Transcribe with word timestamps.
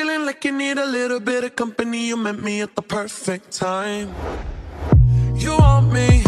feeling 0.00 0.24
like 0.24 0.42
you 0.46 0.52
need 0.52 0.78
a 0.78 0.86
little 0.86 1.20
bit 1.20 1.44
of 1.44 1.54
company. 1.54 2.08
You 2.08 2.16
met 2.16 2.38
me 2.40 2.62
at 2.62 2.74
the 2.74 2.80
perfect 2.80 3.52
time. 3.52 4.08
You 5.36 5.52
want 5.58 5.92
me, 5.92 6.22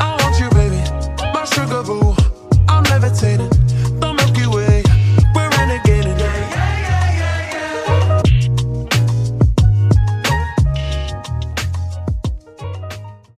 I 0.00 0.16
want 0.20 0.38
you, 0.38 0.48
baby. 0.50 0.80
My 1.34 1.44
sugar 1.44 1.82
boo, 1.82 2.14
I'm 2.68 2.84
levitating. 2.84 3.50
The 3.98 4.12
Milky 4.18 4.46
Way, 4.46 4.82
we're 5.34 5.50
renegading. 5.58 6.18
Yeah, 6.22 6.36
yeah, 6.84 7.06
yeah, 7.18 7.50
yeah, 7.50 7.50
yeah. 7.52 8.22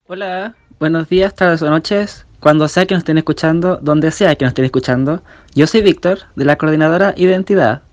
Hola, 0.08 0.56
buenos 0.80 1.08
días, 1.08 1.34
tardes 1.34 1.62
o 1.62 1.70
noches, 1.70 2.26
cuando 2.42 2.68
sea 2.68 2.86
que 2.86 2.94
nos 2.94 3.04
estén 3.04 3.20
escuchando, 3.20 3.80
donde 3.82 4.12
sea 4.12 4.36
que 4.36 4.44
nos 4.44 4.52
estén 4.52 4.66
escuchando. 4.66 5.24
Yo 5.56 5.66
soy 5.66 5.82
Víctor, 5.82 6.20
de 6.36 6.44
la 6.44 6.58
coordinadora 6.58 7.14
Identidad. 7.16 7.87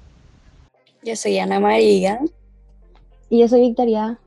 Yo 1.05 1.17
soy 1.17 1.39
Ana 1.39 1.61
María. 1.61 2.19
Y 3.29 3.41
yo 3.41 3.49
soy 3.49 3.61
Victoria. 3.61 4.19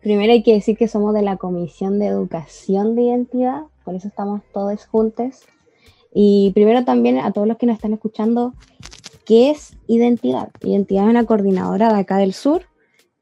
Primero 0.00 0.32
hay 0.32 0.42
que 0.42 0.54
decir 0.54 0.78
que 0.78 0.88
somos 0.88 1.12
de 1.12 1.20
la 1.20 1.36
Comisión 1.36 1.98
de 1.98 2.06
Educación 2.06 2.96
de 2.96 3.02
Identidad, 3.02 3.64
por 3.84 3.94
eso 3.94 4.08
estamos 4.08 4.40
todos 4.54 4.86
juntos. 4.86 5.42
Y 6.14 6.52
primero 6.54 6.86
también 6.86 7.18
a 7.18 7.32
todos 7.32 7.46
los 7.46 7.58
que 7.58 7.66
nos 7.66 7.74
están 7.74 7.92
escuchando, 7.92 8.54
¿qué 9.26 9.50
es 9.50 9.76
identidad? 9.88 10.48
Identidad 10.62 11.04
es 11.04 11.10
una 11.10 11.26
coordinadora 11.26 11.92
de 11.92 12.00
acá 12.00 12.16
del 12.16 12.32
sur 12.32 12.62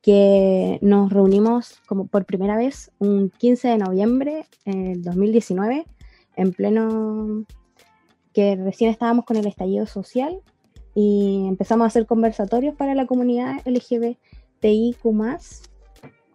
que 0.03 0.78
nos 0.83 1.12
reunimos 1.12 1.80
como 1.89 2.06
por 2.06 2.27
primera 2.27 2.56
vez 2.56 2.92
un 3.01 3.30
15 3.30 3.67
de 3.67 3.78
noviembre 3.78 4.47
del 4.64 5.03
2019, 5.03 5.84
en 6.37 6.53
pleno 6.53 7.45
que 8.33 8.55
recién 8.55 8.91
estábamos 8.91 9.25
con 9.25 9.37
el 9.37 9.48
estallido 9.48 9.87
social 9.87 10.41
y 10.96 11.45
empezamos 11.46 11.84
a 11.84 11.88
hacer 11.88 12.06
conversatorios 12.06 12.74
para 12.74 12.95
la 12.95 13.05
comunidad 13.05 13.60
LGBTIQ 13.66 15.05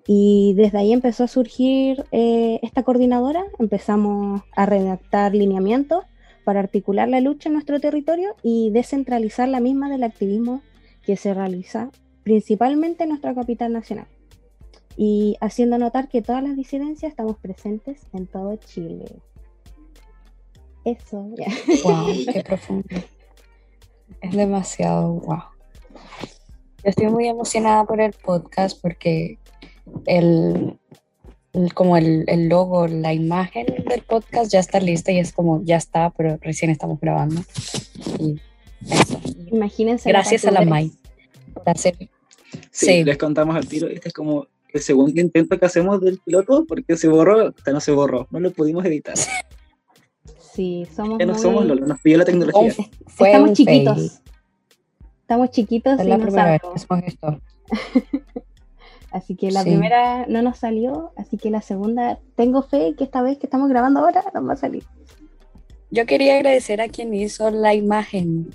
y 0.05 0.53
desde 0.55 0.77
ahí 0.77 0.93
empezó 0.93 1.23
a 1.23 1.27
surgir 1.27 2.05
eh, 2.11 2.59
esta 2.61 2.83
coordinadora, 2.83 3.43
empezamos 3.57 4.43
a 4.55 4.67
redactar 4.67 5.33
lineamientos 5.33 6.05
para 6.43 6.59
articular 6.59 7.09
la 7.09 7.21
lucha 7.21 7.49
en 7.49 7.53
nuestro 7.53 7.79
territorio 7.79 8.35
y 8.43 8.69
descentralizar 8.69 9.49
la 9.49 9.59
misma 9.59 9.89
del 9.89 10.03
activismo 10.03 10.61
que 11.03 11.17
se 11.17 11.33
realiza 11.33 11.89
principalmente 12.21 13.03
en 13.03 13.09
nuestra 13.09 13.33
capital 13.33 13.73
nacional. 13.73 14.07
Y 14.95 15.37
haciendo 15.41 15.79
notar 15.79 16.07
que 16.07 16.21
todas 16.21 16.43
las 16.43 16.55
disidencias 16.55 17.09
estamos 17.09 17.37
presentes 17.37 18.05
en 18.13 18.27
todo 18.27 18.57
Chile. 18.57 19.05
Eso, 20.85 21.29
ya. 21.35 21.47
Wow, 21.83 22.13
qué 22.31 22.43
profundo. 22.43 22.85
Es 24.21 24.35
demasiado 24.35 25.13
wow. 25.13 25.43
Yo 26.83 26.89
estoy 26.89 27.07
muy 27.07 27.27
emocionada 27.27 27.85
por 27.85 28.01
el 28.01 28.13
podcast 28.13 28.79
porque 28.81 29.37
el, 30.05 30.77
el- 31.53 31.73
como 31.73 31.97
el, 31.97 32.23
el 32.27 32.49
logo, 32.49 32.87
la 32.87 33.13
imagen 33.13 33.65
del 33.87 34.01
podcast 34.03 34.51
ya 34.51 34.59
está 34.59 34.79
lista 34.79 35.11
y 35.11 35.19
es 35.19 35.31
como 35.33 35.61
ya 35.63 35.77
está, 35.77 36.09
pero 36.11 36.37
recién 36.41 36.71
estamos 36.71 36.99
grabando. 36.99 37.41
Y 38.19 38.39
eso. 38.89 39.19
Imagínense. 39.51 40.09
Gracias 40.09 40.45
a 40.45 40.51
la. 40.51 40.61
Mai 40.61 40.91
hacer. 41.65 41.95
Sí, 42.71 42.85
Sí. 42.87 43.03
les 43.03 43.17
contamos 43.17 43.55
al 43.55 43.67
tiro. 43.67 43.87
Este 43.87 44.07
es 44.07 44.13
como 44.13 44.47
el 44.73 44.81
segundo 44.81 45.19
intento 45.21 45.59
que 45.59 45.65
hacemos 45.65 45.99
del 46.01 46.19
piloto 46.19 46.65
porque 46.67 46.95
se 46.97 47.07
borró, 47.07 47.49
o 47.49 47.53
sea, 47.63 47.73
no 47.73 47.79
se 47.81 47.91
borró, 47.91 48.27
no 48.31 48.39
lo 48.39 48.51
pudimos 48.51 48.85
editar. 48.85 49.13
Sí, 50.53 50.85
somos 50.95 51.19
Ya 51.19 51.25
no 51.25 51.33
muy- 51.33 51.41
somos 51.41 51.65
Lolo, 51.65 51.85
nos 51.85 51.99
pidió 52.01 52.17
la 52.17 52.25
tecnología. 52.25 52.73
Fue 53.07 53.27
Estamos 53.29 53.49
un 53.49 53.55
chiquitos. 53.55 53.95
fail. 53.95 54.11
Estamos 55.21 55.49
chiquitos 55.51 55.99
Es 55.99 56.05
y 56.05 56.09
la 56.09 56.17
no 56.17 56.23
primera 56.25 56.51
vez 56.51 56.61
que 56.61 56.79
sabemos. 56.79 56.83
hacemos 56.83 57.07
esto. 57.07 57.41
Así 59.11 59.35
que 59.35 59.51
la 59.51 59.63
Sí. 59.63 59.69
primera 59.71 60.25
no 60.27 60.41
nos 60.41 60.57
salió, 60.57 61.11
así 61.17 61.37
que 61.37 61.49
la 61.49 61.61
segunda, 61.61 62.19
tengo 62.37 62.61
fe 62.63 62.95
que 62.97 63.03
esta 63.03 63.21
vez 63.21 63.37
que 63.37 63.45
estamos 63.45 63.67
grabando 63.69 63.99
ahora 63.99 64.23
nos 64.33 64.47
va 64.47 64.53
a 64.53 64.55
salir. 64.55 64.85
Yo 65.89 66.05
quería 66.05 66.35
agradecer 66.37 66.79
a 66.79 66.87
quien 66.87 67.13
hizo 67.13 67.51
la 67.51 67.73
imagen. 67.73 68.51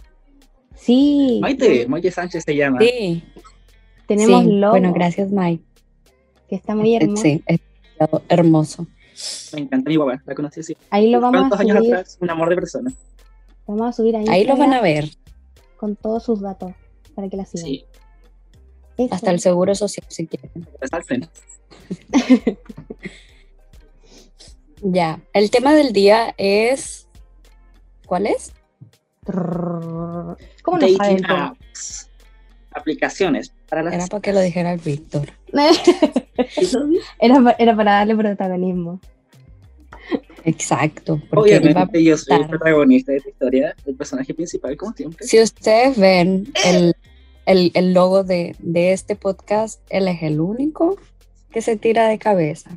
Sí, 0.74 1.40
Maite, 1.42 1.86
Maite 1.86 2.10
Sánchez 2.10 2.44
se 2.46 2.56
llama. 2.56 2.78
Sí, 2.80 3.22
tenemos 4.08 4.44
sí. 4.44 4.50
logo, 4.52 4.70
Bueno, 4.72 4.94
gracias, 4.94 5.30
Mai. 5.30 5.60
que 6.48 6.56
está 6.56 6.74
muy 6.74 6.96
hermoso. 6.96 7.22
Sí, 7.22 7.42
es 7.46 7.60
hermoso. 8.30 8.86
Me 9.52 9.60
encanta 9.60 9.88
mi 9.90 9.98
papá, 9.98 10.22
la 10.26 10.34
conocí 10.34 10.60
así. 10.60 10.76
Ahí 10.90 11.10
lo 11.10 11.20
vamos 11.20 11.36
a 11.36 11.40
¿Cuántos 11.48 11.60
años 11.60 11.76
subir, 11.78 11.94
atrás? 11.94 12.18
Un 12.20 12.30
amor 12.30 12.48
de 12.50 12.54
persona. 12.56 12.92
vamos 13.66 13.88
a 13.88 13.92
subir 13.92 14.16
ahí, 14.16 14.26
Ahí 14.28 14.44
lo 14.44 14.56
van 14.56 14.72
a 14.74 14.80
ver. 14.80 15.08
con 15.76 15.96
todos 15.96 16.24
sus 16.24 16.40
datos 16.40 16.72
para 17.14 17.28
que 17.28 17.36
la 17.36 17.46
sigan. 17.46 17.66
Sí, 17.66 17.84
Eso. 18.98 19.14
Hasta 19.14 19.30
el 19.30 19.40
seguro 19.40 19.74
social, 19.74 20.04
si 20.08 20.26
quieren. 20.26 20.50
Ya, 24.82 25.20
el 25.32 25.50
tema 25.50 25.74
del 25.74 25.92
día 25.92 26.34
es. 26.36 27.08
¿Cuál 28.04 28.26
es? 28.26 28.52
¿Cómo 29.24 30.78
no 30.78 30.78
Dating 30.78 31.24
apps. 31.26 32.10
Aplicaciones 32.72 33.52
para 33.68 33.82
las 33.82 33.94
Era 33.94 34.06
para 34.06 34.20
que 34.20 34.32
lo 34.32 34.40
dijera 34.40 34.72
el 34.74 34.80
Víctor. 34.80 35.30
era, 37.18 37.56
era 37.58 37.76
para 37.76 37.92
darle 37.92 38.16
protagonismo. 38.16 39.00
Exacto. 40.44 41.20
Porque 41.30 41.58
Obviamente 41.58 42.04
yo 42.04 42.16
soy 42.16 42.36
el 42.40 42.48
protagonista 42.48 43.12
de 43.12 43.18
esta 43.18 43.30
historia, 43.30 43.74
el 43.84 43.94
personaje 43.96 44.32
principal, 44.34 44.76
como 44.76 44.92
siempre. 44.92 45.26
Si 45.26 45.40
ustedes 45.40 45.98
ven 45.98 46.52
el, 46.64 46.94
el- 47.46 47.72
el 47.74 47.92
logo 47.92 48.22
de, 48.24 48.54
de 48.60 48.92
este 48.92 49.16
podcast, 49.16 49.80
él 49.90 50.06
es 50.08 50.22
el 50.22 50.40
único 50.40 50.96
que 51.50 51.62
se 51.62 51.76
tira 51.76 52.08
de 52.08 52.18
cabeza. 52.18 52.70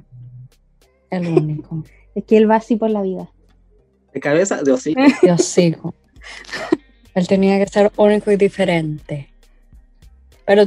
El 1.12 1.28
único. 1.28 1.84
Es 2.16 2.26
que 2.26 2.38
él 2.38 2.50
va 2.50 2.56
así 2.56 2.76
por 2.76 2.90
la 2.90 3.04
vida. 3.04 3.30
De 4.14 4.20
cabeza, 4.20 4.62
de 4.64 4.72
hocico. 4.72 5.00
Dios 5.22 5.44
sigo. 5.46 5.94
Él 7.14 7.28
tenía 7.28 7.58
que 7.64 7.68
ser 7.70 7.92
único 7.98 8.32
y 8.32 8.36
diferente. 8.36 9.30
Pero 10.44 10.66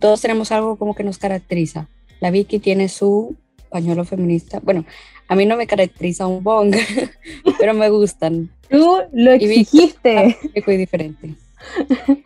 todos 0.00 0.20
tenemos 0.20 0.50
algo 0.50 0.76
como 0.76 0.94
que 0.96 1.04
nos 1.04 1.16
caracteriza. 1.16 1.88
La 2.20 2.30
Vicky 2.30 2.58
tiene 2.58 2.88
su 2.88 3.36
pañuelo 3.70 4.04
feminista. 4.04 4.60
Bueno, 4.60 4.84
a 5.28 5.34
mí 5.36 5.46
no 5.46 5.56
me 5.56 5.66
caracteriza 5.66 6.26
un 6.26 6.42
bong, 6.42 6.74
pero 7.58 7.74
me 7.74 7.88
gustan. 7.90 8.50
Tú 8.68 8.98
lo 9.12 9.32
exigiste. 9.32 10.36
Único 10.54 10.72
y 10.72 10.76
diferente. 10.76 11.34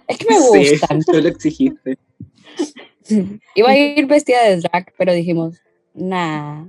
Es 0.08 0.18
que 0.18 0.26
me 0.28 0.38
Sí, 0.40 0.70
gustan. 0.72 1.00
tú 1.02 1.12
lo 1.20 1.28
exigiste. 1.28 1.98
Iba 3.54 3.70
a 3.70 3.76
ir 3.78 4.06
vestida 4.06 4.42
de 4.44 4.56
drag, 4.60 4.92
pero 4.96 5.12
dijimos, 5.12 5.60
nah. 5.94 6.66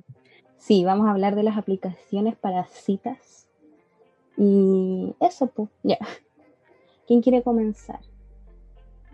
Sí, 0.58 0.84
vamos 0.84 1.08
a 1.08 1.12
hablar 1.12 1.36
de 1.36 1.44
las 1.44 1.58
aplicaciones 1.58 2.36
para 2.36 2.66
citas. 2.68 3.48
Y 4.38 5.14
eso, 5.22 5.48
pues, 5.48 5.70
ya. 5.84 5.98
¿Quién 7.08 7.22
quiere 7.22 7.44
comenzar? 7.44 8.00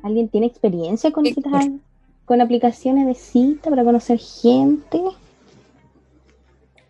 ¿Alguien 0.02 0.30
tiene 0.30 0.48
experiencia 0.48 1.12
con 1.12 1.26
citas, 1.26 1.68
con 2.26 2.42
aplicaciones 2.42 3.08
de 3.08 3.16
cita 3.16 3.70
para 3.70 3.84
conocer 3.84 4.20
gente? 4.20 5.02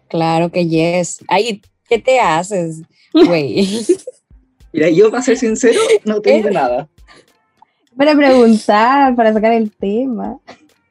Claro 0.07 0.51
que 0.51 0.67
yes. 0.67 1.23
Ay, 1.27 1.61
¿qué 1.87 1.99
te 1.99 2.19
haces, 2.19 2.81
güey? 3.13 3.67
Mira, 4.73 4.89
yo 4.89 5.09
para 5.09 5.23
ser 5.23 5.37
sincero, 5.37 5.79
no 6.05 6.21
tengo 6.21 6.49
¿Eh? 6.49 6.51
nada. 6.51 6.89
Para 7.95 8.15
preguntar, 8.15 9.15
para 9.15 9.33
sacar 9.33 9.51
el 9.53 9.71
tema. 9.71 10.39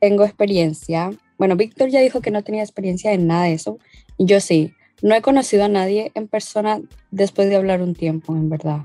tengo 0.00 0.24
experiencia. 0.24 1.10
Bueno, 1.38 1.56
Víctor 1.56 1.88
ya 1.88 2.00
dijo 2.00 2.20
que 2.20 2.30
no 2.30 2.44
tenía 2.44 2.62
experiencia 2.62 3.12
en 3.12 3.26
nada 3.26 3.44
de 3.44 3.54
eso. 3.54 3.78
Yo 4.18 4.40
sí. 4.40 4.74
No 5.02 5.14
he 5.14 5.22
conocido 5.22 5.64
a 5.64 5.68
nadie 5.68 6.12
en 6.14 6.28
persona 6.28 6.82
después 7.10 7.48
de 7.48 7.56
hablar 7.56 7.80
un 7.80 7.94
tiempo, 7.94 8.34
en 8.34 8.50
verdad. 8.50 8.80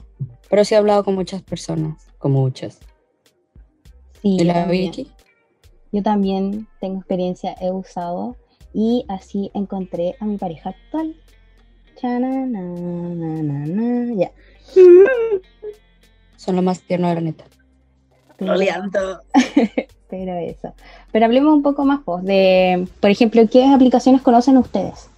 Pero 0.49 0.63
sí 0.63 0.73
he 0.73 0.77
hablado 0.77 1.03
con 1.03 1.15
muchas 1.15 1.41
personas. 1.41 2.07
Con 2.17 2.31
muchas. 2.31 2.79
Sí, 4.21 4.37
¿Y 4.39 4.43
la. 4.45 4.65
Vicky? 4.65 5.11
Yo 5.91 6.03
también 6.03 6.67
tengo 6.79 6.97
experiencia, 6.99 7.55
he 7.59 7.71
usado 7.71 8.35
y 8.73 9.05
así 9.07 9.51
encontré 9.53 10.15
a 10.19 10.25
mi 10.25 10.37
pareja 10.37 10.71
actual. 10.71 11.15
Ya. 14.15 14.31
Son 16.35 16.55
lo 16.55 16.61
más 16.61 16.81
tierno 16.81 17.07
de 17.07 17.15
la 17.15 17.21
neta. 17.21 17.45
Pero, 18.37 18.51
Roleando. 18.51 19.21
pero 20.09 20.37
eso. 20.37 20.73
Pero 21.11 21.25
hablemos 21.25 21.53
un 21.53 21.63
poco 21.63 21.85
más 21.85 22.01
pues, 22.03 22.23
de, 22.23 22.87
por 22.99 23.09
ejemplo, 23.09 23.41
¿qué 23.49 23.65
aplicaciones 23.65 24.21
conocen 24.21 24.57
ustedes? 24.57 25.09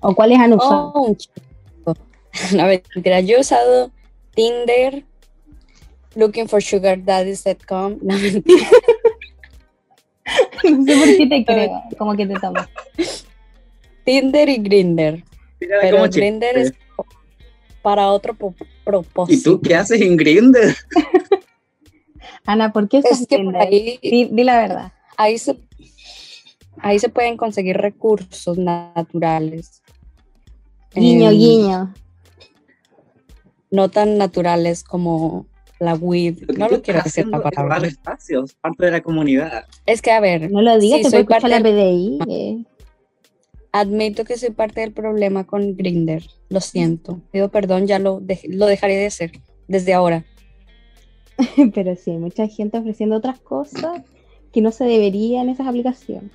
¿O 0.00 0.14
cuáles 0.14 0.38
han 0.38 0.52
usado? 0.52 0.92
Oh, 0.94 1.02
un 1.02 1.16
chico. 1.16 1.34
No, 2.54 2.64
mentira. 2.64 3.20
Yo 3.20 3.38
he 3.38 3.40
usado 3.40 3.90
Tinder, 4.34 5.04
Looking 6.14 6.48
for 6.48 6.62
Sugar 6.62 7.02
Daddies.com. 7.04 7.98
No, 8.02 8.16
mentira. 8.16 8.68
no 10.70 10.84
sé 10.84 10.96
por 10.96 11.16
qué 11.16 11.26
te 11.26 11.44
creo, 11.44 11.82
como 11.98 12.16
que 12.16 12.26
te 12.26 12.34
tomo. 12.34 12.60
Tinder 14.04 14.48
y 14.48 14.56
Grinder. 14.58 15.24
Pero 15.58 16.02
Grinder 16.10 16.58
es 16.58 16.72
para 17.82 18.08
otro 18.08 18.36
propósito. 18.84 19.38
¿Y 19.38 19.42
tú 19.42 19.60
qué 19.60 19.74
haces 19.74 20.00
en 20.00 20.16
Grindr? 20.16 20.74
Ana, 22.46 22.72
¿por 22.72 22.88
qué 22.88 22.98
Es 22.98 23.04
usas 23.12 23.26
que 23.26 23.38
por 23.38 23.56
ahí, 23.56 23.98
Di, 24.02 24.24
di 24.26 24.44
la 24.44 24.58
verdad. 24.58 24.92
ahí, 25.16 25.38
se, 25.38 25.56
ahí 26.78 26.98
se 26.98 27.08
pueden 27.08 27.36
conseguir 27.36 27.76
recursos 27.76 28.58
naturales. 28.58 29.82
Guiño, 30.94 31.30
Em, 31.30 31.38
guiño. 31.38 31.94
No 33.70 33.88
tan 33.88 34.18
naturales 34.18 34.82
como 34.82 35.46
la 35.80 35.98
que 35.98 36.34
No 36.56 36.68
lo 36.68 36.82
quiero 36.82 36.98
estás 37.00 37.04
decir 37.04 37.26
la 37.26 37.38
haciendo 37.38 37.38
es 37.38 37.42
palabra. 37.42 37.62
robar 37.62 37.84
espacios, 37.86 38.54
parte 38.54 38.84
de 38.86 38.92
la 38.92 39.00
comunidad. 39.00 39.64
Es 39.86 40.00
que, 40.02 40.10
a 40.12 40.20
ver, 40.20 40.50
No 40.50 40.62
lo 40.62 40.78
digas, 40.78 40.98
sí, 40.98 41.04
te 41.04 41.10
soy 41.10 41.24
puede 41.24 41.38
escuchar 41.38 41.50
la 41.50 41.56
parte 41.62 41.72
PDI. 41.72 42.18
eh. 42.28 42.64
admito 43.72 44.24
que 44.24 44.36
soy 44.36 44.50
parte 44.50 44.80
del 44.80 44.92
problema 44.92 45.44
con 45.46 45.76
Grinder. 45.76 46.22
Lo 46.48 46.60
siento. 46.60 47.20
Pido 47.32 47.48
perdón, 47.50 47.86
ya 47.86 47.98
lo, 47.98 48.20
dej- 48.20 48.48
lo 48.48 48.66
dejaré 48.66 48.96
de 48.96 49.06
hacer 49.06 49.32
desde 49.68 49.92
ahora. 49.94 50.24
Pero 51.74 51.96
sí, 51.96 52.10
hay 52.10 52.18
mucha 52.18 52.46
gente 52.48 52.78
ofreciendo 52.78 53.16
otras 53.16 53.38
cosas 53.40 54.02
que 54.52 54.60
no 54.60 54.72
se 54.72 54.84
debería 54.84 55.40
en 55.42 55.48
esas 55.48 55.66
aplicaciones. 55.66 56.32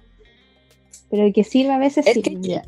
Pero 1.12 1.32
que 1.34 1.44
sirve 1.44 1.72
a 1.74 1.78
veces 1.78 2.08
Es 2.08 2.14
sí. 2.16 2.22
que- 2.22 2.38
ya. 2.42 2.64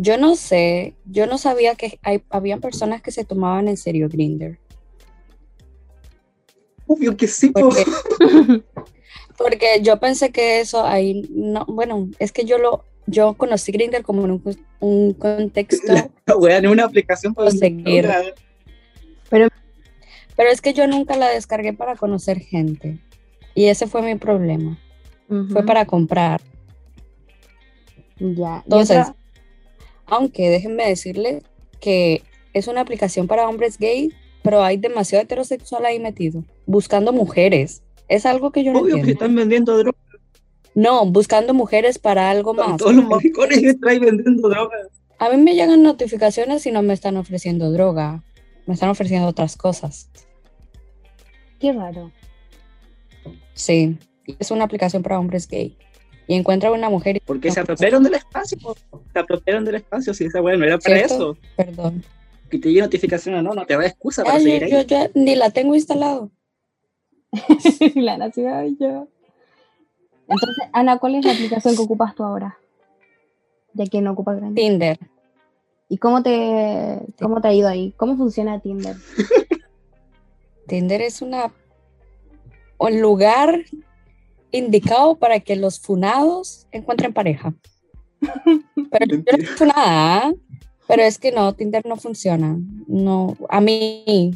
Yo 0.00 0.16
no 0.16 0.36
sé, 0.36 0.94
yo 1.06 1.26
no 1.26 1.38
sabía 1.38 1.74
que 1.74 1.98
hay, 2.02 2.22
habían 2.30 2.60
personas 2.60 3.02
que 3.02 3.10
se 3.10 3.24
tomaban 3.24 3.66
en 3.66 3.76
serio 3.76 4.08
Grinder. 4.08 4.60
Obvio 6.88 7.16
que 7.16 7.28
sí, 7.28 7.50
po. 7.50 7.60
Porque, 7.68 7.84
porque 9.38 9.80
yo 9.82 10.00
pensé 10.00 10.30
que 10.30 10.58
eso 10.60 10.84
ahí 10.84 11.28
no, 11.30 11.64
bueno, 11.68 12.08
es 12.18 12.32
que 12.32 12.44
yo 12.44 12.58
lo, 12.58 12.84
yo 13.06 13.34
conocí 13.34 13.70
Grinder 13.70 14.02
como 14.02 14.24
en 14.24 14.32
un, 14.32 14.56
un 14.80 15.12
contexto, 15.14 15.92
en 16.26 16.66
una 16.66 16.84
aplicación 16.84 17.34
para 17.34 17.50
Conseguir. 17.50 18.02
droga. 18.04 18.22
pero 20.36 20.50
es 20.50 20.60
que 20.60 20.72
yo 20.72 20.86
nunca 20.86 21.16
la 21.16 21.28
descargué 21.28 21.72
para 21.72 21.94
conocer 21.96 22.40
gente. 22.40 22.98
Y 23.54 23.66
ese 23.66 23.86
fue 23.86 24.02
mi 24.02 24.14
problema. 24.16 24.78
Fue 25.52 25.64
para 25.66 25.84
comprar. 25.84 26.40
Ya. 28.18 28.62
Entonces, 28.64 28.98
otra- 28.98 29.16
aunque 30.06 30.48
déjenme 30.48 30.86
decirle 30.88 31.42
que 31.80 32.22
es 32.54 32.66
una 32.66 32.80
aplicación 32.80 33.26
para 33.26 33.48
hombres 33.48 33.78
gay, 33.78 34.12
pero 34.48 34.64
hay 34.64 34.78
demasiado 34.78 35.22
heterosexual 35.22 35.84
ahí 35.84 36.00
metido, 36.00 36.42
buscando 36.64 37.12
mujeres. 37.12 37.82
Es 38.08 38.24
algo 38.24 38.50
que 38.50 38.64
yo 38.64 38.72
no 38.72 38.78
Obvio 38.78 38.94
que 38.94 39.00
entiendo. 39.00 39.12
están 39.24 39.34
vendiendo 39.34 39.76
drogas. 39.76 40.00
No, 40.74 41.04
buscando 41.04 41.52
mujeres 41.52 41.98
para 41.98 42.30
algo 42.30 42.52
Están 42.52 42.70
más. 42.70 42.78
todos 42.78 42.94
los 42.94 43.04
maricones 43.04 43.60
que 43.60 43.74
traen 43.74 44.00
vendiendo 44.00 44.48
drogas. 44.48 44.88
A 45.18 45.28
mí 45.28 45.36
me 45.36 45.54
llegan 45.54 45.82
notificaciones 45.82 46.64
y 46.64 46.70
no 46.70 46.80
me 46.80 46.94
están 46.94 47.18
ofreciendo 47.18 47.70
droga, 47.70 48.24
me 48.64 48.72
están 48.72 48.88
ofreciendo 48.88 49.28
otras 49.28 49.54
cosas. 49.54 50.08
Qué 51.60 51.74
raro. 51.74 52.10
Sí, 53.52 53.98
es 54.38 54.50
una 54.50 54.64
aplicación 54.64 55.02
para 55.02 55.18
hombres 55.18 55.46
gay. 55.46 55.76
Y 56.26 56.36
encuentra 56.36 56.72
una 56.72 56.88
mujer 56.88 57.18
y... 57.18 57.20
Porque 57.20 57.48
no, 57.48 57.54
se 57.54 57.60
apropiaron 57.60 58.02
del 58.02 58.14
espacio. 58.14 58.56
Se 59.12 59.18
apropiaron 59.18 59.66
del 59.66 59.74
espacio. 59.74 60.14
Si 60.14 60.24
esa 60.24 60.40
wea 60.40 60.56
no 60.56 60.64
era 60.64 60.78
para 60.78 60.96
¿Cierto? 60.96 61.14
eso. 61.14 61.38
Perdón. 61.54 62.02
Que 62.50 62.58
te 62.58 62.68
llegue 62.68 62.82
notificación 62.82 63.34
o 63.36 63.42
no, 63.42 63.54
no 63.54 63.66
te 63.66 63.76
da 63.76 63.86
excusa 63.86 64.24
para 64.24 64.38
yo, 64.38 64.44
seguir 64.44 64.64
ahí. 64.64 64.70
yo 64.70 64.80
ya 64.82 65.10
ni 65.14 65.34
la 65.36 65.50
tengo 65.50 65.74
instalado. 65.74 66.30
la 67.94 68.16
nación 68.16 68.76
yo. 68.78 69.08
Entonces, 70.28 70.64
Ana, 70.72 70.98
¿cuál 70.98 71.16
es 71.16 71.24
la 71.24 71.32
aplicación 71.32 71.76
que 71.76 71.82
ocupas 71.82 72.14
tú 72.14 72.22
ahora? 72.22 72.58
Ya 73.74 73.86
que 73.86 74.00
no 74.00 74.12
ocupas 74.12 74.36
grande. 74.36 74.60
Tinder. 74.60 74.98
¿Y 75.88 75.98
cómo 75.98 76.22
te, 76.22 77.00
cómo 77.20 77.40
te 77.40 77.48
ha 77.48 77.52
ido 77.54 77.68
ahí? 77.68 77.92
¿Cómo 77.96 78.16
funciona 78.16 78.60
Tinder? 78.60 78.96
Tinder 80.66 81.00
es 81.00 81.22
una 81.22 81.50
un 82.78 83.00
lugar 83.00 83.64
indicado 84.52 85.16
para 85.16 85.40
que 85.40 85.56
los 85.56 85.80
funados 85.80 86.66
encuentren 86.72 87.12
pareja. 87.12 87.54
Pero 88.20 89.06
yo 89.06 89.16
no 89.18 89.22
Mentira. 89.24 89.36
soy 89.36 89.56
funada, 89.56 90.26
¿ah? 90.26 90.32
Pero 90.88 91.02
es 91.02 91.18
que 91.18 91.30
no, 91.30 91.54
Tinder 91.54 91.84
no 91.86 91.96
funciona. 91.96 92.58
No, 92.86 93.36
a 93.50 93.60
mí, 93.60 94.34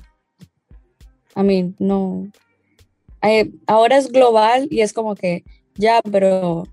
a 1.34 1.42
mí 1.42 1.74
no. 1.78 2.28
Eh, 3.22 3.50
ahora 3.66 3.96
es 3.96 4.12
global 4.12 4.68
y 4.70 4.82
es 4.82 4.92
como 4.92 5.14
que 5.14 5.44
ya, 5.76 6.02
pero 6.02 6.64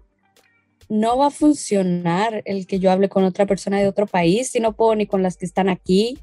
no 0.90 1.18
va 1.18 1.28
a 1.28 1.32
funcionar 1.32 2.42
el 2.44 2.68
que 2.68 2.80
yo 2.80 2.92
hable 2.92 3.08
con 3.08 3.24
otra 3.24 3.46
persona 3.46 3.80
de 3.80 3.88
otro 3.88 4.06
país 4.06 4.52
si 4.52 4.60
no 4.60 4.74
puedo 4.74 4.96
ni 4.96 5.08
con 5.08 5.24
las 5.24 5.38
que 5.38 5.46
están 5.46 5.70
aquí. 5.70 6.20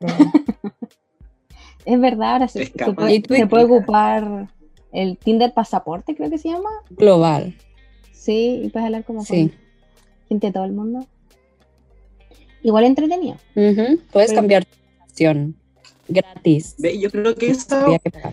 Es 1.86 2.00
verdad, 2.00 2.32
ahora 2.32 2.48
se, 2.48 2.66
puede, 2.66 3.64
ocupar 3.64 4.48
el 4.90 5.16
Tinder 5.18 5.54
pasaporte, 5.54 6.16
creo 6.16 6.28
que 6.28 6.36
se 6.36 6.48
llama. 6.48 6.68
global, 6.90 7.56
Sí, 8.10 8.60
y 8.64 8.70
puedes 8.70 8.86
hablar 8.86 9.04
como 9.04 9.24
sí. 9.24 9.50
con 9.50 9.58
gente 10.28 10.48
de 10.48 10.52
todo 10.52 10.64
el 10.64 10.72
mundo. 10.72 11.06
Igual 12.66 12.84
entretenido. 12.84 13.36
Puedes 13.54 14.30
Pero- 14.30 14.34
cambiar 14.34 14.64
tu 14.64 14.76
opción 15.04 15.54
gratis. 16.08 16.74
Yo 16.78 17.10
creo 17.12 17.32
que 17.36 17.50
esa, 17.50 17.86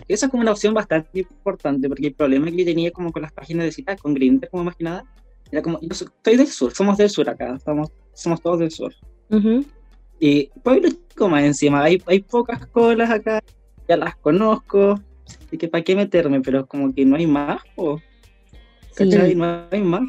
es 0.08 0.26
como 0.28 0.42
una 0.42 0.50
opción 0.50 0.74
bastante 0.74 1.20
importante, 1.20 1.88
porque 1.88 2.08
el 2.08 2.14
problema 2.14 2.50
que 2.50 2.56
yo 2.56 2.64
tenía 2.64 2.90
como 2.90 3.12
con 3.12 3.22
las 3.22 3.30
páginas 3.30 3.66
de 3.66 3.70
citas, 3.70 4.00
con 4.00 4.12
Grindr 4.12 4.48
como 4.48 4.64
más 4.64 4.74
que 4.74 4.82
nada, 4.82 5.04
era 5.52 5.62
como, 5.62 5.78
yo 5.80 5.94
soy 5.94 6.36
del 6.36 6.48
sur, 6.48 6.74
somos 6.74 6.96
del 6.96 7.10
sur 7.10 7.30
acá, 7.30 7.54
estamos, 7.54 7.92
somos 8.12 8.42
todos 8.42 8.58
del 8.58 8.72
sur. 8.72 8.92
Ujú. 9.30 9.64
Y 10.18 10.50
pueblo 10.64 10.88
chico 10.88 11.28
más 11.28 11.44
encima, 11.44 11.84
hay, 11.84 12.02
hay 12.06 12.20
pocas 12.20 12.66
colas 12.66 13.10
acá, 13.10 13.40
ya 13.88 13.96
las 13.96 14.16
conozco, 14.16 15.00
así 15.46 15.56
que 15.58 15.68
para 15.68 15.84
qué 15.84 15.94
meterme, 15.94 16.40
pero 16.40 16.66
como 16.66 16.92
que 16.92 17.04
no 17.04 17.14
hay 17.14 17.28
más, 17.28 17.62
o. 17.76 18.00
No 18.98 19.66
hay 19.70 19.82
más. 19.82 20.02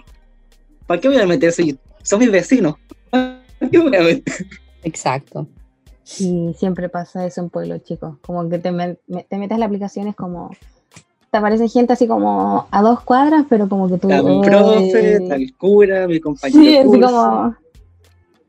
¿Para 0.87 0.99
qué 0.99 1.09
voy 1.09 1.17
a 1.17 1.27
meter 1.27 1.51
si 1.51 1.77
son 2.01 2.19
mis 2.19 2.31
vecinos? 2.31 2.73
¿Para 3.59 3.71
qué 3.71 3.79
voy 3.79 3.95
a 3.95 4.01
meter? 4.01 4.47
Exacto. 4.83 5.47
Y 6.19 6.53
siempre 6.57 6.87
pasa 6.89 7.25
eso 7.25 7.41
en 7.41 7.49
pueblos 7.49 7.83
chicos. 7.83 8.17
Como 8.21 8.47
que 8.49 8.59
te, 8.59 8.71
me- 8.71 8.95
te 8.95 9.37
metes 9.37 9.51
en 9.55 9.59
la 9.59 9.65
aplicación, 9.65 10.07
es 10.07 10.15
como. 10.15 10.51
Te 11.31 11.37
aparece 11.39 11.67
gente 11.67 11.93
así 11.93 12.07
como 12.07 12.67
a 12.71 12.81
dos 12.81 13.01
cuadras, 13.01 13.45
pero 13.49 13.67
como 13.67 13.89
que 13.89 13.97
tú. 13.97 14.07
Mi 14.07 14.41
profe, 14.41 15.15
el 15.35 15.55
cura, 15.57 16.07
mi 16.07 16.19
compañero. 16.19 16.61
Sí, 16.61 16.77
así 16.77 16.87
curso. 16.87 17.07
como. 17.07 17.55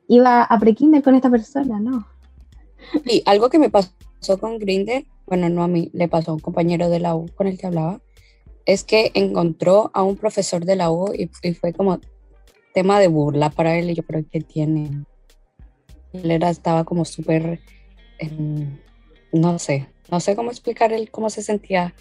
Iba 0.08 0.42
a 0.44 0.58
pre-kinder 0.60 1.02
con 1.02 1.14
esta 1.16 1.30
persona, 1.30 1.80
¿no? 1.80 2.06
Y 3.04 3.22
algo 3.26 3.48
que 3.48 3.58
me 3.58 3.70
pasó 3.70 3.90
con 4.38 4.58
Grinder, 4.58 5.04
bueno, 5.26 5.48
no 5.48 5.64
a 5.64 5.68
mí, 5.68 5.90
le 5.92 6.06
pasó 6.06 6.30
a 6.30 6.34
un 6.34 6.40
compañero 6.40 6.88
de 6.88 7.00
la 7.00 7.16
U 7.16 7.26
con 7.34 7.48
el 7.48 7.58
que 7.58 7.66
hablaba, 7.66 8.00
es 8.66 8.84
que 8.84 9.10
encontró 9.14 9.90
a 9.94 10.04
un 10.04 10.16
profesor 10.16 10.64
de 10.64 10.76
la 10.76 10.90
U 10.92 11.12
y, 11.12 11.28
y 11.42 11.54
fue 11.54 11.72
como 11.72 11.98
tema 12.76 13.00
de 13.00 13.08
burla 13.08 13.48
para 13.48 13.78
él. 13.78 13.90
Y 13.90 13.94
yo, 13.94 14.02
pero 14.02 14.22
¿qué 14.30 14.42
tiene? 14.42 14.90
Él 16.12 16.30
era, 16.30 16.50
estaba 16.50 16.84
como 16.84 17.06
súper, 17.06 17.58
em, 18.18 18.76
no 19.32 19.58
sé, 19.58 19.88
no 20.10 20.20
sé 20.20 20.36
cómo 20.36 20.50
explicar 20.50 20.92
él 20.92 21.10
cómo 21.10 21.30
se 21.30 21.42
sentía, 21.42 21.94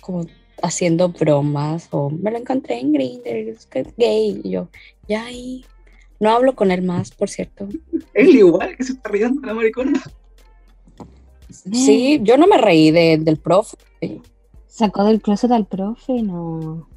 como 0.00 0.24
haciendo 0.62 1.10
bromas 1.10 1.88
o 1.90 2.08
me 2.08 2.30
lo 2.30 2.38
encontré 2.38 2.78
en 2.80 2.92
Grindr, 2.94 3.28
es 3.50 3.66
que 3.66 3.80
es 3.80 3.94
gay. 3.98 4.40
Y 4.42 4.50
yo, 4.52 4.68
ya 5.06 5.26
ahí, 5.26 5.66
no 6.18 6.30
hablo 6.30 6.54
con 6.54 6.70
él 6.70 6.80
más, 6.80 7.10
por 7.10 7.28
cierto. 7.28 7.68
Él 8.14 8.30
igual 8.34 8.74
que 8.76 8.84
se 8.84 8.92
está 8.94 9.10
riendo 9.10 9.46
la 9.46 9.52
maricona. 9.52 10.00
Sí, 11.50 12.20
yo 12.22 12.38
no 12.38 12.46
me 12.46 12.56
reí 12.56 12.90
de- 12.90 13.18
del 13.18 13.36
profe. 13.38 13.76
Sacó 14.66 15.04
del 15.04 15.20
closet 15.20 15.50
al 15.50 15.66
profe, 15.66 16.22
no. 16.22 16.88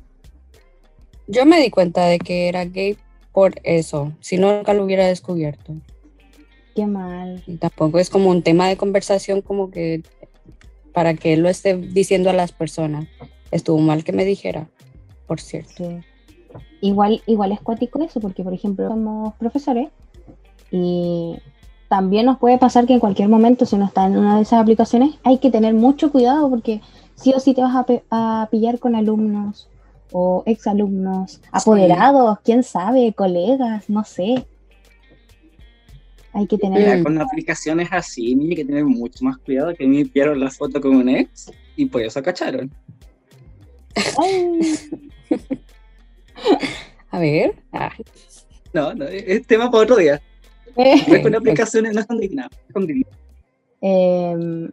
Yo 1.27 1.45
me 1.45 1.59
di 1.59 1.69
cuenta 1.69 2.05
de 2.05 2.19
que 2.19 2.47
era 2.47 2.63
gay 2.65 2.97
por 3.35 3.55
eso, 3.65 4.13
si 4.21 4.37
no 4.37 4.55
nunca 4.55 4.73
lo 4.73 4.85
hubiera 4.85 5.05
descubierto. 5.07 5.73
Qué 6.73 6.85
mal. 6.85 7.43
Y 7.45 7.57
tampoco 7.57 7.99
es 7.99 8.09
como 8.09 8.29
un 8.29 8.41
tema 8.43 8.69
de 8.69 8.77
conversación 8.77 9.41
como 9.41 9.71
que 9.71 10.03
para 10.93 11.15
que 11.15 11.33
él 11.33 11.41
lo 11.41 11.49
esté 11.49 11.75
diciendo 11.75 12.29
a 12.29 12.33
las 12.33 12.53
personas. 12.53 13.07
Estuvo 13.51 13.77
mal 13.77 14.05
que 14.05 14.13
me 14.13 14.23
dijera, 14.23 14.69
por 15.27 15.41
cierto. 15.41 15.73
Sí. 15.75 15.99
Igual, 16.79 17.23
igual 17.25 17.51
es 17.51 17.59
cuático 17.59 18.01
eso, 18.01 18.21
porque 18.21 18.41
por 18.41 18.53
ejemplo 18.53 18.87
somos 18.87 19.33
profesores 19.33 19.89
y 20.71 21.35
también 21.89 22.27
nos 22.27 22.37
puede 22.37 22.57
pasar 22.57 22.85
que 22.85 22.93
en 22.93 23.01
cualquier 23.01 23.27
momento, 23.27 23.65
si 23.65 23.75
uno 23.75 23.87
está 23.87 24.05
en 24.05 24.17
una 24.17 24.37
de 24.37 24.43
esas 24.43 24.61
aplicaciones, 24.61 25.15
hay 25.23 25.39
que 25.39 25.51
tener 25.51 25.73
mucho 25.73 26.09
cuidado 26.09 26.49
porque 26.49 26.79
sí 27.15 27.33
o 27.35 27.41
sí 27.41 27.53
te 27.53 27.61
vas 27.61 27.75
a, 27.75 27.85
a 28.11 28.47
pillar 28.49 28.79
con 28.79 28.95
alumnos 28.95 29.67
o 30.11 30.43
exalumnos, 30.45 31.41
apoderados, 31.51 32.39
quién 32.43 32.63
sabe, 32.63 33.13
colegas, 33.13 33.89
no 33.89 34.03
sé. 34.03 34.45
Hay 36.33 36.47
que 36.47 36.57
tener... 36.57 36.79
Mira, 36.79 37.03
con 37.03 37.17
aplicaciones 37.21 37.87
así, 37.91 38.37
hay 38.49 38.55
que 38.55 38.65
tener 38.65 38.83
mucho 38.85 39.23
más 39.23 39.37
cuidado 39.37 39.73
que 39.73 39.85
a 39.85 39.87
mí 39.87 39.95
me 39.95 40.01
enviaron 40.01 40.39
la 40.39 40.49
foto 40.51 40.81
con 40.81 40.95
un 40.95 41.07
ex 41.09 41.51
y 41.75 41.85
por 41.85 42.01
eso 42.01 42.21
cacharon. 42.21 42.71
A 47.11 47.19
ver. 47.19 47.55
ah, 47.71 47.91
No, 48.73 48.93
no, 48.93 49.05
es 49.05 49.45
tema 49.47 49.71
para 49.71 49.83
otro 49.83 49.95
día. 49.97 50.21
eh, 50.75 51.21
con 51.21 51.33
aplicaciones, 51.35 51.93
no 51.93 52.01
es 52.01 52.05
con 52.05 52.17
Grindr, 52.17 52.49
es 52.67 52.73
con 52.73 52.85
Grindr. 52.85 53.07
em, 53.81 54.69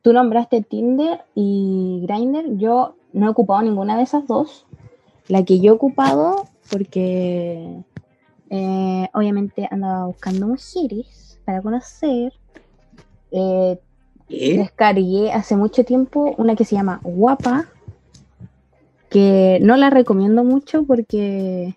tú 0.00 0.12
nombraste 0.12 0.62
Tinder 0.62 1.20
y 1.34 2.00
Grindr. 2.06 2.56
Yo 2.56 2.96
no 3.12 3.26
he 3.26 3.30
ocupado 3.30 3.62
ninguna 3.62 3.96
de 3.96 4.02
esas 4.02 4.26
dos. 4.26 4.66
La 5.28 5.44
que 5.44 5.60
yo 5.60 5.72
he 5.72 5.74
ocupado, 5.76 6.46
porque 6.70 7.82
eh, 8.50 9.08
obviamente 9.14 9.68
andaba 9.70 10.06
buscando 10.06 10.48
mujeres 10.48 11.38
para 11.44 11.62
conocer. 11.62 12.32
eh, 13.30 13.78
¿Qué? 14.28 14.56
descargué 14.58 15.32
hace 15.32 15.56
mucho 15.56 15.84
tiempo 15.84 16.34
una 16.38 16.54
que 16.54 16.64
se 16.64 16.76
llama 16.76 17.00
Guapa, 17.02 17.66
que 19.08 19.58
no 19.60 19.76
la 19.76 19.90
recomiendo 19.90 20.44
mucho 20.44 20.84
porque 20.84 21.76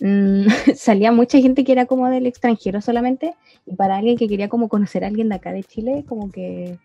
mm, 0.00 0.46
salía 0.76 1.12
mucha 1.12 1.38
gente 1.40 1.64
que 1.64 1.72
era 1.72 1.86
como 1.86 2.08
del 2.08 2.26
extranjero 2.26 2.80
solamente 2.82 3.34
y 3.64 3.74
para 3.74 3.96
alguien 3.96 4.18
que 4.18 4.28
quería 4.28 4.48
como 4.48 4.68
conocer 4.68 5.02
a 5.02 5.06
alguien 5.08 5.30
de 5.30 5.36
acá 5.36 5.52
de 5.52 5.64
Chile 5.64 6.04
como 6.06 6.30
que 6.30 6.78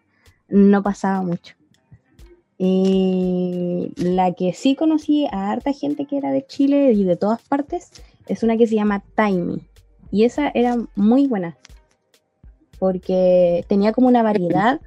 no 0.47 0.81
pasaba 0.81 1.21
mucho. 1.21 1.55
Y 2.57 3.91
la 3.97 4.33
que 4.33 4.53
sí 4.53 4.75
conocí 4.75 5.27
a 5.31 5.51
harta 5.51 5.73
gente 5.73 6.05
que 6.05 6.17
era 6.17 6.31
de 6.31 6.45
Chile 6.45 6.93
y 6.93 7.03
de 7.03 7.17
todas 7.17 7.41
partes 7.41 7.91
es 8.27 8.43
una 8.43 8.55
que 8.57 8.65
se 8.65 8.75
llama 8.75 9.03
Tiny 9.15 9.61
y 10.11 10.23
esa 10.23 10.49
era 10.53 10.77
muy 10.95 11.27
buena 11.27 11.57
porque 12.79 13.65
tenía 13.67 13.91
como 13.91 14.07
una 14.07 14.23
variedad 14.23 14.79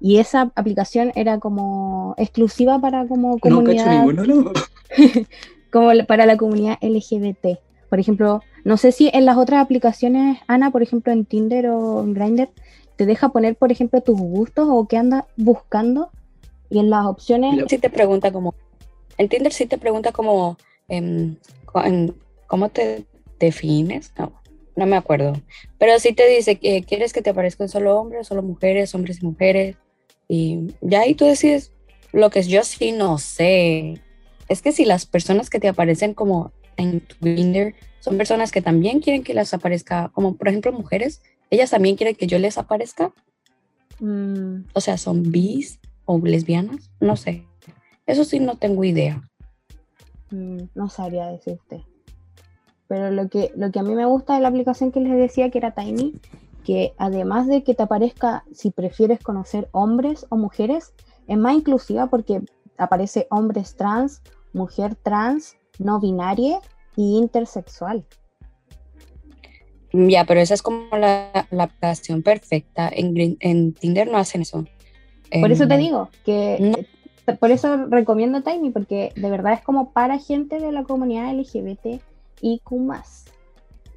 y 0.00 0.18
esa 0.18 0.52
aplicación 0.54 1.12
era 1.14 1.38
como 1.38 2.14
exclusiva 2.18 2.78
para 2.78 3.06
como 3.06 3.32
No 3.32 3.38
comunidad 3.38 4.04
ninguno, 4.04 4.24
no. 4.24 4.52
como 5.72 5.90
para 6.06 6.26
la 6.26 6.36
comunidad 6.36 6.76
LGBT. 6.82 7.58
Por 7.88 7.98
ejemplo, 7.98 8.42
no 8.64 8.76
sé 8.76 8.92
si 8.92 9.10
en 9.12 9.24
las 9.24 9.38
otras 9.38 9.62
aplicaciones, 9.62 10.38
Ana, 10.46 10.70
por 10.70 10.82
ejemplo, 10.82 11.12
en 11.12 11.24
Tinder 11.24 11.68
o 11.68 12.02
en 12.02 12.12
Grindr, 12.12 12.50
te 12.96 13.06
deja 13.06 13.30
poner, 13.30 13.56
por 13.56 13.72
ejemplo, 13.72 14.00
tus 14.02 14.18
gustos 14.18 14.68
o 14.70 14.86
qué 14.86 14.98
andas 14.98 15.24
buscando. 15.36 16.10
Y 16.74 16.80
en 16.80 16.90
las 16.90 17.06
opciones, 17.06 17.64
Sí 17.68 17.78
te 17.78 17.88
pregunta 17.88 18.32
como, 18.32 18.52
en 19.16 19.28
Tinder 19.28 19.52
sí 19.52 19.66
te 19.66 19.78
pregunta 19.78 20.10
como, 20.10 20.58
em, 20.88 21.36
en- 21.84 22.16
¿cómo 22.48 22.68
te 22.68 23.04
defines? 23.38 24.12
No, 24.18 24.32
no 24.74 24.84
me 24.86 24.96
acuerdo. 24.96 25.40
Pero 25.78 26.00
sí 26.00 26.12
te 26.14 26.26
dice 26.26 26.56
que 26.56 26.82
quieres 26.82 27.12
que 27.12 27.22
te 27.22 27.30
aparezcan 27.30 27.68
solo 27.68 27.96
hombres, 27.96 28.26
solo 28.26 28.42
mujeres, 28.42 28.92
hombres 28.92 29.22
y 29.22 29.24
mujeres. 29.24 29.76
Y 30.26 30.74
ya 30.80 31.02
ahí 31.02 31.14
tú 31.14 31.26
decides 31.26 31.70
lo 32.12 32.28
que 32.30 32.42
yo 32.42 32.64
sí 32.64 32.90
no 32.90 33.18
sé. 33.18 34.00
Es 34.48 34.60
que 34.60 34.72
si 34.72 34.84
las 34.84 35.06
personas 35.06 35.50
que 35.50 35.60
te 35.60 35.68
aparecen 35.68 36.12
como 36.12 36.50
en 36.76 37.00
Tinder 37.20 37.76
son 38.00 38.16
personas 38.16 38.50
que 38.50 38.62
también 38.62 38.98
quieren 38.98 39.22
que 39.22 39.32
las 39.32 39.54
aparezca, 39.54 40.10
como 40.12 40.34
por 40.34 40.48
ejemplo 40.48 40.72
mujeres, 40.72 41.22
ellas 41.50 41.70
también 41.70 41.94
quieren 41.94 42.16
que 42.16 42.26
yo 42.26 42.40
les 42.40 42.58
aparezca. 42.58 43.12
mm, 44.00 44.64
O 44.72 44.80
sea, 44.80 44.98
son 44.98 45.30
bis 45.30 45.78
o 46.04 46.18
lesbianas, 46.18 46.90
no 47.00 47.16
sé. 47.16 47.46
Eso 48.06 48.24
sí 48.24 48.38
no 48.40 48.56
tengo 48.56 48.84
idea. 48.84 49.22
mm, 50.30 50.58
no 50.74 50.88
sabría 50.88 51.26
decirte. 51.26 51.84
Pero 52.86 53.10
lo 53.10 53.28
que, 53.28 53.52
lo 53.56 53.70
que 53.70 53.78
a 53.78 53.82
mí 53.82 53.94
me 53.94 54.04
gusta 54.04 54.34
de 54.34 54.40
la 54.40 54.48
aplicación 54.48 54.92
que 54.92 55.00
les 55.00 55.16
decía 55.16 55.50
que 55.50 55.58
era 55.58 55.72
Tiny, 55.72 56.14
que 56.64 56.94
además 56.98 57.46
de 57.46 57.62
que 57.62 57.74
te 57.74 57.82
aparezca 57.82 58.44
si 58.52 58.70
prefieres 58.70 59.20
conocer 59.20 59.68
hombres 59.72 60.26
o 60.28 60.36
mujeres, 60.36 60.92
es 61.26 61.38
más 61.38 61.54
inclusiva 61.54 62.08
porque 62.08 62.42
aparece 62.76 63.26
hombres 63.30 63.76
trans, 63.76 64.22
mujer 64.52 64.94
trans, 64.96 65.56
no 65.78 66.00
binaria 66.00 66.60
y 66.96 67.16
intersexual. 67.18 68.04
Ya, 69.92 70.24
pero 70.24 70.40
esa 70.40 70.54
es 70.54 70.62
como 70.62 70.96
la, 70.96 71.46
la 71.50 71.64
aplicación 71.64 72.22
perfecta. 72.22 72.88
En, 72.92 73.36
en 73.40 73.72
Tinder 73.74 74.10
no 74.10 74.18
hacen 74.18 74.42
eso. 74.42 74.64
Por 75.40 75.50
eso 75.52 75.66
te 75.66 75.74
Em, 75.74 75.80
digo 75.80 76.08
que 76.24 76.58
no. 77.26 77.36
por 77.36 77.50
eso 77.50 77.86
recomiendo 77.88 78.42
Tiny, 78.42 78.70
porque 78.70 79.12
de 79.16 79.30
verdad 79.30 79.54
es 79.54 79.60
como 79.62 79.92
para 79.92 80.18
gente 80.18 80.60
de 80.60 80.72
la 80.72 80.84
comunidad 80.84 81.30
LGBT 81.34 82.00
y 82.40 82.60
Q. 82.64 82.92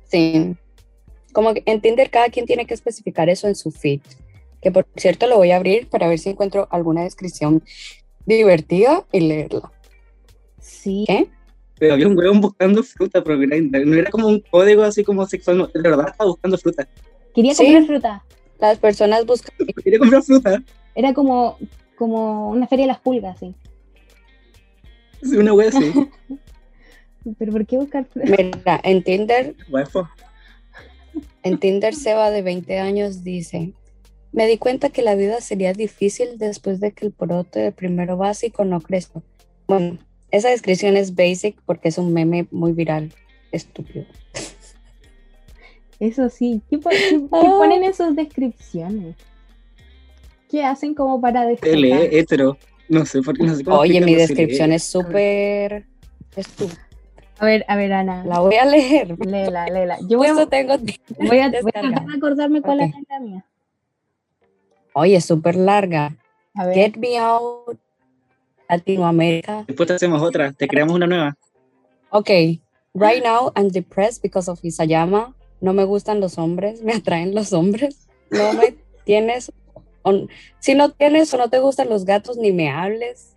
Sí. 0.10 0.56
Como 1.34 1.54
que 1.54 1.64
en 1.66 1.82
Tinder 1.82 2.10
cada 2.10 2.30
quien 2.30 2.46
tiene 2.46 2.66
que 2.66 2.74
especificar 2.74 3.30
eso 3.30 3.48
en 3.48 3.56
su 3.56 3.72
feed. 3.72 4.02
Que 4.62 4.72
por 4.72 4.88
cierto 4.96 5.28
lo 5.28 5.38
voy 5.38 5.52
a 5.52 5.58
abrir 5.58 5.88
para 5.88 6.08
ver 6.08 6.18
si 6.18 6.30
encuentro 6.30 6.68
alguna 6.72 7.04
descripción 7.04 7.62
divertida 8.26 9.06
y 9.12 9.20
leerla. 9.22 9.72
Sí, 10.60 11.04
¿Qué? 11.08 11.28
Pero 11.80 11.94
había 11.94 12.08
un 12.08 12.18
huevón 12.18 12.42
buscando 12.42 12.82
fruta 12.82 13.24
por 13.24 13.38
Grindr. 13.38 13.86
No 13.86 13.96
era 13.96 14.10
como 14.10 14.28
un 14.28 14.40
código 14.40 14.82
así 14.84 15.04
como 15.04 15.28
sexual, 15.28 15.60
no, 15.60 15.68
de 15.68 15.80
verdad 15.82 16.08
estaba 16.10 16.30
buscando 16.32 16.58
fruta. 16.58 16.88
quería 17.36 17.54
Sí. 17.54 17.64
comprar 17.66 17.86
fruta. 17.86 18.24
Las 18.60 18.80
personas 18.80 19.26
buscan 19.28 19.54
Quería 19.84 20.00
comprar 20.00 20.24
fruta. 20.24 20.64
Era 20.98 21.14
como, 21.14 21.58
como 21.96 22.50
una 22.50 22.66
feria 22.68 22.86
de 22.86 22.92
las 22.94 23.00
pulgas, 23.00 23.38
sí. 23.40 23.54
Sí, 25.22 25.38
Una 25.38 25.54
wea 25.54 25.70
así. 25.70 25.92
Pero 27.38 27.52
¿por 27.52 27.66
qué 27.68 27.78
buscar? 27.78 28.08
Mira, 28.16 28.80
en 28.84 29.04
Tinder 29.04 29.56
Guapo. 29.70 30.10
En 31.44 31.60
Tinder, 31.60 31.94
Seba 31.94 32.32
de 32.32 32.42
20 32.42 32.80
años 32.80 33.24
dice, 33.24 33.74
me 34.32 34.48
di 34.48 34.58
cuenta 34.58 34.90
que 34.90 35.04
la 35.04 35.14
vida 35.14 35.40
sería 35.42 35.74
difícil 35.74 36.38
después 36.40 36.80
de 36.80 36.94
que 36.94 37.06
el 37.06 37.14
brote 37.18 37.60
de 37.60 37.72
primero 37.72 38.18
básico 38.18 38.66
no 38.66 38.82
creció. 38.82 39.22
Bueno, 39.68 40.00
esa 40.32 40.50
descripción 40.50 40.98
es 40.98 41.14
basic 41.16 41.62
porque 41.66 41.90
es 41.90 41.98
un 42.00 42.12
meme 42.12 42.48
muy 42.50 42.72
viral, 42.72 43.14
estúpido. 43.52 44.06
Eso 46.00 46.30
sí, 46.30 46.62
¿qué, 46.70 46.78
po- 46.80 46.90
qué- 46.90 46.98
qué 47.20 47.28
Ah. 47.32 47.56
ponen 47.60 47.84
en 47.84 47.94
sus 47.94 48.16
descripciones? 48.16 49.16
¿Qué 50.50 50.64
hacen 50.64 50.94
como 50.96 51.20
para 51.22 51.44
L, 51.44 51.52
destacar? 51.52 52.14
hetero. 52.14 52.58
No 52.90 53.06
sé 53.06 53.22
por 53.22 53.38
qué 53.38 53.44
no 53.44 53.56
sé 53.56 53.64
cómo 53.66 53.78
Oye, 53.80 54.00
mi 54.02 54.16
descripción 54.16 54.72
es 54.72 54.84
súper 54.84 55.86
estúpida. 56.36 56.82
A 57.40 57.46
ver, 57.46 57.66
a 57.68 57.76
ver, 57.76 57.94
Ana, 57.94 58.24
La 58.26 58.40
voy 58.40 58.56
a 58.56 58.66
leer. 58.66 59.16
léela, 59.20 59.68
léela. 59.68 59.98
Yo 60.08 60.18
voy 60.18 60.28
a, 60.28 60.46
tengo 60.48 60.78
voy 60.78 60.90
a, 61.20 61.28
voy 61.28 61.40
a 61.40 61.50
descargada. 61.50 61.90
tratar 61.92 62.08
de 62.08 62.18
acordarme 62.18 62.62
cuál 62.62 62.80
es 62.82 62.94
la 63.10 63.20
mía. 63.20 63.46
Oye, 64.94 65.16
es 65.18 65.26
súper 65.26 65.56
larga. 65.56 66.16
A 66.56 66.66
ver, 66.66 66.76
Get 66.76 66.96
me 66.98 67.18
out 67.20 67.78
Latinoamérica. 68.70 69.66
Después 69.68 69.88
te 69.88 69.94
hacemos 69.94 70.22
otra, 70.22 70.52
te 70.54 70.68
creamos 70.68 70.96
una 70.96 71.06
nueva. 71.08 71.38
Ok, 72.10 72.30
right 72.94 73.24
now 73.24 73.52
I'm 73.56 73.70
depressed 73.70 74.22
because 74.24 74.50
of 74.50 74.60
Isayama. 74.64 75.36
No 75.62 75.74
me 75.74 75.84
gustan 75.84 76.20
los 76.20 76.38
hombres, 76.38 76.82
me 76.84 76.94
atraen 76.94 77.36
los 77.36 77.54
hombres. 77.54 78.08
No 78.32 78.54
me 78.54 78.76
tienes, 79.06 79.52
o- 80.10 80.28
si 80.60 80.76
no 80.76 80.92
tienes 80.92 81.34
o 81.34 81.38
no 81.38 81.50
te 81.50 81.60
gustan 81.60 81.90
los 81.90 82.06
gatos, 82.06 82.38
ni 82.38 82.52
me 82.52 82.70
hables. 82.70 83.34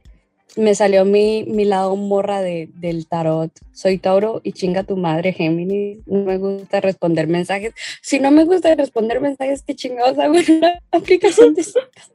Me 0.57 0.75
salió 0.75 1.05
mi, 1.05 1.45
mi 1.45 1.65
lado 1.65 1.95
morra 1.95 2.43
de, 2.43 2.69
del 2.75 3.07
tarot. 3.07 3.53
Soy 3.73 3.99
Tauro 3.99 4.41
y 4.43 4.53
chinga 4.53 4.83
tu 4.83 4.97
madre, 4.97 5.33
Géminis. 5.33 5.99
No 6.07 6.25
me 6.25 6.39
gusta 6.39 6.81
responder 6.81 7.29
mensajes. 7.29 7.73
Si 8.03 8.19
no 8.19 8.33
me 8.33 8.45
gusta 8.45 8.75
responder 8.75 9.21
mensajes, 9.21 9.63
¿qué 9.63 9.77
chingados 9.77 10.19
hago 10.19 10.35
en 10.35 10.57
una 10.59 10.81
aplicación 10.91 11.55
de 11.55 11.63
citas? 11.63 12.11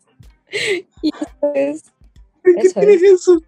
Y 1.02 1.10
eso 1.16 1.52
es 1.54 1.84
¿Por 2.44 2.56
qué 2.56 2.62
Eso 2.62 2.80
tienes 2.82 3.04
eso? 3.04 3.42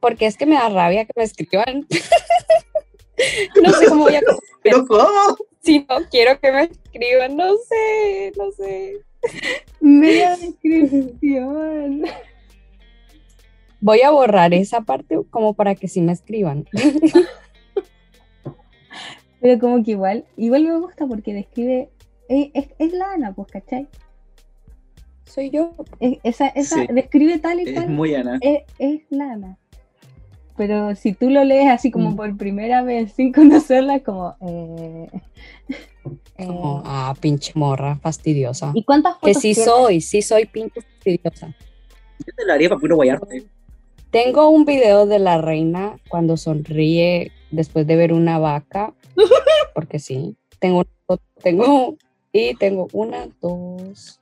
porque 0.00 0.26
es 0.26 0.36
que 0.36 0.46
me 0.46 0.56
da 0.56 0.68
rabia 0.68 1.04
que 1.04 1.12
me 1.16 1.22
escriban. 1.22 1.86
no 3.62 3.72
sé 3.72 3.86
cómo 3.86 4.04
voy 4.04 4.16
a 4.16 4.20
¿Pero 4.62 4.84
cómo? 4.86 5.36
Si 5.64 5.80
no 5.88 5.96
quiero 6.10 6.38
que 6.40 6.52
me 6.52 6.62
escriban, 6.64 7.36
no 7.36 7.56
sé, 7.68 8.32
no 8.36 8.50
sé. 8.52 8.98
media 9.80 10.36
descripción. 10.36 12.04
Voy 13.80 14.00
a 14.02 14.10
borrar 14.10 14.54
esa 14.54 14.80
parte 14.82 15.18
como 15.30 15.54
para 15.54 15.74
que 15.74 15.88
sí 15.88 16.00
me 16.00 16.12
escriban. 16.12 16.64
Pero 19.40 19.58
como 19.60 19.82
que 19.84 19.90
igual, 19.92 20.24
igual 20.36 20.64
me 20.64 20.76
gusta 20.78 21.06
porque 21.06 21.34
describe, 21.34 21.90
es, 22.28 22.48
es, 22.54 22.68
es 22.78 22.92
la 22.94 23.12
Ana, 23.12 23.34
pues, 23.34 23.48
¿cachai? 23.52 23.86
Soy 25.24 25.50
yo. 25.50 25.74
Es- 26.00 26.18
esa, 26.22 26.48
esa, 26.48 26.80
Sí. 26.80 26.86
describe 26.92 27.38
tal 27.38 27.60
y 27.60 27.68
Es 27.68 27.74
cual, 27.74 27.90
muy 27.90 28.14
Ana. 28.14 28.38
es, 28.40 28.62
es 28.78 29.02
la 29.10 29.32
Ana. 29.32 29.58
Pero 30.56 30.94
si 30.94 31.12
tú 31.14 31.30
lo 31.30 31.42
lees 31.44 31.68
así 31.70 31.90
como 31.90 32.10
Mm. 32.12 32.16
por 32.16 32.36
primera 32.36 32.82
vez 32.82 33.12
sin 33.12 33.32
conocerla, 33.32 34.00
como... 34.00 34.36
eh, 34.40 35.08
eh, 36.38 36.46
Como, 36.46 36.82
ah, 36.84 37.14
pinche 37.20 37.52
morra, 37.54 37.96
fastidiosa. 37.96 38.72
¿Y 38.74 38.84
cuántas 38.84 39.14
Que 39.16 39.20
fotos 39.34 39.42
sí 39.42 39.54
tienes? 39.54 39.64
soy, 39.64 40.00
sí 40.00 40.22
soy 40.22 40.46
pinche 40.46 40.80
fastidiosa. 40.80 41.48
Yo 42.26 42.32
te 42.36 42.44
lo 42.46 42.52
haría 42.52 42.68
para 42.68 42.80
puro 42.80 42.96
guayarte. 42.96 43.44
Tengo 44.10 44.48
un 44.48 44.64
video 44.64 45.06
de 45.06 45.18
la 45.18 45.38
reina 45.40 45.98
cuando 46.08 46.36
sonríe 46.36 47.32
después 47.50 47.84
de 47.86 47.96
ver 47.96 48.12
una 48.12 48.38
vaca, 48.38 48.94
porque 49.74 49.98
sí. 49.98 50.36
Tengo, 50.60 50.78
una 50.78 50.88
foto- 51.06 51.22
tengo, 51.42 51.96
y 52.32 52.54
tengo 52.54 52.86
una, 52.92 53.26
dos, 53.42 54.20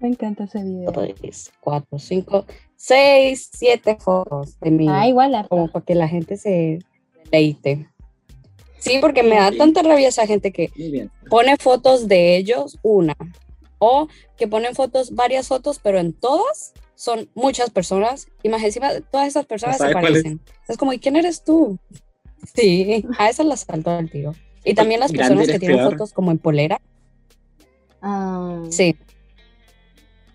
Me 0.00 0.08
encanta 0.08 0.44
ese 0.44 0.62
video. 0.64 0.92
tres, 0.92 1.52
cuatro, 1.60 1.98
cinco, 1.98 2.46
seis, 2.86 3.48
siete 3.52 3.96
fotos 3.98 4.58
de 4.60 4.70
mí. 4.70 4.86
Ah, 4.90 5.06
igual 5.08 5.34
harta. 5.34 5.48
como 5.48 5.68
para 5.68 5.84
que 5.84 5.94
la 5.94 6.06
gente 6.08 6.36
se 6.36 6.80
deleite. 7.24 7.88
Sí, 8.78 8.98
porque 9.00 9.22
me 9.22 9.36
da 9.36 9.50
tanta 9.52 9.82
rabia 9.82 10.08
esa 10.08 10.26
gente 10.26 10.52
que 10.52 10.70
pone 11.30 11.56
fotos 11.56 12.06
de 12.06 12.36
ellos, 12.36 12.78
una, 12.82 13.16
O 13.78 14.08
que 14.36 14.46
ponen 14.46 14.74
fotos, 14.74 15.14
varias 15.14 15.48
fotos, 15.48 15.80
pero 15.82 15.98
en 15.98 16.12
todas 16.12 16.74
son 16.94 17.30
muchas 17.34 17.70
personas 17.70 18.28
y 18.42 18.50
más 18.50 18.62
encima 18.62 18.90
todas 19.10 19.28
esas 19.28 19.46
personas 19.46 19.78
se 19.78 19.86
es. 19.86 19.92
parecen. 19.94 20.40
Es 20.68 20.76
como, 20.76 20.92
¿y 20.92 20.98
quién 20.98 21.16
eres 21.16 21.42
tú? 21.42 21.78
Sí, 22.54 23.06
a 23.18 23.30
esas 23.30 23.46
las 23.46 23.60
salto 23.60 23.90
al 23.90 24.10
tiro. 24.10 24.34
Y 24.62 24.74
también 24.74 25.00
las 25.00 25.12
personas 25.12 25.46
que 25.46 25.58
tienen 25.58 25.78
peor. 25.78 25.92
fotos 25.92 26.12
como 26.12 26.30
en 26.30 26.38
polera. 26.38 26.78
Ah, 28.02 28.62
Sí, 28.68 28.96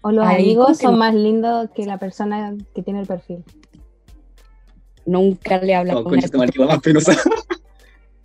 O 0.02 0.12
los 0.12 0.26
Ahí 0.26 0.44
amigos 0.44 0.78
son 0.78 0.94
no- 0.94 0.98
más 1.00 1.14
lindos 1.14 1.70
que 1.76 1.86
la 1.86 1.98
persona 1.98 2.56
que 2.74 2.82
tiene 2.84 3.02
el 3.02 3.08
perfil. 3.08 3.44
nunca 5.06 5.58
le 5.60 5.76
habla 5.76 5.98
Oh, 5.98 6.04
con 6.04 6.20
más 6.20 6.80
penosa. 6.82 7.14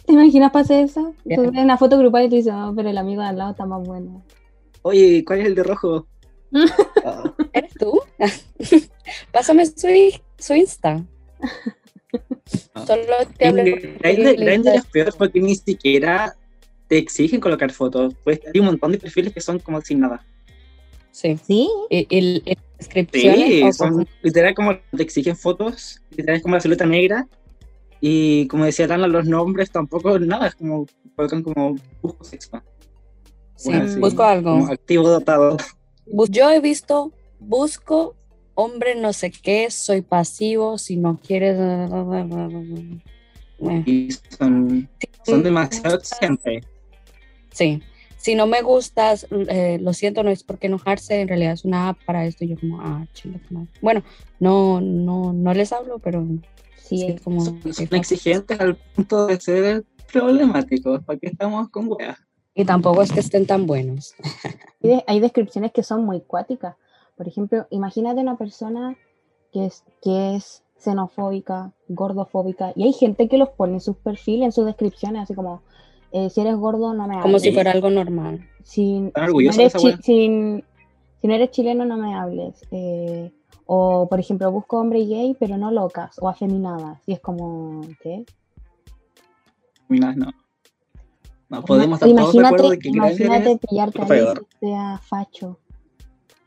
¿Te 0.07 0.13
imaginas 0.13 0.53
pase 0.53 0.83
eso? 0.83 1.15
Tú 1.25 1.51
ves 1.51 1.63
una 1.65 1.79
foto 1.79 1.99
grupal 1.99 2.25
y 2.25 2.29
tú 2.29 2.37
dices, 2.37 2.53
no, 2.53 2.75
pero 2.77 2.91
el 2.91 2.99
amigo 2.99 3.23
de 3.23 3.29
al 3.29 3.39
lado 3.39 3.53
está 3.53 3.65
más 3.65 3.83
bueno. 3.87 4.23
Oye, 4.83 5.25
¿cuál 5.25 5.41
es 5.41 5.47
el 5.47 5.55
de 5.55 5.63
rojo? 5.63 6.07
Ah, 7.05 7.35
¿Eres 7.53 7.73
tú? 7.75 8.01
Pásame 9.33 9.67
su, 9.67 9.89
su 10.39 10.55
Insta. 10.55 11.03
Ah. 12.75 12.87
Solo 12.87 13.03
te 13.37 13.49
hablo 13.49 13.63
Grindr 13.65 14.69
es 14.75 14.87
peor 14.87 15.13
porque 15.19 15.41
ni 15.41 15.55
siquiera 15.57 16.35
te 16.87 16.99
exigen 16.99 17.41
colocar 17.41 17.73
fotos. 17.73 18.15
Pues 18.23 18.41
hay 18.53 18.61
un 18.61 18.67
montón 18.67 18.93
de 18.93 18.99
perfiles 18.99 19.33
que 19.35 19.41
son 19.41 19.59
como 19.59 19.81
sin 19.81 20.01
nada. 20.01 20.25
Sí. 21.15 21.39
¿Sí? 21.47 21.69
Y- 21.91 22.07
y 22.11 22.43
descripciones. 22.77 23.49
Sí, 23.49 23.73
son 23.73 24.05
literal 24.21 24.53
como 24.55 24.77
te 24.77 25.03
exigen 25.05 25.37
fotos, 25.37 26.01
literal 26.11 26.37
es 26.39 26.43
como 26.43 26.57
la 26.57 26.61
silueta 26.61 26.87
negra. 26.87 27.29
Y 28.01 28.49
como 28.49 28.65
decía 28.65 28.89
Lana, 28.89 29.07
los 29.07 29.25
nombres 29.27 29.71
tampoco 29.71 30.19
nada, 30.19 30.49
es 30.49 30.57
como 30.57 30.87
colocan 31.15 31.45
como 31.45 31.77
busco 32.03 32.25
sexo. 32.25 32.61
sí, 33.55 33.69
Bueno, 33.71 33.89
sí, 33.89 34.01
busco 34.01 34.25
algo. 34.25 34.51
Como 34.51 34.67
activo 34.67 35.09
dotado. 35.09 35.57
Yo 36.31 36.51
he 36.51 36.61
visto, 36.61 37.13
busco 37.39 38.17
hombre 38.55 38.97
no 38.97 39.13
sé 39.13 39.31
qué, 39.31 39.71
soy 39.71 40.03
pasivo, 40.03 40.79
si 40.79 40.97
no 40.97 41.19
quieres... 41.25 41.57
Eh, 41.59 42.99
Y 43.87 44.09
son, 44.37 44.89
son 45.25 45.43
demasiado 45.45 45.95
exigentes. 45.97 46.65
Sí, 47.53 47.81
si 48.25 48.35
no 48.35 48.47
me 48.47 48.63
gustas, 48.63 49.27
eh, 49.31 49.77
lo 49.83 49.93
siento, 49.93 50.23
no 50.23 50.31
es 50.31 50.43
porque 50.45 50.69
enojarse, 50.69 51.21
en 51.21 51.29
realidad 51.29 51.53
es 51.53 51.67
una 51.67 51.91
app 51.91 51.99
para 52.07 52.25
esto. 52.25 52.45
Y 52.45 52.49
yo 52.49 52.57
como, 52.59 52.81
ah, 52.81 53.07
chinga. 53.13 53.39
Bueno, 53.83 54.03
no, 54.41 54.81
no, 54.81 55.35
no 55.35 55.53
les 55.53 55.73
hablo, 55.75 55.99
pero 55.99 56.27
Sí, 56.79 56.99
sí, 56.99 57.17
como... 57.23 57.45
Son, 57.45 57.61
son 57.75 57.89
exigentes 57.93 58.59
al 58.59 58.77
punto 58.77 59.27
de 59.27 59.39
ser 59.39 59.85
problemáticos. 60.11 61.05
¿Para 61.05 61.19
qué 61.19 61.27
estamos 61.27 61.69
con 61.69 61.89
weas? 61.93 62.17
Y 62.55 62.65
tampoco 62.65 63.03
es 63.03 63.13
que 63.13 63.21
estén 63.21 63.45
tan 63.47 63.67
buenos. 63.67 64.15
Hay, 64.83 64.89
de- 64.89 65.05
hay 65.07 65.21
descripciones 65.21 65.73
que 65.73 65.83
son 65.83 66.07
muy 66.07 66.23
cuáticas. 66.23 66.77
Por 67.19 67.29
ejemplo, 67.29 67.67
imagínate 67.71 68.21
una 68.23 68.39
persona 68.39 68.97
que 69.53 69.67
es, 69.67 69.85
que 70.03 70.37
es 70.37 70.63
xenofóbica, 70.79 71.73
gordofóbica, 71.89 72.73
y 72.75 72.85
hay 72.85 72.93
gente 72.95 73.29
que 73.29 73.37
los 73.39 73.51
pone 73.51 73.75
en 73.75 73.81
sus 73.81 73.97
perfiles, 73.97 74.47
en 74.47 74.53
sus 74.53 74.65
descripciones, 74.65 75.23
así 75.25 75.35
como, 75.35 75.63
eh, 76.15 76.31
si 76.31 76.41
eres 76.41 76.55
gordo, 76.57 76.95
no 76.95 77.07
me 77.09 77.15
hables. 77.15 77.23
Como 77.23 77.39
si 77.41 77.53
fuera 77.53 77.73
algo 77.73 77.91
normal. 77.91 78.49
Si, 78.63 78.83
si 78.83 79.13
no 79.15 79.53
eres 79.53 79.75
wea. 79.83 79.99
si- 80.01 80.29
no 80.29 81.35
eres 81.35 81.51
chileno, 81.51 81.85
no 81.85 81.97
me 81.97 82.15
hables. 82.15 82.63
Eh, 82.71 83.33
o, 83.67 84.07
por 84.09 84.21
ejemplo, 84.21 84.53
busco 84.53 84.79
hombre 84.79 85.05
gay, 85.07 85.37
pero 85.41 85.57
no 85.57 85.71
locas 85.71 86.17
o 86.21 86.29
afeminadas. 86.29 87.01
Y 87.07 87.15
es 87.15 87.21
como, 87.21 87.81
¿qué? 88.03 88.25
Mira, 89.89 90.13
no. 90.15 90.31
No 91.49 91.63
podemos 91.65 92.01
estar 92.01 92.09
todos 92.09 92.33
de 92.33 92.39
imagínate, 92.39 92.47
acuerdo 92.47 92.71
de 92.71 92.79
que 92.79 92.89
imagínate 92.89 93.59
pillarte 93.69 94.03
a 94.03 94.05
alguien 94.05 94.35
que 94.35 94.67
sea 94.67 95.01
facho. 95.03 95.59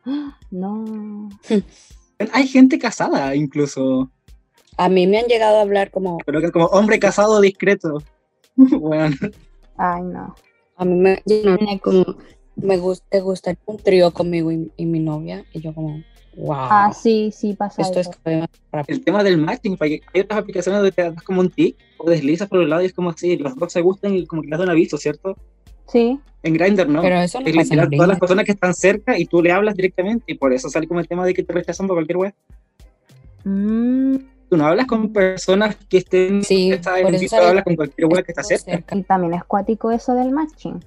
¡Ah! 0.05 0.38
No. 0.51 1.29
Hay 2.33 2.47
gente 2.47 2.79
casada 2.79 3.36
incluso. 3.36 4.09
A 4.77 4.88
mí 4.89 5.07
me 5.07 5.19
han 5.19 5.25
llegado 5.25 5.57
a 5.57 5.62
hablar 5.62 5.91
como, 5.91 6.17
Pero 6.25 6.39
que 6.39 6.51
como 6.51 6.65
hombre 6.67 6.99
casado 6.99 7.41
discreto. 7.41 8.01
bueno, 8.56 9.15
Ay, 9.78 10.04
no. 10.04 10.36
a 10.76 10.86
mí 10.86 10.96
me, 10.96 11.24
como, 11.82 12.06
me 12.56 12.78
gusta, 12.78 13.06
te 13.10 13.22
gusta 13.22 13.56
un 13.66 13.78
trío 13.78 14.12
conmigo 14.12 14.52
y, 14.52 14.72
y 14.78 14.86
mi 14.86 15.00
novia. 15.00 15.46
Y 15.54 15.62
yo 15.62 15.74
como, 15.74 16.04
wow, 16.36 16.56
Ah, 16.70 16.92
sí, 16.94 17.32
sí 17.32 17.54
pasa 17.54 17.82
esto 17.82 18.00
eso. 18.00 18.12
es 18.24 18.90
el 18.90 19.04
tema 19.04 19.24
del 19.24 19.38
matching, 19.38 19.78
hay 19.80 20.02
otras 20.22 20.40
aplicaciones 20.40 20.80
donde 20.80 20.92
te 20.92 21.04
das 21.04 21.24
como 21.24 21.42
un 21.42 21.50
tic 21.50 21.78
o 21.98 22.10
deslizas 22.10 22.48
por 22.48 22.60
un 22.60 22.70
lado 22.70 22.82
y 22.82 22.86
es 22.86 22.94
como 22.94 23.13
si 23.13 23.38
los 23.38 23.56
dos 23.56 23.72
se 23.72 23.82
gustan 23.82 24.16
y 24.16 24.26
como 24.26 24.42
que 24.42 24.50
das 24.50 24.60
un 24.60 24.70
aviso, 24.70 24.98
¿cierto? 24.98 25.36
Sí. 25.88 26.20
En 26.44 26.54
Grindr 26.54 26.88
no. 26.88 27.02
Pero 27.02 27.20
eso 27.20 27.40
no 27.40 27.48
es 27.48 27.56
pasa 27.56 27.74
en 27.84 27.90
todas 27.92 28.08
las 28.10 28.20
personas 28.20 28.46
que 28.46 28.52
están 28.52 28.74
cerca 28.74 29.18
y 29.18 29.26
tú 29.26 29.42
le 29.42 29.52
hablas 29.52 29.76
directamente 29.76 30.26
y 30.28 30.36
por 30.36 30.54
eso 30.54 30.70
sale 30.70 30.88
como 30.88 31.00
el 31.00 31.08
tema 31.08 31.26
de 31.26 31.34
que 31.34 31.44
te 31.44 31.54
rechazan 31.54 31.88
por 31.88 31.96
cualquier 31.96 32.18
web. 32.18 32.34
Mm, 33.44 34.16
Tú 34.49 34.55
no 34.57 34.65
hablas 34.65 34.86
con 34.88 35.12
personas 35.12 35.75
que 35.89 35.97
estén 35.97 36.41
Sí, 36.43 36.71
sale- 36.83 37.47
hablas 37.47 37.63
con 37.63 37.75
cualquier 37.75 38.07
web 38.07 38.23
que 38.25 38.31
está 38.31 38.43
cerca. 38.43 38.95
y 38.95 39.03
también 39.03 39.33
es 39.33 39.43
cuático 39.43 39.91
eso 39.91 40.13
del 40.13 40.31
matching. 40.31 40.83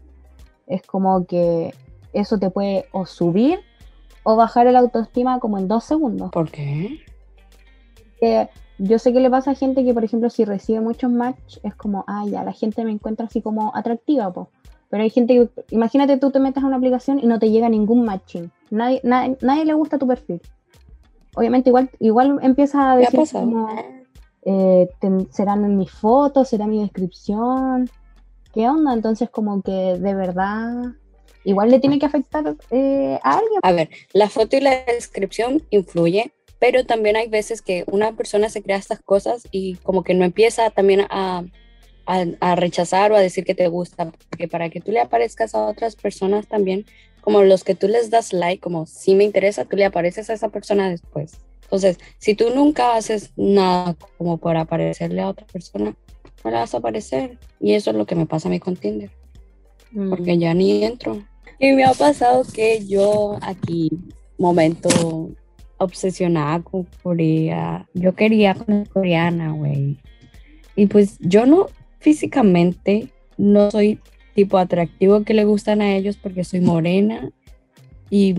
Es 0.67 0.83
como 0.83 1.27
que 1.27 1.75
eso 2.13 2.39
te 2.39 2.51
puede 2.51 2.87
o 2.93 3.05
subir 3.07 3.61
o 4.23 4.37
bajar 4.37 4.67
el 4.67 4.77
autoestima 4.77 5.41
como 5.41 5.59
en 5.59 5.69
dos 5.69 5.85
segundos. 5.85 6.31
¿Por 6.31 6.51
qué? 6.51 7.01
Que 8.19 8.49
yo 8.79 8.99
sé 8.99 9.13
que 9.13 9.21
le 9.21 9.31
pasa 9.31 9.51
a 9.51 9.55
gente 9.55 9.85
que, 9.85 9.93
por 9.93 10.05
ejemplo, 10.05 10.31
si 10.31 10.45
recibe 10.45 10.81
muchos 10.81 11.11
match, 11.11 11.59
es 11.63 11.75
como, 11.75 12.05
ah, 12.07 12.25
ya, 12.27 12.45
la 12.45 12.53
gente 12.53 12.85
me 12.85 12.91
encuentra 12.93 13.27
así 13.27 13.43
como 13.43 13.75
atractiva, 13.75 14.33
po. 14.33 14.49
Pero 14.89 15.03
hay 15.03 15.11
gente 15.11 15.35
que, 15.35 15.65
imagínate 15.71 16.17
tú 16.17 16.31
te 16.31 16.41
metes 16.41 16.63
a 16.63 16.67
una 16.67 16.77
aplicación 16.77 17.19
y 17.19 17.27
no 17.27 17.39
te 17.39 17.51
llega 17.51 17.69
ningún 17.69 18.05
matching. 18.05 18.51
Nadie, 18.71 19.01
nadie, 19.05 19.37
nadie 19.43 19.65
le 19.65 19.75
gusta 19.75 19.99
tu 19.99 20.07
perfil. 20.07 20.41
Obviamente 21.35 21.71
igual, 21.71 21.91
igual 22.01 22.39
empieza 22.43 22.93
a 22.93 22.99
¿Qué 22.99 23.07
ha 23.07 23.11
decir 23.11 23.33
como, 23.41 23.69
eh, 24.43 24.89
ten- 25.01 25.29
serán 25.33 25.77
mis 25.77 25.91
fotos, 25.91 26.49
será 26.49 26.67
mi 26.67 26.81
descripción. 26.81 27.89
¿Qué 28.53 28.69
onda? 28.69 28.93
Entonces 28.93 29.31
como 29.31 29.63
que 29.63 29.71
de 29.99 30.15
verdad 30.15 30.93
igual 31.45 31.71
le 31.71 31.79
tiene 31.79 31.99
que 31.99 32.07
afectar 32.07 32.57
eh, 32.71 33.19
a 33.23 33.39
alguien. 33.39 33.61
A 33.63 33.73
ver, 33.73 33.91
la 34.13 34.29
foto 34.29 34.57
y 34.57 34.61
la 34.61 34.85
descripción 34.87 35.63
influye, 35.71 36.33
pero 36.59 36.85
también 36.85 37.17
hay 37.17 37.29
veces 37.29 37.63
que 37.63 37.85
una 37.87 38.13
persona 38.13 38.49
se 38.49 38.63
crea 38.63 38.77
estas 38.77 39.01
cosas 39.01 39.47
y 39.51 39.77
como 39.77 40.03
que 40.03 40.15
no 40.15 40.25
empieza 40.25 40.71
también 40.71 41.03
a, 41.11 41.45
a, 42.07 42.25
a 42.41 42.57
rechazar 42.57 43.13
o 43.13 43.17
a 43.17 43.21
decir 43.21 43.45
que 43.45 43.55
te 43.55 43.69
gusta, 43.69 44.11
porque 44.29 44.49
para 44.49 44.69
que 44.69 44.81
tú 44.81 44.91
le 44.91 45.01
aparezcas 45.01 45.55
a 45.55 45.67
otras 45.67 45.97
personas 45.97 46.47
también, 46.49 46.85
como 47.21 47.43
los 47.43 47.65
que 47.65 47.75
tú 47.75 47.89
les 47.89 48.11
das 48.11 48.33
like, 48.33 48.61
como 48.61 48.87
si 48.87 49.15
me 49.15 49.25
interesa, 49.25 49.65
tú 49.65 49.77
le 49.77 49.85
apareces 49.85 50.31
a 50.31 50.35
esa 50.35 50.49
persona 50.49 50.89
después. 50.89 51.33
Entonces, 51.63 51.99
si 52.19 52.35
tú 52.35 52.51
nunca 52.55 52.97
haces 52.97 53.33
nada 53.37 53.97
como 54.19 54.39
para 54.39 54.63
aparecerle 54.63 55.23
a 55.23 55.29
otra 55.29 55.47
persona, 55.47 55.95
no 56.45 56.51
le 56.51 56.57
vas 56.57 56.75
a 56.75 56.79
aparecer. 56.79 57.39
Y 57.61 57.75
eso 57.75 57.91
es 57.91 57.97
lo 57.97 58.07
que 58.07 58.17
me 58.17 58.27
pasa 58.27 58.49
a 58.49 58.51
mí 58.51 58.59
con 58.59 58.77
Tinder 58.77 59.11
porque 60.09 60.39
ya 60.39 60.55
ni 60.55 60.85
entro. 60.85 61.23
Y 61.59 61.73
me 61.73 61.85
ha 61.85 61.93
pasado 61.93 62.45
que 62.53 62.87
yo 62.87 63.39
aquí, 63.43 63.91
momento 64.39 65.31
obsesionada 65.79 66.63
con 66.63 66.87
Corea, 67.03 67.87
yo 67.95 68.15
quería 68.15 68.55
con 68.55 68.85
coreana, 68.87 69.53
güey. 69.53 69.99
Y 70.77 70.87
pues 70.87 71.19
yo 71.21 71.47
no, 71.47 71.67
físicamente, 71.99 73.09
no 73.37 73.71
soy 73.71 73.99
tipo 74.35 74.59
atractivo 74.59 75.23
que 75.25 75.35
le 75.35 75.45
gustan 75.45 75.83
a 75.83 75.95
ellos 75.97 76.17
porque 76.17 76.45
soy 76.45 76.61
morena 76.61 77.31
y 78.11 78.35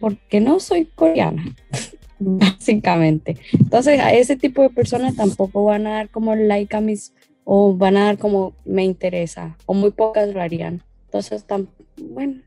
porque 0.00 0.40
no 0.40 0.60
soy 0.60 0.86
coreana, 0.86 1.44
básicamente. 2.18 3.36
Entonces 3.52 4.00
a 4.00 4.12
ese 4.12 4.36
tipo 4.36 4.62
de 4.62 4.70
personas 4.70 5.16
tampoco 5.16 5.64
van 5.64 5.86
a 5.86 5.90
dar 5.94 6.08
como 6.10 6.34
like 6.34 6.74
a 6.76 6.80
mis 6.80 7.12
o 7.44 7.74
van 7.76 7.96
a 7.98 8.04
dar 8.06 8.18
como 8.18 8.54
me 8.64 8.84
interesa, 8.84 9.56
o 9.66 9.74
muy 9.74 9.90
pocas 9.90 10.32
lo 10.32 10.40
harían. 10.40 10.82
Entonces, 11.06 11.46
tam- 11.46 11.68
bueno, 12.00 12.40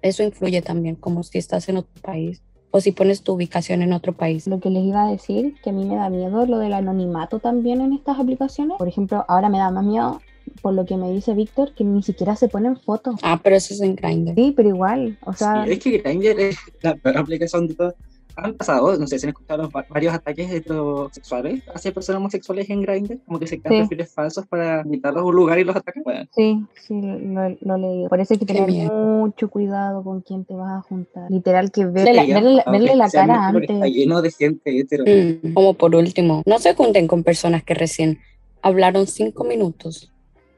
eso 0.00 0.22
influye 0.22 0.62
también, 0.62 0.94
como 0.96 1.22
si 1.22 1.36
estás 1.38 1.68
en 1.68 1.76
otro 1.76 1.92
país 2.02 2.42
o 2.70 2.80
si 2.80 2.92
pones 2.92 3.22
tu 3.22 3.34
ubicación 3.34 3.82
en 3.82 3.92
otro 3.92 4.14
país. 4.14 4.46
Lo 4.46 4.58
que 4.58 4.70
les 4.70 4.84
iba 4.84 5.06
a 5.06 5.10
decir, 5.10 5.54
que 5.62 5.70
a 5.70 5.72
mí 5.74 5.84
me 5.84 5.96
da 5.96 6.08
miedo 6.10 6.46
lo 6.46 6.58
del 6.58 6.72
anonimato 6.72 7.38
también 7.40 7.80
en 7.82 7.92
estas 7.92 8.18
aplicaciones. 8.18 8.76
Por 8.78 8.88
ejemplo, 8.88 9.24
ahora 9.28 9.48
me 9.50 9.58
da 9.58 9.70
más 9.70 9.84
miedo, 9.84 10.20
por 10.62 10.74
lo 10.74 10.84
que 10.84 10.96
me 10.96 11.10
dice 11.12 11.34
Víctor, 11.34 11.72
que 11.74 11.84
ni 11.84 12.02
siquiera 12.02 12.36
se 12.36 12.48
ponen 12.48 12.76
fotos. 12.76 13.16
Ah, 13.22 13.40
pero 13.42 13.56
eso 13.56 13.74
es 13.74 13.80
en 13.80 13.96
Grindr. 13.96 14.34
Sí, 14.34 14.52
pero 14.56 14.68
igual, 14.68 15.18
o 15.24 15.32
sea, 15.32 15.64
Sí, 15.64 15.72
es 15.72 15.78
que 15.78 15.98
Grindr 15.98 16.40
es 16.40 16.56
la 16.82 16.94
peor 16.96 17.18
aplicación 17.18 17.66
de 17.68 17.74
todas. 17.74 17.94
Han 18.38 18.52
pasado, 18.52 18.98
no 18.98 19.06
sé 19.06 19.18
si 19.18 19.24
han 19.24 19.30
escuchado 19.30 19.62
los 19.62 19.72
varios 19.88 20.12
ataques 20.12 20.50
heterosexuales 20.52 21.62
hacia 21.74 21.90
personas 21.92 22.18
homosexuales 22.20 22.68
en 22.68 22.82
Grindr, 22.82 23.18
como 23.26 23.38
que 23.38 23.46
se 23.46 23.58
crean 23.58 23.74
Sí. 23.84 23.88
perfiles 23.88 24.12
falsos 24.12 24.46
para 24.46 24.82
invitarlos 24.82 25.22
a 25.22 25.24
un 25.24 25.34
lugar 25.34 25.58
y 25.58 25.64
los 25.64 25.74
atacan. 25.74 26.02
Bueno, 26.02 26.28
sí, 26.34 26.62
sí, 26.86 27.00
lo, 27.00 27.48
lo 27.60 27.76
he 27.76 27.78
leído. 27.78 28.08
Por 28.10 28.20
eso 28.20 28.34
hay 28.34 28.38
que 28.38 28.44
tener 28.44 28.92
mucho 28.92 29.48
cuidado 29.48 30.04
con 30.04 30.20
quién 30.20 30.44
te 30.44 30.52
vas 30.54 30.78
a 30.78 30.82
juntar. 30.82 31.30
Literal, 31.30 31.70
que 31.70 31.86
verle, 31.86 32.12
la, 32.12 32.24
ya, 32.26 32.34
verle, 32.40 32.62
verle 32.70 32.96
la 32.96 33.08
cara 33.08 33.48
antes. 33.48 33.70
Está 33.70 33.86
lleno 33.86 34.20
de 34.20 34.30
gente 34.30 34.80
hetero. 34.80 35.04
Mm, 35.06 35.54
Como 35.54 35.72
por 35.72 35.94
último, 35.96 36.42
no 36.44 36.58
se 36.58 36.74
junten 36.74 37.06
con 37.08 37.24
personas 37.24 37.64
que 37.64 37.72
recién 37.72 38.18
hablaron 38.60 39.06
cinco 39.06 39.44
minutos, 39.44 40.12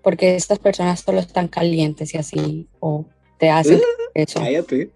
porque 0.09 0.37
estas 0.37 0.59
personas 0.59 1.01
solo 1.01 1.19
están 1.21 1.49
calientes 1.49 2.15
y 2.15 2.17
así, 2.17 2.67
o 2.81 3.05
te 3.39 3.51
hacen 3.51 3.77
Uh, 3.77 3.83
eso. 4.15 4.41
Cállate. 4.41 4.91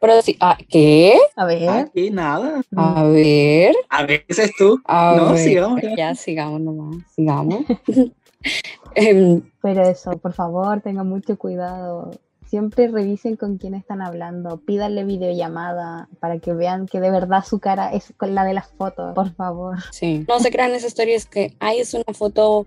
Pero 0.00 0.22
sí, 0.22 0.38
ah, 0.40 0.56
¿qué? 0.70 1.18
A 1.36 1.44
ver. 1.44 1.68
Aquí 1.68 2.10
nada. 2.10 2.62
A 2.74 3.04
ver, 3.04 3.74
A 3.90 4.06
veces 4.06 4.50
tú. 4.56 4.80
a 4.86 5.14
No, 5.18 5.32
ver. 5.32 5.38
sigamos. 5.38 5.80
Ya 5.98 6.14
sigamos 6.14 6.62
nomás, 6.62 6.96
sigamos. 7.14 7.60
Em, 8.94 9.42
Pero 9.60 9.82
eso, 9.86 10.16
por 10.16 10.32
favor, 10.32 10.80
tengan 10.80 11.08
mucho 11.08 11.36
cuidado. 11.36 12.10
Siempre 12.46 12.88
revisen 12.88 13.36
con 13.36 13.58
quién 13.58 13.74
están 13.74 14.00
hablando. 14.00 14.56
Pídanle 14.58 15.04
videollamada 15.04 16.08
para 16.20 16.38
que 16.38 16.54
vean 16.54 16.86
que 16.86 17.00
de 17.00 17.10
verdad 17.10 17.44
su 17.44 17.58
cara 17.60 17.92
es 17.92 18.12
con 18.16 18.34
la 18.34 18.44
de 18.44 18.54
las 18.54 18.68
fotos. 18.68 19.14
Por 19.14 19.34
favor. 19.34 19.76
sí. 19.92 20.24
No 20.26 20.40
se 20.40 20.50
crean 20.50 20.72
esa 20.72 20.86
historia, 20.88 21.16
es 21.16 21.26
que, 21.26 21.54
ay, 21.60 21.80
es 21.80 21.92
una 21.94 22.12
foto 22.14 22.66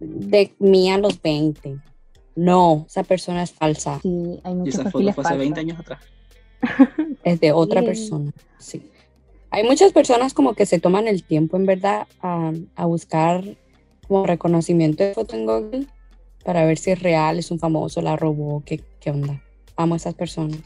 de 0.00 0.54
mí 0.58 0.90
a 0.90 0.98
los 0.98 1.20
20. 1.20 1.76
No, 2.36 2.84
esa 2.88 3.02
persona 3.02 3.42
es 3.42 3.52
falsa, 3.52 3.98
Sí, 4.02 4.40
hay 4.44 4.54
Y 4.64 4.68
esa 4.68 4.84
foto 4.84 4.98
fue 4.98 5.10
hace 5.10 5.22
falsos. 5.22 5.38
20 5.38 5.60
años 5.60 5.78
atrás. 5.80 6.00
es 7.24 7.40
de 7.40 7.52
otra 7.52 7.80
Sí. 7.80 7.86
persona. 7.86 8.32
Sí. 8.58 8.90
Hay 9.50 9.64
muchas 9.64 9.92
personas 9.92 10.34
como 10.34 10.54
que 10.54 10.66
se 10.66 10.78
toman 10.78 11.08
el 11.08 11.24
tiempo, 11.24 11.56
en 11.56 11.66
verdad, 11.66 12.06
a, 12.20 12.52
a 12.76 12.86
buscar 12.86 13.42
como 14.06 14.26
reconocimiento 14.26 15.02
de 15.04 15.14
foto 15.14 15.36
en 15.36 15.46
Google 15.46 15.86
para 16.44 16.64
ver 16.64 16.78
si 16.78 16.90
es 16.90 17.02
real, 17.02 17.38
es 17.38 17.50
un 17.50 17.58
famoso, 17.58 18.00
la 18.02 18.16
robó, 18.16 18.62
qué, 18.64 18.80
qué 19.00 19.10
onda. 19.10 19.42
Amo 19.76 19.94
a 19.94 19.96
esas 19.96 20.14
personas. 20.14 20.60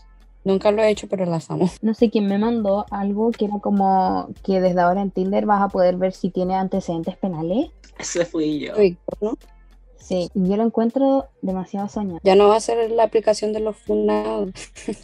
Nunca 0.44 0.70
lo 0.72 0.83
he 0.83 0.90
hecho, 0.90 1.07
pero 1.09 1.24
las 1.24 1.50
amo. 1.50 1.70
No 1.83 1.94
sé 1.94 2.11
quién 2.11 2.26
me 2.26 2.37
mandó 2.38 2.85
algo 2.90 3.31
que 3.31 3.44
era 3.44 3.59
como 3.61 4.28
que 4.42 4.61
desde 4.61 4.81
ahora 4.81 5.00
en 5.02 5.11
Tinder 5.12 5.46
vas 5.46 5.62
a 5.62 5.68
poder 5.68 5.96
ver 5.96 6.12
si 6.12 6.31
tiene 6.31 6.55
antecedentes 6.57 7.16
penales. 7.16 7.70
Ese 7.98 8.24
fui 8.24 8.59
yo. 8.61 8.72
¿no? 9.20 9.38
Sí, 9.98 10.28
y 10.35 10.48
yo 10.48 10.57
lo 10.57 10.64
encuentro 10.64 11.26
demasiado 11.42 11.88
soñado. 11.88 12.18
Ya 12.24 12.35
no 12.35 12.48
va 12.48 12.57
a 12.57 12.61
ser 12.61 12.90
la 12.90 13.05
aplicación 13.05 13.52
de 13.52 13.61
los 13.61 13.76
funados. 13.76 14.50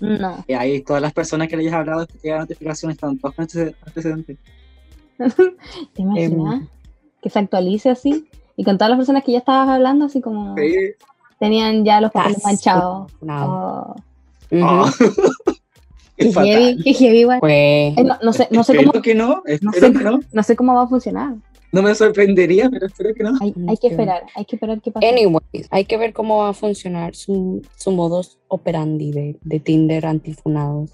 No, 0.00 0.44
Y 0.48 0.54
ahí 0.54 0.80
todas 0.82 1.00
las 1.00 1.12
personas 1.12 1.46
que 1.46 1.56
le 1.56 1.62
hayas 1.62 1.74
hablado 1.74 2.06
que 2.08 2.14
te 2.14 2.18
llegan 2.28 2.40
notificaciones 2.40 2.96
están 2.96 3.16
todos 3.18 3.34
con 3.36 3.46
antece- 3.46 3.76
antecedentes. 3.86 4.38
¿te 5.18 6.02
imaginas? 6.02 6.54
Em. 6.62 6.66
Que 7.22 7.30
se 7.30 7.38
actualice 7.38 7.90
así. 7.90 8.28
Y 8.56 8.64
con 8.64 8.76
todas 8.76 8.90
las 8.90 8.98
personas 8.98 9.22
que 9.22 9.32
ya 9.32 9.38
estabas 9.38 9.68
hablando, 9.68 10.06
así 10.06 10.20
como 10.20 10.56
Sí. 10.56 10.74
tenían 11.38 11.84
ya 11.84 12.00
los 12.00 12.10
papeles 12.10 12.42
manchados. 12.44 13.12
Oh, 13.22 13.94
Ah. 14.52 14.90
Qué 16.18 16.32
heavy, 16.32 16.82
qué 16.82 16.94
heavy 16.94 17.18
igual. 17.20 17.38
Pues, 17.38 17.96
Eh, 17.96 18.02
no, 18.04 18.18
no 18.20 18.32
sé, 18.32 18.48
no 18.50 18.64
sé 18.64 18.72
espero 18.72 18.90
cómo, 18.90 19.02
que 19.02 19.14
no, 19.14 19.42
no 19.62 19.70
espero 19.70 19.92
sé, 19.92 19.92
que 19.98 20.04
no. 20.04 20.20
no 20.32 20.42
sé 20.42 20.56
cómo 20.56 20.74
va 20.74 20.82
a 20.82 20.88
funcionar. 20.88 21.36
No 21.70 21.80
me 21.80 21.94
sorprendería, 21.94 22.68
pero 22.70 22.86
espero 22.86 23.14
que 23.14 23.22
no. 23.22 23.34
Hay, 23.40 23.54
hay 23.68 23.76
que 23.76 23.86
esperar, 23.88 24.24
hay 24.34 24.44
que 24.44 24.56
esperar 24.56 24.80
qué 24.80 24.90
pasa. 24.90 25.06
anyways, 25.06 25.68
hay 25.70 25.84
que 25.84 25.96
ver 25.96 26.12
cómo 26.12 26.38
va 26.38 26.48
a 26.48 26.54
funcionar 26.54 27.14
su, 27.14 27.62
su 27.76 27.92
modus 27.92 28.38
operandi 28.48 29.12
de, 29.12 29.36
de 29.42 29.60
Tinder 29.60 30.06
antifunados. 30.06 30.90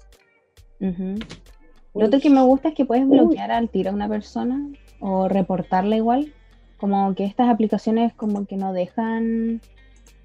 Lo 0.79 2.05
otro 2.05 2.19
que 2.19 2.29
me 2.29 2.43
gusta 2.43 2.69
es 2.69 2.75
que 2.75 2.85
puedes 2.85 3.07
bloquear 3.07 3.51
al 3.51 3.69
tiro 3.69 3.89
a 3.89 3.93
una 3.93 4.07
persona 4.07 4.67
o 4.99 5.27
reportarla 5.27 5.95
igual. 5.95 6.33
Como 6.77 7.15
que 7.15 7.25
estas 7.25 7.49
aplicaciones 7.49 8.13
como 8.13 8.45
que 8.45 8.57
no 8.57 8.73
dejan 8.73 9.61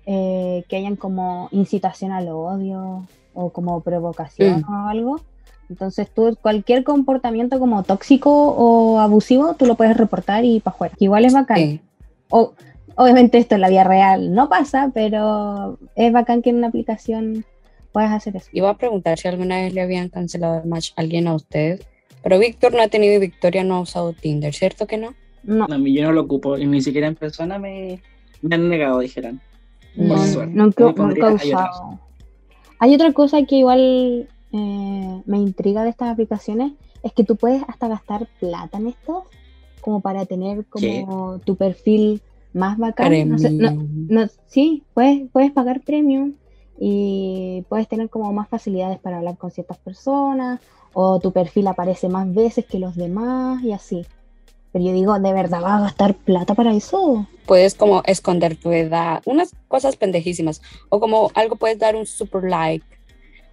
eh, 0.04 0.64
que 0.68 0.76
hayan 0.76 0.96
como 0.96 1.48
incitación 1.52 2.10
al 2.12 2.28
odio 2.28 3.06
o 3.34 3.50
como 3.50 3.80
provocación 3.82 4.60
Mm. 4.66 4.72
o 4.72 4.88
algo. 4.88 5.20
Entonces 5.68 6.10
tú 6.12 6.36
cualquier 6.42 6.82
comportamiento 6.82 7.58
como 7.60 7.82
tóxico 7.84 8.30
o 8.32 8.98
abusivo 8.98 9.54
tú 9.54 9.66
lo 9.66 9.76
puedes 9.76 9.96
reportar 9.96 10.44
y 10.44 10.60
para 10.60 10.74
afuera. 10.74 10.94
Igual 10.98 11.24
es 11.24 11.32
bacán. 11.34 11.56
Sí. 11.58 11.80
O- 12.28 12.54
obviamente 12.96 13.38
esto 13.38 13.54
en 13.54 13.60
la 13.60 13.68
vida 13.68 13.84
real 13.84 14.34
no 14.34 14.48
pasa, 14.48 14.90
pero 14.92 15.78
es 15.94 16.12
bacán 16.12 16.42
que 16.42 16.50
en 16.50 16.56
una 16.56 16.66
aplicación 16.68 17.44
puedas 17.92 18.10
hacer 18.12 18.36
eso. 18.36 18.48
Iba 18.52 18.70
a 18.70 18.76
preguntar 18.76 19.18
si 19.18 19.28
alguna 19.28 19.56
vez 19.58 19.72
le 19.72 19.80
habían 19.82 20.08
cancelado 20.08 20.60
el 20.62 20.68
match 20.68 20.90
a 20.96 21.00
alguien 21.02 21.28
a 21.28 21.34
usted, 21.34 21.80
pero 22.22 22.38
Víctor 22.38 22.74
no 22.74 22.82
ha 22.82 22.88
tenido 22.88 23.14
y 23.14 23.18
Victoria 23.18 23.62
no 23.64 23.76
ha 23.76 23.80
usado 23.80 24.12
Tinder, 24.12 24.52
¿cierto 24.52 24.86
que 24.86 24.96
no? 24.98 25.14
No, 25.42 25.66
yo 25.68 26.02
no 26.04 26.12
lo 26.12 26.20
ocupo, 26.22 26.58
y 26.58 26.66
ni 26.66 26.82
siquiera 26.82 27.06
en 27.06 27.14
persona 27.14 27.58
me, 27.58 28.02
me 28.42 28.54
han 28.56 28.68
negado, 28.68 28.98
dijeran. 28.98 29.40
No, 29.96 30.14
Por 30.16 30.26
suerte. 30.26 30.52
nunca, 30.54 30.84
nunca 30.92 31.30
he 31.30 31.34
usado. 31.34 31.98
Hay 32.80 32.94
otra 32.94 33.12
cosa 33.12 33.44
que 33.44 33.56
igual 33.56 34.28
eh, 34.52 35.22
me 35.26 35.38
intriga 35.38 35.84
de 35.84 35.90
estas 35.90 36.08
aplicaciones, 36.10 36.72
es 37.02 37.12
que 37.12 37.24
tú 37.24 37.36
puedes 37.36 37.62
hasta 37.68 37.88
gastar 37.88 38.26
plata 38.40 38.78
en 38.78 38.88
estas, 38.88 39.22
como 39.80 40.00
para 40.00 40.24
tener 40.26 40.66
como 40.66 41.38
tu 41.44 41.56
perfil 41.56 42.20
más 42.52 42.76
bacán. 42.78 43.28
No 43.28 43.38
sé, 43.38 43.50
no- 43.50 43.68
Premium. 43.68 44.06
no- 44.08 44.26
sí, 44.46 44.82
puedes, 44.94 45.30
puedes 45.30 45.52
pagar 45.52 45.82
premium 45.82 46.34
y 46.80 47.64
puedes 47.68 47.86
tener 47.86 48.08
como 48.08 48.32
más 48.32 48.48
facilidades 48.48 48.98
para 48.98 49.18
hablar 49.18 49.36
con 49.36 49.50
ciertas 49.50 49.78
personas, 49.78 50.60
o 50.94 51.20
tu 51.20 51.32
perfil 51.32 51.66
aparece 51.68 52.08
más 52.08 52.32
veces 52.32 52.64
que 52.66 52.78
los 52.78 52.96
demás 52.96 53.62
y 53.62 53.72
así. 53.72 54.06
Pero 54.72 54.84
yo 54.84 54.92
digo, 54.92 55.18
¿de 55.18 55.32
verdad 55.32 55.60
vas 55.62 55.80
a 55.80 55.84
gastar 55.84 56.14
plata 56.14 56.54
para 56.54 56.72
eso? 56.74 57.26
Puedes 57.46 57.74
como 57.74 58.02
esconder 58.06 58.56
tu 58.56 58.70
edad, 58.70 59.20
unas 59.26 59.52
cosas 59.68 59.96
pendejísimas, 59.96 60.62
o 60.90 61.00
como 61.00 61.30
algo 61.34 61.56
puedes 61.56 61.78
dar 61.78 61.96
un 61.96 62.06
super 62.06 62.44
like, 62.44 62.84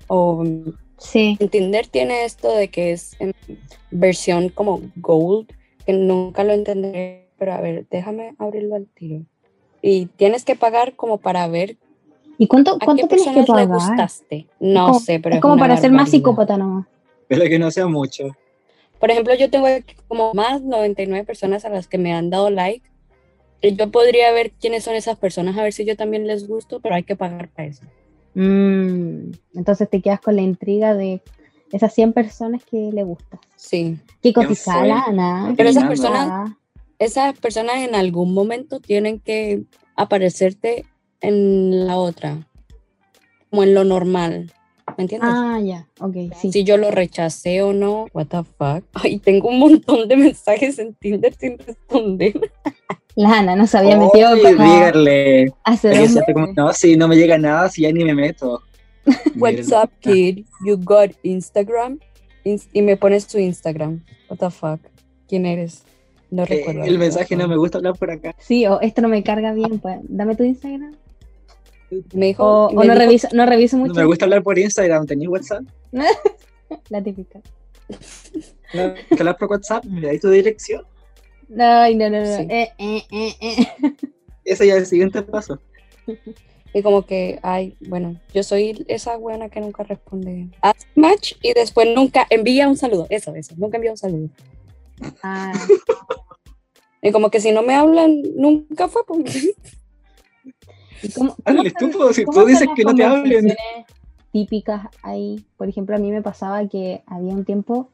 o 0.08 0.44
Sí. 1.00 1.38
en 1.40 1.50
Tinder 1.50 1.88
tiene 1.88 2.26
esto 2.26 2.52
de 2.52 2.70
que 2.70 2.92
es 2.92 3.16
en 3.20 3.34
versión 3.92 4.50
como 4.50 4.82
gold, 4.96 5.48
que 5.86 5.94
nunca 5.94 6.44
lo 6.44 6.54
entenderé, 6.54 7.30
pero 7.38 7.54
a 7.54 7.62
ver, 7.62 7.86
déjame 7.90 8.34
abrirlo 8.38 8.76
al 8.76 8.88
tiro. 8.88 9.24
Y 9.82 10.08
tienes 10.08 10.44
que 10.44 10.56
pagar 10.56 10.96
como 10.96 11.18
para 11.20 11.48
ver 11.48 11.78
¿Y 12.40 12.48
cuánto, 12.48 12.76
a 12.76 12.80
qué 12.80 12.86
cuánto 12.86 13.08
tienes 13.08 13.28
que 13.28 13.34
personas 13.34 13.62
le 13.62 13.68
pagar? 13.68 13.88
gustaste. 13.90 14.48
No 14.60 14.88
como- 14.88 15.00
sé, 15.00 15.20
pero 15.20 15.34
es 15.36 15.38
es 15.38 15.42
como 15.42 15.54
una 15.56 15.62
para 15.64 15.78
ser 15.78 15.92
más 15.92 16.10
psicópata 16.10 16.58
nomás. 16.58 16.86
Pero 17.28 17.44
que 17.46 17.58
no 17.60 17.72
sea 17.72 17.88
mucho. 17.88 18.26
Por 19.00 19.12
ejemplo, 19.12 19.34
yo 19.36 19.50
tengo 19.50 19.68
aquí 19.68 19.96
como 20.08 20.34
más 20.34 20.62
99 20.62 21.26
personas 21.26 21.66
a 21.66 21.70
las 21.70 21.88
que 21.88 21.98
me 21.98 22.14
han 22.14 22.30
dado 22.30 22.50
like. 22.50 22.90
Y 23.62 23.76
yo 23.76 23.90
podría 23.92 24.32
ver 24.32 24.52
quiénes 24.52 24.84
son 24.84 24.96
esas 24.96 25.18
personas, 25.18 25.58
a 25.58 25.64
ver 25.64 25.74
si 25.74 25.84
yo 25.84 25.96
también 25.96 26.28
les 26.28 26.48
gusto, 26.48 26.80
pero 26.80 26.96
hay 26.96 27.04
que 27.04 27.16
pagar 27.16 27.50
para 27.50 27.68
eso. 27.68 27.84
Mm, 28.36 29.32
entonces 29.56 29.90
te 29.90 30.00
quedas 30.02 30.22
con 30.22 30.36
la 30.36 30.44
intriga 30.44 30.94
de 30.94 31.22
esas 31.72 31.94
100 31.94 32.14
personas 32.14 32.64
que 32.64 32.92
le 32.94 33.04
gustan. 33.04 33.40
Sí. 33.56 33.98
Qué 34.22 34.34
¿Quién 34.34 34.46
cotizada 34.46 34.80
fue? 34.80 34.88
lana. 34.90 35.54
Pero 35.58 35.70
esas 35.70 35.88
personas, 35.88 36.52
esas 37.00 37.38
personas 37.40 37.78
en 37.78 37.96
algún 37.96 38.34
momento 38.34 38.80
tienen 38.80 39.20
que 39.20 39.64
aparecerte 39.96 40.86
en 41.22 41.88
la 41.88 41.98
otra, 41.98 42.48
como 43.50 43.64
en 43.64 43.74
lo 43.74 43.84
normal. 43.84 44.54
¿Me 44.98 45.04
entiendes? 45.04 45.30
Ah, 45.32 45.60
ya, 45.64 45.88
ok, 46.00 46.16
sí. 46.42 46.52
Si 46.52 46.64
yo 46.64 46.78
lo 46.78 46.90
rechacé 46.92 47.62
o 47.62 47.72
no, 47.72 48.08
what 48.14 48.26
the 48.28 48.44
fuck. 48.44 48.84
Ay, 48.94 49.20
tengo 49.20 49.50
un 49.50 49.60
montón 49.60 50.08
de 50.08 50.18
mensajes 50.18 50.80
en 50.80 50.94
Tinder 50.96 51.34
sin 51.36 51.58
responder. 51.60 52.34
La 53.16 53.40
Ana 53.40 53.56
no 53.56 53.66
se 53.66 53.78
había 53.80 53.98
metido 53.98 54.30
Oye, 54.32 54.42
como 54.56 54.64
díganle. 54.74 55.54
como, 56.34 56.48
no, 56.56 56.72
si 56.74 56.96
no 56.96 57.08
me 57.08 57.16
llega 57.16 57.38
nada, 57.40 57.68
si 57.70 57.82
ya 57.82 57.92
ni 57.92 58.04
me 58.04 58.14
meto. 58.14 58.62
What's 59.36 59.72
up, 59.72 59.90
kid? 60.02 60.46
You 60.64 60.78
got 60.78 61.12
Instagram? 61.24 62.00
Ins- 62.46 62.68
y 62.74 62.82
me 62.84 62.96
pones 62.96 63.26
tu 63.28 63.40
Instagram. 63.40 64.04
What 64.30 64.38
the 64.40 64.50
fuck? 64.52 64.80
¿Quién 65.28 65.46
eres? 65.48 65.84
No 66.30 66.44
Eh, 66.44 66.48
recuerdo. 66.48 66.84
el 66.84 67.00
mensaje 67.00 67.36
no 67.36 67.48
me 67.48 67.56
gusta 67.58 67.78
hablar 67.80 67.98
por 67.98 68.12
acá. 68.12 68.36
Sí, 68.38 68.66
o 68.68 68.82
esto 68.82 69.02
no 69.02 69.08
me 69.08 69.24
carga 69.24 69.52
bien, 69.54 69.80
pues 69.80 69.98
dame 70.04 70.36
tu 70.36 70.44
Instagram. 70.44 70.94
Me 72.14 72.28
dijo, 72.28 72.44
O, 72.44 72.70
me 72.72 72.78
o 72.80 72.84
no, 72.84 72.94
dijo- 72.94 72.96
reviso, 72.96 73.28
no 73.34 73.46
reviso 73.46 73.78
No 73.78 73.84
mucho 73.86 73.94
me 74.00 74.06
gusta 74.06 74.26
hablar 74.26 74.44
por 74.44 74.58
Instagram. 74.60 75.06
¿Tenías 75.06 75.30
WhatsApp? 75.30 75.64
la 76.90 77.02
típica. 77.04 77.40
No, 78.74 78.94
que 78.94 79.16
hablar 79.18 79.38
por 79.38 79.50
WhatsApp. 79.50 79.86
Me 79.86 80.02
dais 80.02 80.20
tu 80.22 80.30
dirección. 80.30 80.86
Ay, 81.58 81.96
no, 81.96 82.10
no, 82.10 82.20
no. 82.20 82.26
Sí. 82.38 82.48
Eh, 82.50 82.70
eh, 82.78 83.04
eh, 83.12 83.36
eh. 83.42 83.68
Ese 84.44 84.68
ya 84.68 84.74
es 84.74 84.80
el 84.82 84.86
siguiente 84.86 85.22
paso. 85.22 85.60
Y 86.74 86.82
como 86.82 87.06
que, 87.06 87.40
ay, 87.44 87.76
bueno, 87.88 88.20
yo 88.34 88.44
soy 88.44 88.86
esa 88.88 89.16
buena 89.18 89.50
que 89.50 89.60
nunca 89.62 89.84
responde. 89.84 90.50
Haz 90.62 90.76
match 90.96 91.34
y 91.42 91.54
después 91.54 91.88
nunca 91.96 92.28
envía 92.30 92.68
un 92.68 92.78
saludo. 92.78 93.08
Eso, 93.10 93.34
eso, 93.36 93.56
nunca 93.58 93.78
envía 93.78 93.92
un 93.92 93.98
saludo. 93.98 94.30
Ah, 95.24 95.54
Y 97.02 97.12
como 97.12 97.30
que 97.30 97.40
si 97.40 97.52
no 97.52 97.62
me 97.62 97.76
hablan, 97.76 98.22
nunca 98.36 98.88
fue. 98.88 99.06
pues. 99.06 99.54
¿Y 101.04 101.12
cómo- 101.12 101.36
cómo 101.46 101.64
po, 101.98 102.14
si 102.14 102.26
tú 102.26 102.46
dices 102.46 102.68
que 102.76 102.84
no 102.84 102.96
te 102.96 103.04
hablen. 103.04 103.54
Típicas 104.32 104.88
ahí. 105.04 105.44
Por 105.58 105.70
ejemplo, 105.70 105.96
a 105.96 106.00
mí 106.00 106.12
me 106.12 106.22
pasaba 106.22 106.66
que 106.68 107.02
había 107.08 107.34
un 107.34 107.46
tiempo 107.46 107.90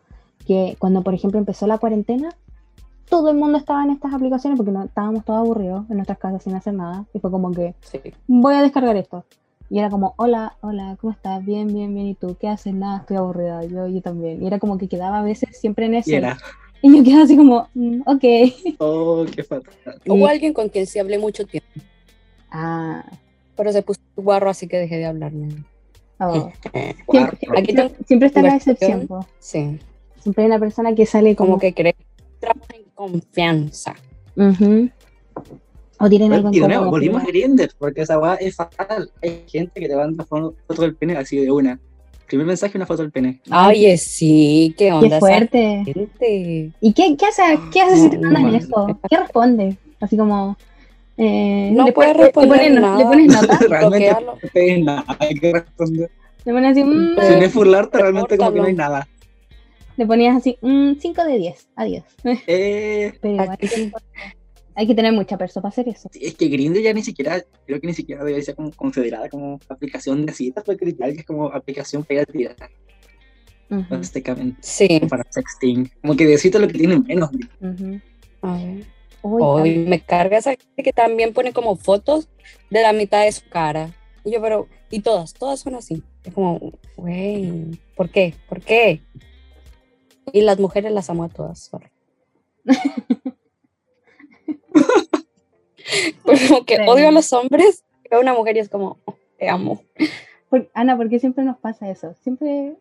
que 0.47 0.75
cuando, 0.79 1.01
por 1.03 1.13
ejemplo, 1.13 1.39
empezó 1.39 1.67
la 1.67 1.77
cuarentena, 1.77 2.29
todo 3.09 3.29
el 3.29 3.37
mundo 3.37 3.57
estaba 3.57 3.83
en 3.83 3.91
estas 3.91 4.13
aplicaciones 4.13 4.57
porque 4.57 4.71
no, 4.71 4.83
estábamos 4.83 5.23
todos 5.23 5.39
aburridos 5.39 5.85
en 5.89 5.97
nuestras 5.97 6.17
casas 6.17 6.43
sin 6.43 6.55
hacer 6.55 6.73
nada. 6.73 7.05
Y 7.13 7.19
fue 7.19 7.31
como 7.31 7.51
que, 7.51 7.75
Sí. 7.81 7.99
voy 8.27 8.55
a 8.55 8.61
descargar 8.61 8.95
esto. 8.97 9.23
Y 9.69 9.79
era 9.79 9.89
como, 9.89 10.13
hola, 10.17 10.57
hola, 10.61 10.97
¿cómo 10.99 11.13
estás? 11.13 11.43
Bien, 11.45 11.67
bien, 11.67 11.93
bien. 11.93 12.07
¿Y 12.07 12.15
tú 12.15 12.35
qué 12.39 12.47
haces? 12.49 12.73
Nada, 12.73 12.99
estoy 12.99 13.17
aburrida. 13.17 13.63
Yo, 13.65 13.87
yo 13.87 14.01
también. 14.01 14.43
Y 14.43 14.47
era 14.47 14.59
como 14.59 14.77
que 14.77 14.87
quedaba 14.87 15.19
a 15.19 15.23
veces 15.23 15.57
siempre 15.59 15.85
en 15.85 15.95
eso. 15.95 16.11
Y 16.11 16.15
era, 16.15 16.37
Y 16.81 16.97
yo 16.97 17.03
quedaba 17.03 17.23
así 17.23 17.37
como, 17.37 17.69
"Mm, 17.73 18.01
ok. 18.05 18.23
oh, 18.79 19.25
qué 19.33 19.43
fatal. 19.43 19.73
Hubo 20.05 20.27
alguien 20.27 20.53
con 20.53 20.67
quien 20.67 20.85
sí 20.85 20.99
hablé 20.99 21.17
mucho 21.17 21.45
tiempo, 21.45 21.69
Ah, 22.53 23.03
pero 23.57 23.71
se 23.73 23.81
puso 23.81 23.99
guarro, 24.15 24.49
así 24.49 24.67
que 24.67 24.77
dejé 24.77 24.97
de 24.97 25.05
hablarme. 25.05 25.49
Oh. 26.19 26.51
Cuarto. 27.05 27.37
Siempre, 27.37 27.59
Aquí 27.59 27.73
siempre- 27.73 27.73
tengo 27.73 27.95
siempre 28.05 28.27
está 28.27 28.41
la 28.41 28.55
excepción. 28.55 29.07
po. 29.07 29.27
Sí, 29.39 29.79
Siempre 30.21 30.43
hay 30.43 30.47
una 30.47 30.59
persona 30.59 30.95
que 30.95 31.05
sale 31.05 31.35
como, 31.35 31.49
como 31.51 31.59
que 31.59 31.73
cree 31.73 31.95
trabaja 32.39 32.75
en 32.75 32.83
confianza. 32.95 33.95
O 35.99 36.09
tienen 36.09 36.33
algo 36.33 36.47
en 36.49 36.53
Y 36.53 36.59
de 36.59 36.67
nuevo, 36.67 36.89
volvimos 36.89 37.23
a 37.23 37.25
Grindr, 37.25 37.71
porque 37.77 38.01
esa 38.01 38.19
weá 38.19 38.35
es 38.35 38.55
fatal. 38.55 39.11
Hay 39.21 39.43
gente 39.47 39.79
que 39.79 39.87
te 39.87 39.95
manda 39.95 40.23
fo- 40.25 40.53
foto 40.67 40.81
del 40.81 40.95
pene 40.95 41.15
así 41.17 41.37
de 41.37 41.51
una. 41.51 41.79
Primer 42.27 42.47
mensaje, 42.47 42.77
una 42.77 42.85
foto 42.85 43.01
del 43.03 43.11
pene. 43.11 43.41
Oye, 43.67 43.97
sí, 43.97 44.73
qué 44.77 44.91
onda 44.91 45.09
Qué 45.09 45.19
fuerte. 45.19 45.83
gente. 45.85 46.71
¿Y 46.81 46.93
qué, 46.93 47.15
qué 47.17 47.25
hace, 47.25 47.43
qué 47.71 47.81
hace 47.81 47.97
si 47.97 48.09
te 48.09 48.17
No, 48.17 48.23
mandan 48.31 48.43
man. 48.43 48.55
eso? 48.55 48.99
¿Qué 49.09 49.17
responde? 49.17 49.77
Así 49.99 50.17
como... 50.17 50.57
Eh, 51.17 51.69
No 51.73 51.85
le 51.85 51.91
puede 51.93 52.09
pones- 52.09 52.17
le 52.17 52.23
responder 52.25 52.59
pones- 52.59 52.81
nada. 52.81 52.97
Le 52.97 53.05
pones 53.05 53.27
nota, 53.27 53.59
Realmente 53.69 54.11
no 54.25 54.49
tienes 54.51 54.83
nada 54.85 55.05
que 55.41 55.51
responder. 55.53 56.11
le 56.45 56.53
pones 56.53 56.71
así, 56.71 56.83
mm, 56.83 57.09
Si 57.21 57.35
no 57.35 57.41
es 57.45 57.53
burlarte, 57.53 57.97
realmente 57.99 58.37
como 58.37 58.51
que 58.53 58.59
no 58.59 58.65
hay 58.65 58.73
nada. 58.73 59.07
le 59.95 60.05
ponías 60.07 60.35
así, 60.37 60.57
5 60.61 61.23
de 61.25 61.37
10, 61.37 61.67
adiós. 61.75 62.03
Eh, 62.47 63.13
Pero 63.21 63.33
igual 63.35 63.49
Aquí- 63.51 63.91
hay 64.75 64.87
que 64.87 64.95
tener 64.95 65.13
mucha 65.13 65.37
persona 65.37 65.61
para 65.61 65.69
hacer 65.69 65.87
eso. 65.87 66.09
sí, 66.11 66.19
es 66.23 66.33
que 66.33 66.47
Grindr 66.47 66.79
ya 66.81 66.93
ni 66.93 67.03
siquiera, 67.03 67.43
creo 67.67 67.79
que 67.79 67.85
ni 67.87 67.93
siquiera 67.93 68.23
debería 68.23 68.43
ser 68.43 68.55
como 68.55 68.71
considerada 68.71 69.29
como 69.29 69.59
aplicación 69.69 70.25
de 70.25 70.33
citas, 70.33 70.63
porque 70.65 70.83
literal 70.85 71.13
que 71.13 71.19
es 71.19 71.25
como 71.27 71.45
aplicación 71.45 72.03
para 72.03 72.25
básicamente, 73.89 74.57
Sí. 74.61 74.99
para 75.09 75.23
sexting. 75.29 75.89
Como 76.01 76.15
que 76.15 76.25
de 76.25 76.37
citas 76.39 76.59
lo 76.61 76.67
que 76.67 76.73
tienen 76.77 77.03
menos. 77.07 77.29
A 78.41 78.57
ver. 78.57 78.83
Hoy 79.23 79.77
me 79.79 80.01
carga 80.01 80.37
esa 80.37 80.51
gente 80.51 80.83
que 80.83 80.93
también 80.93 81.33
pone 81.33 81.53
como 81.53 81.75
fotos 81.77 82.27
de 82.69 82.81
la 82.81 82.93
mitad 82.93 83.23
de 83.23 83.31
su 83.31 83.47
cara. 83.49 83.89
Y 84.25 84.31
yo, 84.31 84.41
pero, 84.41 84.67
y 84.89 84.99
todas, 85.01 85.33
todas 85.33 85.59
son 85.61 85.75
así. 85.75 86.03
Es 86.23 86.33
como, 86.33 86.59
güey, 86.95 87.71
¿por 87.95 88.09
qué? 88.09 88.35
¿Por 88.47 88.61
qué? 88.61 89.01
Y 90.31 90.41
las 90.41 90.59
mujeres 90.59 90.91
las 90.91 91.09
amo 91.09 91.23
a 91.23 91.29
todas, 91.29 91.59
sorry. 91.59 91.87
como 96.25 96.65
que 96.65 96.77
Sí. 96.77 96.81
odio 96.87 97.07
a 97.09 97.11
los 97.11 97.31
hombres, 97.33 97.83
a 98.11 98.19
una 98.19 98.33
mujer 98.33 98.55
y 98.57 98.59
es 98.59 98.69
como, 98.69 98.97
oh, 99.05 99.15
te 99.37 99.49
amo. 99.49 99.81
Por- 100.49 100.69
Ana, 100.73 100.95
¿por 100.97 101.09
qué 101.09 101.19
siempre 101.19 101.43
nos 101.43 101.57
pasa 101.57 101.89
eso? 101.89 102.13
Siempre 102.23 102.75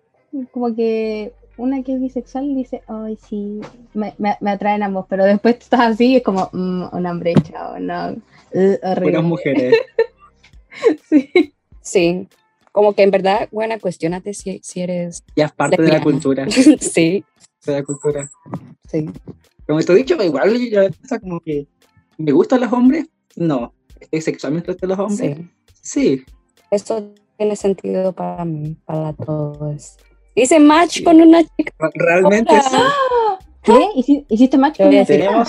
como 0.53 0.75
que 0.75 1.33
una 1.57 1.83
que 1.83 1.95
es 1.95 2.01
bisexual 2.01 2.55
dice, 2.55 2.83
ay, 2.89 3.19
sí, 3.29 3.61
me, 3.95 4.15
me, 4.19 4.37
me 4.41 4.51
atraen 4.51 4.83
ambos, 4.83 5.07
pero 5.09 5.25
después 5.25 5.59
tú 5.59 5.65
estás 5.65 5.81
así 5.81 6.13
y 6.13 6.17
es 6.17 6.23
como, 6.23 6.49
"Mm, 6.53 6.85
un 6.93 7.07
hombre, 7.07 7.35
chao, 7.43 7.79
no, 7.79 8.11
uh, 8.13 8.77
horrible. 8.83 9.03
Buenas 9.03 9.25
mujeres. 9.25 9.75
Sí. 11.09 11.53
Sí, 11.83 12.29
como 12.73 12.95
que 12.95 13.03
en 13.03 13.11
verdad, 13.11 13.49
buena, 13.53 13.79
cuestionate 13.79 14.33
si, 14.33 14.61
si 14.63 14.81
eres. 14.81 15.23
Ya 15.37 15.47
es 15.47 15.53
parte 15.53 15.81
de 15.83 15.89
la 15.89 16.03
cultura. 16.03 16.47
sí, 16.81 17.25
De 17.67 17.73
la 17.73 17.83
cultura. 17.83 18.31
sí. 18.89 19.11
Como 19.67 19.81
te 19.81 19.93
he 19.93 19.97
dicho, 19.97 20.17
igual 20.23 20.57
yo 20.71 20.81
pienso 20.91 21.21
como 21.21 21.41
que 21.41 21.67
me 22.19 22.33
gustan 22.33 22.61
los 22.63 22.73
hombres, 22.73 23.07
no. 23.37 23.75
¿Estoy 24.01 24.21
sexualmente 24.23 24.75
de 24.75 24.87
los 24.87 24.99
hombres? 24.99 25.37
sí. 25.39 25.51
Sí. 25.83 26.25
Eso 26.71 27.13
tiene 27.37 27.55
sentido 27.57 28.13
para 28.15 28.45
mí, 28.47 28.77
para 28.87 29.13
todos. 29.13 29.97
Hice 30.35 30.59
match 30.61 31.03
con 31.03 31.21
una 31.21 31.43
chica. 31.43 31.73
Re- 31.79 31.91
Realmente 31.95 32.53
sí. 32.61 32.77
¿Qué? 33.63 33.73
¿Hici- 33.97 34.25
¿Hiciste 34.29 34.59
match 34.59 34.79
con 34.79 34.89
una 34.89 35.05
chica? 35.05 35.19
Tenemos, 35.19 35.49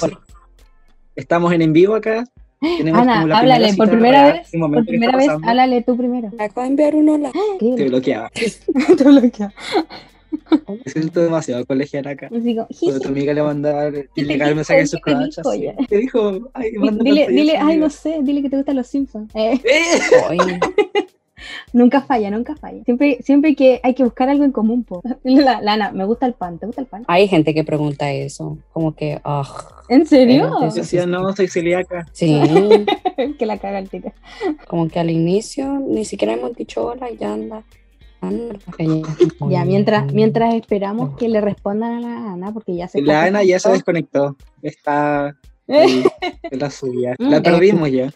estamos 1.16 1.54
en 1.54 1.62
en 1.62 1.74
vivo 1.74 1.96
acá. 1.96 2.26
Tenemos 2.60 3.02
Ana, 3.02 3.16
como 3.16 3.28
la 3.28 3.40
háblale, 3.40 3.68
primera 3.68 3.78
por 3.78 3.90
primera 3.90 4.22
real, 4.24 4.34
vez, 4.38 4.52
por 4.52 4.86
primera 4.86 5.18
vez, 5.18 5.26
pasando, 5.28 5.50
háblale 5.50 5.82
tú 5.82 5.98
primero. 5.98 6.30
Me 6.38 6.44
acabo 6.46 6.62
de 6.62 6.68
enviar 6.68 6.96
un 6.96 7.10
hola. 7.10 7.32
Te 7.60 7.88
bloqueaba. 7.90 8.30
Te 8.98 9.04
bloquea. 9.04 9.54
Me 10.68 10.92
siento 10.92 11.20
demasiado 11.22 11.66
colegial 11.66 12.08
acá. 12.08 12.30
Como, 12.30 12.42
Cuando 12.42 13.00
tu 13.02 13.08
amiga 13.10 13.34
le 13.34 13.44
manda 13.44 13.92
te 13.92 14.08
ilegal 14.16 14.56
mensaje 14.56 14.80
en 14.82 14.88
su 14.88 14.98
¿Qué 15.02 15.76
te 15.88 15.98
dijo 15.98 16.50
ay, 16.54 16.72
Dile, 17.02 17.28
dile, 17.28 17.58
ay, 17.58 17.78
no 17.78 17.90
sé, 17.90 18.20
dile 18.22 18.42
que 18.42 18.50
te 18.50 18.56
gustan 18.58 18.78
los 18.78 18.88
Simpsons. 18.88 19.30
Eh, 19.36 19.60
¡Eh! 19.66 20.60
nunca 21.72 22.02
falla, 22.02 22.30
nunca 22.32 22.56
falla. 22.56 22.84
Siempre, 22.84 23.20
siempre 23.22 23.56
que 23.56 23.80
hay 23.84 23.94
que 23.94 24.04
buscar 24.04 24.30
algo 24.30 24.44
en 24.44 24.52
común, 24.52 24.84
po. 24.84 25.02
La, 25.24 25.62
Lana, 25.62 25.92
me 25.92 26.06
gusta 26.06 26.26
el 26.26 26.34
pan, 26.34 26.60
¿te 26.60 26.66
gusta 26.66 26.82
el 26.82 26.88
pan? 26.88 27.04
hay 27.08 27.28
gente 27.28 27.54
que 27.54 27.64
pregunta 27.64 28.12
eso. 28.12 28.58
Como 28.72 28.96
que, 28.96 29.20
ah, 29.24 29.44
¿En 29.90 30.06
serio? 30.06 30.50
Yo 30.62 30.72
decía, 30.72 31.06
no, 31.06 31.36
soy 31.36 31.48
celíaca. 31.48 32.08
sí. 32.12 32.40
que 33.38 33.46
la 33.46 33.58
caga 33.58 33.80
el 33.80 33.90
tiro. 33.90 34.12
Como 34.68 34.88
que 34.88 35.00
al 35.00 35.10
inicio 35.10 35.80
ni 35.80 36.06
siquiera 36.06 36.34
hemos 36.34 36.56
dicho 36.56 36.86
hola 36.86 37.10
y 37.10 37.18
ya 37.18 37.34
anda. 37.34 37.64
Ya, 39.50 39.66
mientras, 39.66 40.12
mientras 40.14 40.54
esperamos 40.54 41.18
que 41.18 41.28
le 41.28 41.42
respondan 41.42 41.94
a 41.94 42.00
la 42.00 42.34
Ana, 42.34 42.54
porque 42.54 42.76
ya 42.76 42.88
se 42.88 43.02
La 43.02 43.24
Ana 43.24 43.44
ya 43.44 43.60
se 43.60 43.72
desconectó. 43.72 44.38
Está 44.62 45.36
en 45.68 46.04
la 46.52 46.70
suya. 46.70 47.16
Mm. 47.20 47.30
La 47.30 47.42
perdimos 47.42 47.92
ya. 47.92 48.14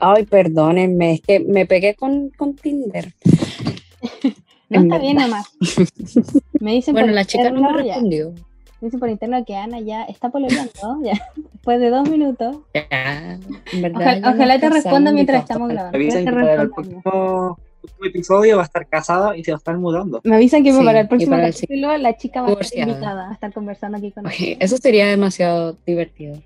Ay, 0.00 0.24
perdónenme, 0.26 1.14
es 1.14 1.20
que 1.20 1.40
me 1.40 1.66
pegué 1.66 1.94
con, 1.94 2.30
con 2.30 2.54
Tinder. 2.54 3.12
No 4.70 4.80
en 4.80 4.82
está 4.84 4.98
verdad. 4.98 5.00
bien 5.00 5.16
nomás. 5.16 5.46
Me 6.60 6.72
dicen 6.72 6.92
Bueno, 6.92 7.10
la 7.14 7.24
chica 7.24 7.50
no 7.50 7.62
me 7.62 7.68
ya- 7.86 7.94
respondió. 7.94 8.32
me 8.32 8.86
dicen 8.86 9.00
por 9.00 9.08
interno 9.08 9.42
que 9.46 9.56
Ana 9.56 9.80
ya 9.80 10.02
está 10.04 10.28
pololeando, 10.28 10.70
ya. 11.02 11.14
Después 11.54 11.80
de 11.80 11.88
dos 11.88 12.06
minutos. 12.10 12.58
Ya, 12.74 13.38
verdad, 13.80 14.20
Ojalá, 14.34 14.56
ya 14.56 14.60
te 14.60 14.68
responda 14.68 15.10
mientras 15.10 15.40
estamos 15.42 15.70
grabando. 15.70 15.96
Avisan 15.96 16.26
que 16.26 16.32
para 16.32 16.62
el 16.62 16.70
próximo, 16.70 17.00
próximo 17.02 17.56
episodio 18.04 18.56
va 18.56 18.62
a 18.62 18.66
estar 18.66 18.86
casada 18.86 19.34
y 19.38 19.42
se 19.42 19.52
va 19.52 19.56
a 19.56 19.58
estar 19.60 19.78
mudando. 19.78 20.20
Me 20.24 20.36
avisan 20.36 20.62
que 20.62 20.70
Sí, 20.72 20.84
para 20.84 21.00
el 21.00 21.08
próximo 21.08 21.30
para 21.30 21.46
el 21.48 21.54
capítulo 21.54 21.96
la 21.96 22.16
chica 22.18 22.42
va 22.42 22.48
a 22.48 22.52
estar 22.60 22.78
invitada 22.88 23.30
a 23.30 23.32
estar 23.32 23.52
conversando 23.54 23.96
aquí 23.96 24.10
con 24.10 24.26
eso 24.36 24.76
sería 24.76 25.06
demasiado 25.06 25.78
divertido. 25.86 26.36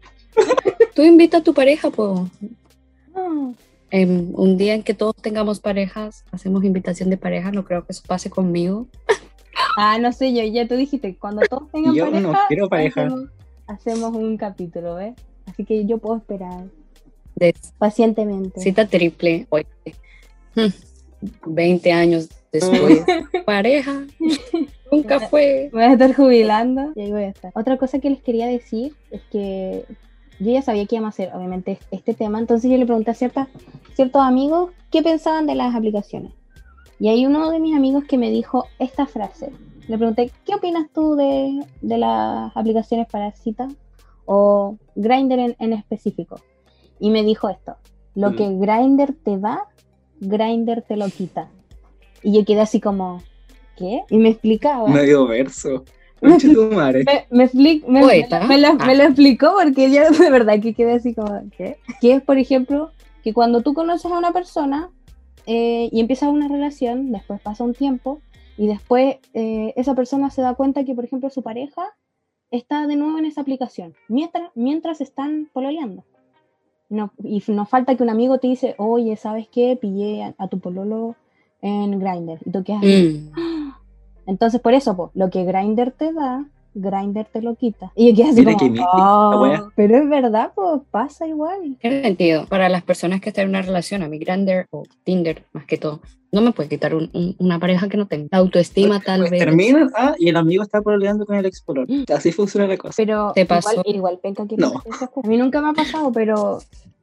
Tú 0.94 1.02
invita 1.02 1.38
a 1.38 1.42
tu 1.42 1.52
pareja, 1.55 1.90
pues. 1.90 2.20
Ah, 3.14 3.53
un 3.92 4.57
día 4.57 4.75
en 4.75 4.83
que 4.83 4.94
todos 4.94 5.14
tengamos 5.16 5.61
parejas, 5.61 6.25
hacemos 6.33 6.64
invitación 6.64 7.11
de 7.11 7.16
pareja. 7.16 7.53
No 7.53 7.64
creo 7.64 7.85
que 7.85 7.92
eso 7.92 8.03
pase 8.07 8.31
conmigo. 8.31 8.87
Ah, 9.77 9.98
no 9.98 10.12
sé, 10.12 10.33
yo 10.33 10.42
ya 10.44 10.66
tú 10.66 10.77
dijiste, 10.77 11.16
cuando 11.16 11.42
todos 11.42 11.70
tengan 11.70 11.94
Yo 11.94 12.07
pareja, 12.07 12.20
no 12.20 12.38
quiero 12.48 12.68
pareja. 12.68 13.03
Hacemos, 13.05 13.31
hacemos 13.66 14.14
un 14.14 14.37
capítulo, 14.37 14.96
¿ves? 14.96 15.14
Así 15.46 15.64
que 15.64 15.85
yo 15.87 15.98
puedo 15.98 16.16
esperar 16.16 16.64
De 17.35 17.55
pacientemente. 17.79 18.61
cita 18.61 18.87
triple. 18.87 19.46
Oye, 19.51 19.66
hmm, 20.55 20.68
20 21.46 21.92
años 21.92 22.29
después. 22.53 23.05
pareja. 23.46 24.05
Nunca 24.90 25.20
fue. 25.29 25.70
Me 25.72 25.81
voy 25.81 25.90
a 25.90 25.92
estar 25.92 26.14
jubilando 26.14 26.92
y 26.94 27.01
ahí 27.01 27.12
voy 27.12 27.25
a 27.25 27.29
estar. 27.29 27.53
Otra 27.55 27.77
cosa 27.77 27.98
que 27.98 28.11
les 28.11 28.22
quería 28.22 28.46
decir 28.46 28.94
es 29.11 29.20
que 29.31 29.85
yo 30.42 30.52
ya 30.52 30.62
sabía 30.62 30.87
que 30.87 30.96
íbamos 30.96 31.09
a 31.09 31.14
hacer, 31.14 31.35
obviamente, 31.35 31.78
este 31.90 32.14
tema, 32.14 32.38
entonces 32.38 32.70
yo 32.70 32.76
le 32.76 32.87
pregunté 32.87 33.11
a 33.11 33.14
ciertas, 33.14 33.48
ciertos 33.94 34.22
amigos 34.22 34.70
qué 34.90 35.02
pensaban 35.02 35.46
de 35.46 35.55
las 35.55 35.74
aplicaciones. 35.74 36.33
Y 36.98 37.09
hay 37.09 37.26
uno 37.26 37.50
de 37.50 37.59
mis 37.59 37.76
amigos 37.76 38.05
que 38.05 38.16
me 38.18 38.31
dijo 38.31 38.66
esta 38.78 39.07
frase. 39.07 39.50
Le 39.88 39.96
pregunté, 39.98 40.31
¿qué 40.44 40.55
opinas 40.55 40.87
tú 40.94 41.16
de, 41.16 41.64
de 41.81 41.98
las 41.98 42.57
aplicaciones 42.57 43.09
para 43.11 43.33
citas? 43.33 43.72
O 44.24 44.76
Grindr 44.94 45.38
en, 45.40 45.57
en 45.59 45.72
específico. 45.72 46.40
Y 47.00 47.11
me 47.11 47.24
dijo 47.24 47.48
esto, 47.48 47.74
lo 48.14 48.31
Mm. 48.31 48.37
que 48.37 48.50
Grindr 48.55 49.14
te 49.24 49.38
da, 49.38 49.64
Grindr 50.20 50.83
te 50.83 50.96
lo 50.96 51.07
quita. 51.09 51.48
Y 52.22 52.33
yo 52.33 52.44
quedé 52.44 52.61
así 52.61 52.81
como, 52.81 53.20
¿qué? 53.76 54.05
Y 54.09 54.18
me 54.18 54.28
explicaba. 54.28 54.88
Medio 54.88 55.26
verso. 55.26 55.85
Madre. 56.75 57.05
Me, 57.05 57.27
me, 57.31 57.45
expli- 57.49 57.85
me- 57.87 58.01
me 58.47 58.59
lo, 58.59 58.69
Ah. 58.69 58.87
me 58.87 58.95
lo 58.95 59.03
explicó 59.05 59.53
porque 59.61 59.91
yo 59.91 60.11
de 60.11 60.31
verdad 60.31 60.61
que 60.61 60.75
quedé 60.75 60.93
así 60.93 61.15
como, 61.15 61.41
¿qué? 61.57 61.79
Que 62.01 62.15
es, 62.15 62.23
por 62.23 62.39
ejemplo, 62.39 62.91
que 63.25 63.33
cuando 63.35 63.63
tú 63.63 63.75
conoces 63.75 64.11
a 64.11 64.17
una 64.19 64.33
persona 64.33 64.91
eh, 65.47 65.89
y 65.93 66.01
empiezas 66.01 66.29
una 66.31 66.49
relación, 66.49 67.11
después 67.13 67.41
pasa 67.41 67.65
un 67.65 67.75
tiempo 67.75 68.21
y 68.57 68.67
después 68.69 69.17
eh, 69.35 69.73
esa 69.77 69.95
persona 69.95 70.31
se 70.31 70.43
da 70.43 70.55
cuenta 70.55 70.85
que, 70.85 70.95
por 70.95 71.05
ejemplo, 71.05 71.31
su 71.31 71.43
pareja 71.43 71.83
está 72.51 72.87
de 72.87 72.97
nuevo 72.97 73.19
en 73.19 73.25
esa 73.25 73.41
aplicación, 73.41 73.95
mientras, 74.09 74.51
mientras 74.55 75.01
están 75.01 75.49
pololeando. 75.53 76.05
No, 76.91 77.11
y 77.25 77.43
nos 77.49 77.69
falta 77.71 77.97
que 77.97 78.03
un 78.03 78.11
amigo 78.11 78.37
te 78.39 78.49
dice, 78.49 78.75
oye, 78.77 79.17
¿sabes 79.17 79.49
qué? 79.49 79.79
Pillé 79.81 80.23
a, 80.25 80.35
a 80.37 80.49
tu 80.49 80.59
pololo 80.61 81.17
en 81.63 81.99
Grindr. 81.99 82.39
Y 82.45 82.51
tú 82.51 82.63
quedas 82.63 82.83
Mm. 82.83 83.73
Entonces, 84.27 84.61
por 84.61 84.75
eso, 84.75 84.97
po, 84.97 85.11
lo 85.15 85.31
que 85.31 85.45
Grindr 85.45 85.91
te 85.93 86.13
da, 86.13 86.45
Grindr 86.75 87.27
te 87.31 87.43
lo 87.43 87.55
quita. 87.55 87.93
Y 87.95 88.11
yo 88.11 88.17
quedé 88.17 88.31
así 88.31 88.41
Mira 88.71 88.87
como, 88.91 89.43
"Oh", 89.45 89.71
pero 89.77 89.97
es 89.99 90.09
verdad, 90.09 90.53
pues 90.55 90.81
pasa 90.91 91.27
igual. 91.27 91.77
Tiene 91.81 92.03
sentido. 92.03 92.47
Para 92.47 92.69
las 92.71 92.83
personas 92.83 93.21
que 93.21 93.29
están 93.29 93.45
en 93.45 93.49
una 93.51 93.63
relación, 93.63 94.03
a 94.03 94.09
mi 94.09 94.19
Grindr 94.19 94.67
o 94.71 94.85
Tinder, 95.05 95.45
más 95.53 95.67
que 95.67 95.77
todo, 95.77 96.01
no 96.31 96.41
me 96.41 96.53
puede 96.53 96.71
quitar 96.71 96.95
un- 96.95 97.11
un- 97.13 97.37
una 97.39 97.59
pareja 97.59 97.89
que 97.91 97.99
no 97.99 98.07
tenga. 98.07 98.29
La 98.31 98.39
autoestima, 98.39 99.01
tal 99.01 99.21
Pues 99.21 99.33
vez. 99.33 99.41
terminan, 99.41 99.91
ah, 99.95 100.15
y 100.19 100.31
el 100.31 100.37
amigo 100.37 100.63
está 100.63 100.81
pololeando 100.81 101.27
con 101.27 101.37
el 101.37 101.45
explorador. 101.45 101.89
Así 102.15 102.33
funciona 102.33 102.67
la 102.67 102.79
cosa. 102.79 102.95
Pero 102.97 103.33
¿Te 103.35 103.45
pasó? 103.45 103.73
igual, 103.73 103.87
igual 103.95 104.19
penca 104.23 104.47
que 104.47 104.57
No. 104.57 104.73
A 105.23 105.29
mí 105.29 105.37
nunca 105.37 105.61
me 105.61 105.69
ha 105.69 105.73
pasado, 105.75 106.11
pero 106.11 106.59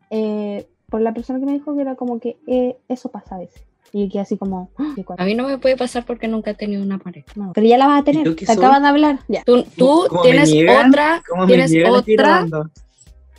eh, 0.10 0.68
por 0.90 1.02
la 1.02 1.14
persona 1.14 1.40
que 1.40 1.46
me 1.46 1.54
dijo 1.54 1.76
que 1.76 1.82
era 1.82 1.96
como 1.96 2.20
que 2.20 2.38
eh, 2.48 2.78
eso 2.88 3.10
pasa 3.10 3.36
a 3.36 3.38
veces. 3.38 3.62
Y 3.92 4.06
yo 4.06 4.12
quedé 4.12 4.22
así 4.22 4.38
como, 4.38 4.72
¡ah! 4.78 4.94
A 5.18 5.26
mí 5.26 5.36
no 5.36 5.48
me 5.48 5.58
puede 5.58 5.76
pasar 5.76 6.06
porque 6.06 6.28
nunca 6.28 6.52
he 6.52 6.54
tenido 6.54 6.84
una 6.84 7.00
pareja. 7.00 7.28
No, 7.36 7.52
pero 7.54 7.66
ya 7.68 7.78
la 7.78 7.88
vas 7.88 8.02
a 8.02 8.04
tener, 8.04 8.36
te 8.36 8.52
acabas 8.52 8.82
de 8.82 8.88
hablar. 8.88 9.20
Ya. 9.28 9.44
Tú, 9.44 9.64
tú 9.76 10.06
¿Cómo 10.10 10.24
me 10.24 10.30
tienes 10.30 10.54
otra, 10.70 11.24
¿Cómo 11.28 11.46
me 11.48 11.54
tienes 11.68 11.90
otra, 11.90 12.48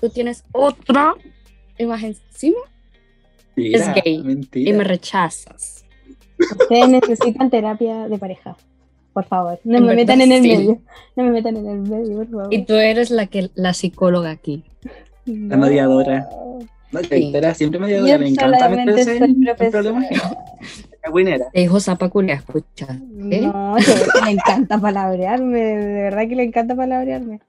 tú 0.00 0.08
tienes 0.08 0.44
otra 0.52 1.14
imagen 1.78 2.16
encima 2.30 2.58
Mentira, 3.56 3.78
es 3.94 4.04
gay. 4.04 4.22
Mentira. 4.22 4.70
y 4.70 4.72
me 4.72 4.84
rechazas. 4.84 5.84
Ustedes 6.38 6.88
necesitan 6.88 7.50
terapia 7.50 8.08
de 8.08 8.18
pareja. 8.18 8.56
Por 9.12 9.24
favor, 9.24 9.58
no 9.64 9.78
En 9.78 9.84
me 9.84 9.94
verdad, 9.94 10.16
metan 10.16 10.20
en 10.20 10.32
el 10.32 10.42
sí. 10.42 10.48
medio. 10.56 10.80
No 11.16 11.24
me 11.24 11.30
metan 11.30 11.56
en 11.56 11.66
el 11.66 11.80
medio, 11.80 12.16
por 12.16 12.28
favor. 12.28 12.54
Y 12.54 12.64
tú 12.64 12.74
eres 12.74 13.10
la 13.10 13.26
que 13.26 13.50
la 13.54 13.74
psicóloga 13.74 14.30
aquí. 14.30 14.64
La 15.26 15.56
mediadora. 15.56 16.28
No, 16.92 17.00
Sí. 17.00 17.08
Victoria, 17.10 17.54
siempre 17.54 17.78
me 17.78 17.88
dio 17.88 18.02
me 18.18 18.28
encanta 18.28 18.58
solamente 18.58 18.92
meterse 18.92 19.16
en 19.16 19.48
en 19.48 19.70
problemas. 19.70 20.06
Te 21.52 21.60
dijo 21.60 21.80
Zapaculia, 21.80 22.34
escucha. 22.34 22.86
¿eh? 23.30 23.40
No, 23.40 23.74
que 23.76 24.24
le 24.24 24.30
encanta 24.32 24.78
palabrearme, 24.78 25.58
de 25.58 26.02
verdad 26.02 26.28
que 26.28 26.36
le 26.36 26.44
encanta 26.44 26.74
palabrearme. 26.76 27.40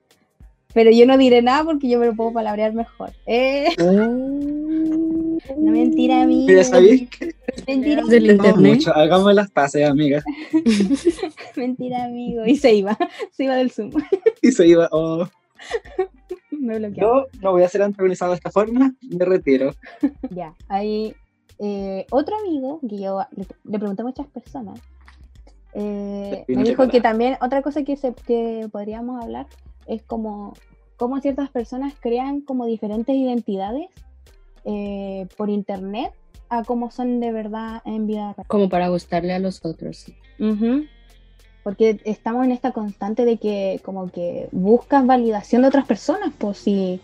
Pero 0.73 0.89
yo 0.91 1.06
no 1.06 1.17
diré 1.17 1.41
nada 1.41 1.65
porque 1.65 1.89
yo 1.89 1.99
me 1.99 2.06
lo 2.06 2.15
puedo 2.15 2.32
palabrear 2.32 2.73
mejor. 2.73 3.12
Eh, 3.25 3.67
no 3.77 5.71
mentira, 5.71 6.21
amigo. 6.21 6.47
Mira, 6.47 6.63
¿sabéis 6.63 7.10
qué? 7.10 7.36
Mentira, 7.67 8.04
Del 8.04 8.27
No 8.27 8.34
internet. 8.34 8.75
mucho, 8.75 8.95
hagamos 8.95 9.34
las 9.34 9.51
pases, 9.51 9.88
amiga. 9.88 10.23
mentira, 11.58 12.06
amigo. 12.06 12.45
Y 12.45 12.56
se 12.56 12.73
iba, 12.73 12.97
se 13.32 13.43
iba 13.43 13.56
del 13.56 13.71
Zoom. 13.71 13.91
Y 14.41 14.51
se 14.51 14.67
iba, 14.67 14.88
oh, 14.91 15.27
Me 16.62 16.78
bloqueó. 16.78 17.02
yo 17.02 17.28
no 17.41 17.52
voy 17.52 17.63
a 17.63 17.67
ser 17.67 17.82
antagonizado 17.82 18.32
de 18.32 18.38
esta 18.38 18.52
forma, 18.52 18.93
me 19.02 19.26
retiro. 19.26 19.74
Ya, 20.30 20.56
hay 20.69 21.15
eh, 21.60 22.06
otro 22.12 22.36
amigo 22.38 22.80
que 22.88 23.00
yo 23.00 23.19
le, 23.36 23.45
le 23.65 23.80
pregunté 23.80 24.02
a 24.04 24.06
muchas 24.06 24.28
personas. 24.28 24.80
eh, 25.74 26.45
me 26.47 26.63
dijo 26.63 26.88
que 26.88 27.02
también 27.02 27.38
otra 27.41 27.62
cosa 27.62 27.84
que, 27.84 27.97
se, 27.97 28.13
que 28.13 28.67
podríamos 28.71 29.21
hablar 29.21 29.47
es 29.88 30.02
como 30.04 30.54
cómo 30.97 31.19
ciertas 31.19 31.50
personas 31.50 31.93
crean 32.00 32.41
como 32.41 32.65
diferentes 32.65 33.15
identidades 33.15 33.89
eh, 34.65 35.28
por 35.38 35.50
internet 35.50 36.12
a 36.50 36.63
cómo 36.63 36.91
son 36.91 37.19
de 37.19 37.32
verdad 37.32 37.82
en 37.86 38.06
vida 38.06 38.34
real. 38.34 38.45
Como 38.47 38.69
para 38.69 38.89
gustarle 38.89 39.34
a 39.34 39.39
los 39.39 39.63
otros. 39.65 40.06
Ujú. 40.39 40.86
Porque 41.63 42.00
estamos 42.06 42.45
en 42.45 42.52
esta 42.52 42.71
constante 42.71 43.24
de 43.24 43.38
que 43.38 43.80
como 43.84 44.10
que 44.12 44.50
buscas 44.52 45.06
validación 45.06 45.62
de 45.62 45.67
otras 45.67 45.86
personas, 45.86 46.34
pues 46.38 46.58
si 46.58 47.00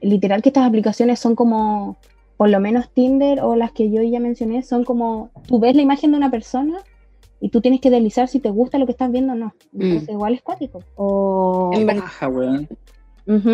literal 0.00 0.42
que 0.42 0.48
estas 0.48 0.66
aplicaciones 0.66 1.18
son 1.18 1.34
como, 1.34 1.96
por 2.36 2.48
lo 2.48 2.60
menos 2.60 2.88
Tinder 2.90 3.40
o 3.42 3.56
las 3.56 3.72
que 3.72 3.90
yo 3.90 4.02
ya 4.02 4.20
mencioné, 4.20 4.62
son 4.62 4.84
como, 4.84 5.30
tú 5.46 5.60
ves 5.60 5.76
la 5.76 5.82
imagen 5.82 6.12
de 6.12 6.16
una 6.16 6.30
persona 6.30 6.78
y 7.40 7.50
tú 7.50 7.60
tienes 7.60 7.80
que 7.80 7.90
deslizar 7.90 8.28
si 8.28 8.40
te 8.40 8.50
gusta 8.50 8.78
lo 8.78 8.86
que 8.86 8.92
estás 8.92 9.12
viendo 9.12 9.34
o 9.34 9.36
no. 9.36 9.54
Entonces 9.72 10.08
igual 10.08 10.34
es 10.34 10.42
cuático. 10.42 10.82
O... 10.96 11.70
En 11.74 11.88
Ajá, 11.90 12.28
weón. 12.28 12.68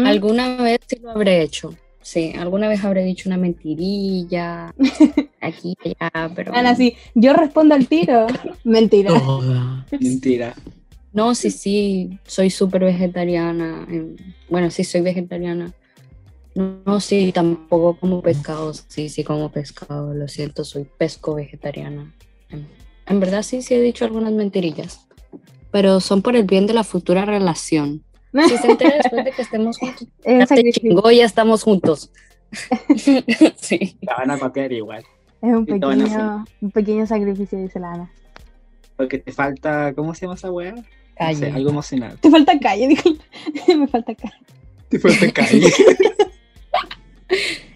Alguna 0.07 0.57
vez 0.57 0.79
sí 0.87 0.97
lo 1.01 1.11
habré 1.11 1.43
hecho. 1.43 1.75
Sí, 2.05 2.35
alguna 2.39 2.69
vez 2.69 2.85
habré 2.85 3.03
dicho 3.03 3.31
una 3.31 3.39
mentirilla. 3.39 4.75
Aquí, 5.41 5.75
allá, 5.83 6.31
pero. 6.37 6.55
Ana, 6.55 6.75
sí, 6.77 6.97
yo 7.15 7.33
respondo 7.33 7.75
al 7.75 7.89
tiro. 7.89 8.27
Mentira. 8.65 9.19
Toda. 9.19 9.87
Mentira. 9.99 10.55
No, 11.15 11.35
sí, 11.35 11.51
sí, 11.51 12.19
soy 12.27 12.51
súper 12.51 12.85
vegetariana. 12.85 13.87
em, 13.91 14.17
Bueno, 14.51 14.71
sí, 14.71 14.85
soy 14.85 15.01
vegetariana. 15.01 15.73
No, 16.55 16.83
no, 16.85 17.01
sí, 17.01 17.33
tampoco 17.33 17.97
como 17.99 18.21
pescado. 18.21 18.75
Sí, 18.75 19.09
sí, 19.09 19.25
como 19.25 19.51
pescado. 19.51 20.13
Lo 20.13 20.29
siento, 20.29 20.63
soy 20.63 20.85
pesco 20.99 21.35
vegetariana. 21.37 22.15
En, 22.51 22.69
en 23.07 23.19
verdad, 23.21 23.43
sí, 23.43 23.63
sí 23.63 23.73
he 23.73 23.81
dicho 23.81 24.05
algunas 24.05 24.33
mentirillas. 24.35 25.07
Pero 25.71 26.01
son 26.01 26.21
por 26.21 26.37
el 26.37 26.45
bien 26.45 26.67
de 26.67 26.75
la 26.75 26.85
futura 26.85 27.25
relación. 27.25 28.05
Si 28.49 28.57
se 28.59 28.71
entera 28.71 28.97
después 28.97 29.25
de 29.25 29.31
que 29.33 29.43
estemos 29.43 29.79
juntos, 29.79 30.09
Es 30.25 30.49
ya 30.49 30.57
chingó, 30.73 31.11
ya 31.11 31.25
estamos 31.25 31.63
juntos. 31.63 32.11
sí. 33.57 33.97
La 34.03 34.17
van 34.17 34.31
a 34.33 34.37
patear 34.39 34.73
igual. 34.73 35.05
Es 35.43 35.53
un 35.55 35.67
pequeño, 35.67 36.45
un 36.61 36.71
pequeño 36.71 37.07
sacrificio, 37.07 37.59
dice 37.59 37.79
la 37.79 37.93
Ana. 37.93 38.11
Porque 38.97 39.19
te 39.19 39.33
falta, 39.33 39.93
¿cómo 39.95 40.15
se 40.15 40.23
llama 40.23 40.35
esa 40.35 40.51
weá? 40.51 40.73
No 40.73 40.83
sé, 40.83 40.87
Calle. 41.17 41.51
algo 41.53 41.71
emocional. 41.71 42.19
Te 42.21 42.31
falta 42.31 42.59
calle, 42.59 42.89
dijo. 42.89 43.11
Me 43.79 43.87
falta 43.89 44.15
calle. 44.15 44.35
Te 44.89 44.99
falta 44.99 45.31
calle. 45.33 45.69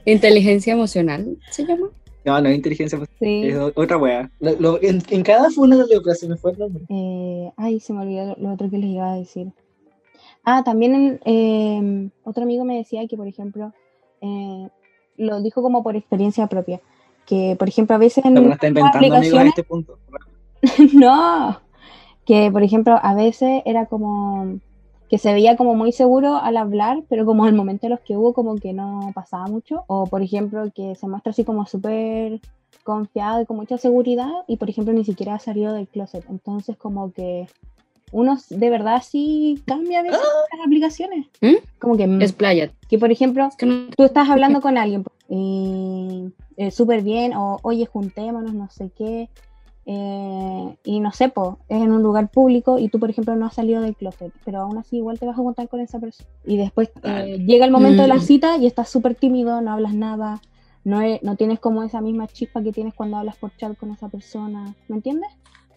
Inteligencia 0.05 0.73
emocional, 0.73 1.37
¿se 1.51 1.65
llama? 1.67 1.89
No, 2.25 2.41
no 2.41 2.51
inteligencia, 2.51 2.99
pues, 2.99 3.11
Sí. 3.21 3.43
es 3.49 3.57
otra 3.75 3.97
weá. 3.97 4.31
Lo- 4.41 4.59
lo- 4.61 4.83
en, 4.83 5.03
en 5.11 5.23
cada 5.23 5.51
funa 5.51 5.77
de 5.77 6.15
se 6.15 6.29
me 6.29 6.37
fue 6.37 6.53
el 6.53 6.59
nombre. 6.59 6.85
Eh, 6.89 7.51
ay, 7.57 7.81
se 7.81 7.93
me 7.93 8.01
olvidó 8.03 8.37
lo 8.39 8.53
otro 8.53 8.71
que 8.71 8.79
les 8.79 8.91
iba 8.91 9.13
a 9.13 9.17
decir. 9.17 9.49
Ah, 10.51 10.63
también 10.65 11.21
eh, 11.27 12.09
otro 12.25 12.45
amigo 12.45 12.65
me 12.65 12.79
decía 12.79 13.07
que, 13.07 13.19
por 13.19 13.29
ejemplo, 13.29 13.75
eh, 14.23 14.69
lo 15.19 15.43
dijo 15.43 15.61
como 15.61 15.83
por 15.83 15.95
experiencia 15.95 16.47
propia, 16.47 16.81
que, 17.27 17.55
por 17.59 17.69
ejemplo, 17.69 17.95
a 17.95 17.99
veces 17.99 18.25
en 18.25 18.35
está 18.51 18.67
inventando 18.67 18.97
amigos 18.97 19.35
a 19.35 19.45
este 19.45 19.63
punto. 19.63 19.99
no, 20.95 21.61
que, 22.25 22.51
por 22.51 22.63
ejemplo, 22.63 22.99
a 23.03 23.13
veces 23.13 23.61
era 23.67 23.85
como 23.85 24.59
que 25.11 25.19
se 25.19 25.35
veía 25.35 25.55
como 25.59 25.75
muy 25.75 25.93
seguro 25.93 26.37
al 26.37 26.57
hablar, 26.57 27.03
pero 27.11 27.27
como 27.27 27.45
al 27.45 27.53
momento 27.53 27.87
de 27.87 27.91
los 27.91 28.01
que 28.01 28.17
hubo 28.17 28.33
como 28.33 28.57
que 28.57 28.73
no 28.73 29.13
pasaba 29.15 29.49
mucho, 29.49 29.85
o 29.87 30.07
por 30.07 30.23
ejemplo 30.23 30.65
que 30.75 30.95
se 30.95 31.09
muestra 31.09 31.33
así 31.33 31.45
como 31.45 31.67
súper 31.67 32.41
confiado 32.85 33.43
y 33.43 33.45
con 33.45 33.59
mucha 33.59 33.77
seguridad 33.77 34.33
y 34.47 34.57
por 34.57 34.71
ejemplo 34.71 34.95
ni 34.95 35.05
siquiera 35.05 35.35
ha 35.35 35.39
salido 35.39 35.75
del 35.75 35.89
closet, 35.89 36.25
entonces 36.31 36.79
como 36.79 37.13
que 37.13 37.49
uno 38.11 38.39
de 38.51 38.71
verdad 38.71 39.03
sí 39.07 39.63
cambia 39.67 40.01
a 40.01 40.03
veces 40.03 40.19
las 40.57 40.67
aplicaciones, 40.67 41.27
¿Mm? 41.41 41.57
como 41.79 41.97
que, 41.97 42.07
mm, 42.07 42.23
Expláyate. 42.23 42.75
que 42.89 42.99
por 42.99 43.11
ejemplo 43.13 43.47
Es 43.47 43.57
que 43.57 43.67
no- 43.67 43.89
tú 43.97 44.05
estás 44.05 44.29
hablando 44.31 44.61
con 44.61 44.77
alguien 44.79 45.05
y 45.29 46.33
eh, 46.57 46.71
súper 46.71 47.03
bien, 47.03 47.35
o 47.35 47.61
oye, 47.63 47.87
juntémonos, 47.87 48.53
no 48.55 48.69
sé 48.71 48.91
qué, 48.97 49.29
eh, 49.91 50.77
y 50.85 51.01
no 51.01 51.13
sé, 51.13 51.29
po, 51.31 51.59
es 51.69 51.81
en 51.83 51.93
un 51.93 52.03
lugar 52.03 52.29
público 52.31 52.79
y 52.79 52.89
tú, 52.89 52.99
por 53.01 53.09
ejemplo, 53.11 53.35
no 53.37 53.47
has 53.47 53.55
salido 53.55 53.81
del 53.81 53.97
closet, 53.97 54.33
pero 54.45 54.61
aún 54.63 54.77
así 54.79 54.97
igual 54.99 55.19
te 55.19 55.27
vas 55.27 55.35
a 55.39 55.43
juntar 55.43 55.69
con 55.69 55.81
esa 55.81 55.99
persona. 55.99 56.29
Y 56.45 56.57
después 56.59 56.91
eh, 57.05 57.39
llega 57.47 57.65
el 57.65 57.71
momento 57.71 58.03
de 58.03 58.09
la 58.09 58.17
Mm. 58.17 58.21
cita 58.21 58.57
y 58.59 58.67
estás 58.67 58.89
súper 58.91 59.15
tímido, 59.15 59.61
no 59.63 59.73
hablas 59.73 59.95
nada, 59.95 60.43
no, 60.85 61.01
no 61.23 61.37
tienes 61.37 61.59
como 61.59 61.83
esa 61.85 62.01
misma 62.01 62.27
chispa 62.29 62.63
que 62.63 62.73
tienes 62.73 62.93
cuando 62.95 63.17
hablas 63.17 63.37
por 63.37 63.55
chat 63.57 63.77
con 63.79 63.91
esa 63.93 64.09
persona, 64.09 64.75
¿me 64.89 64.97
entiendes? 64.97 65.31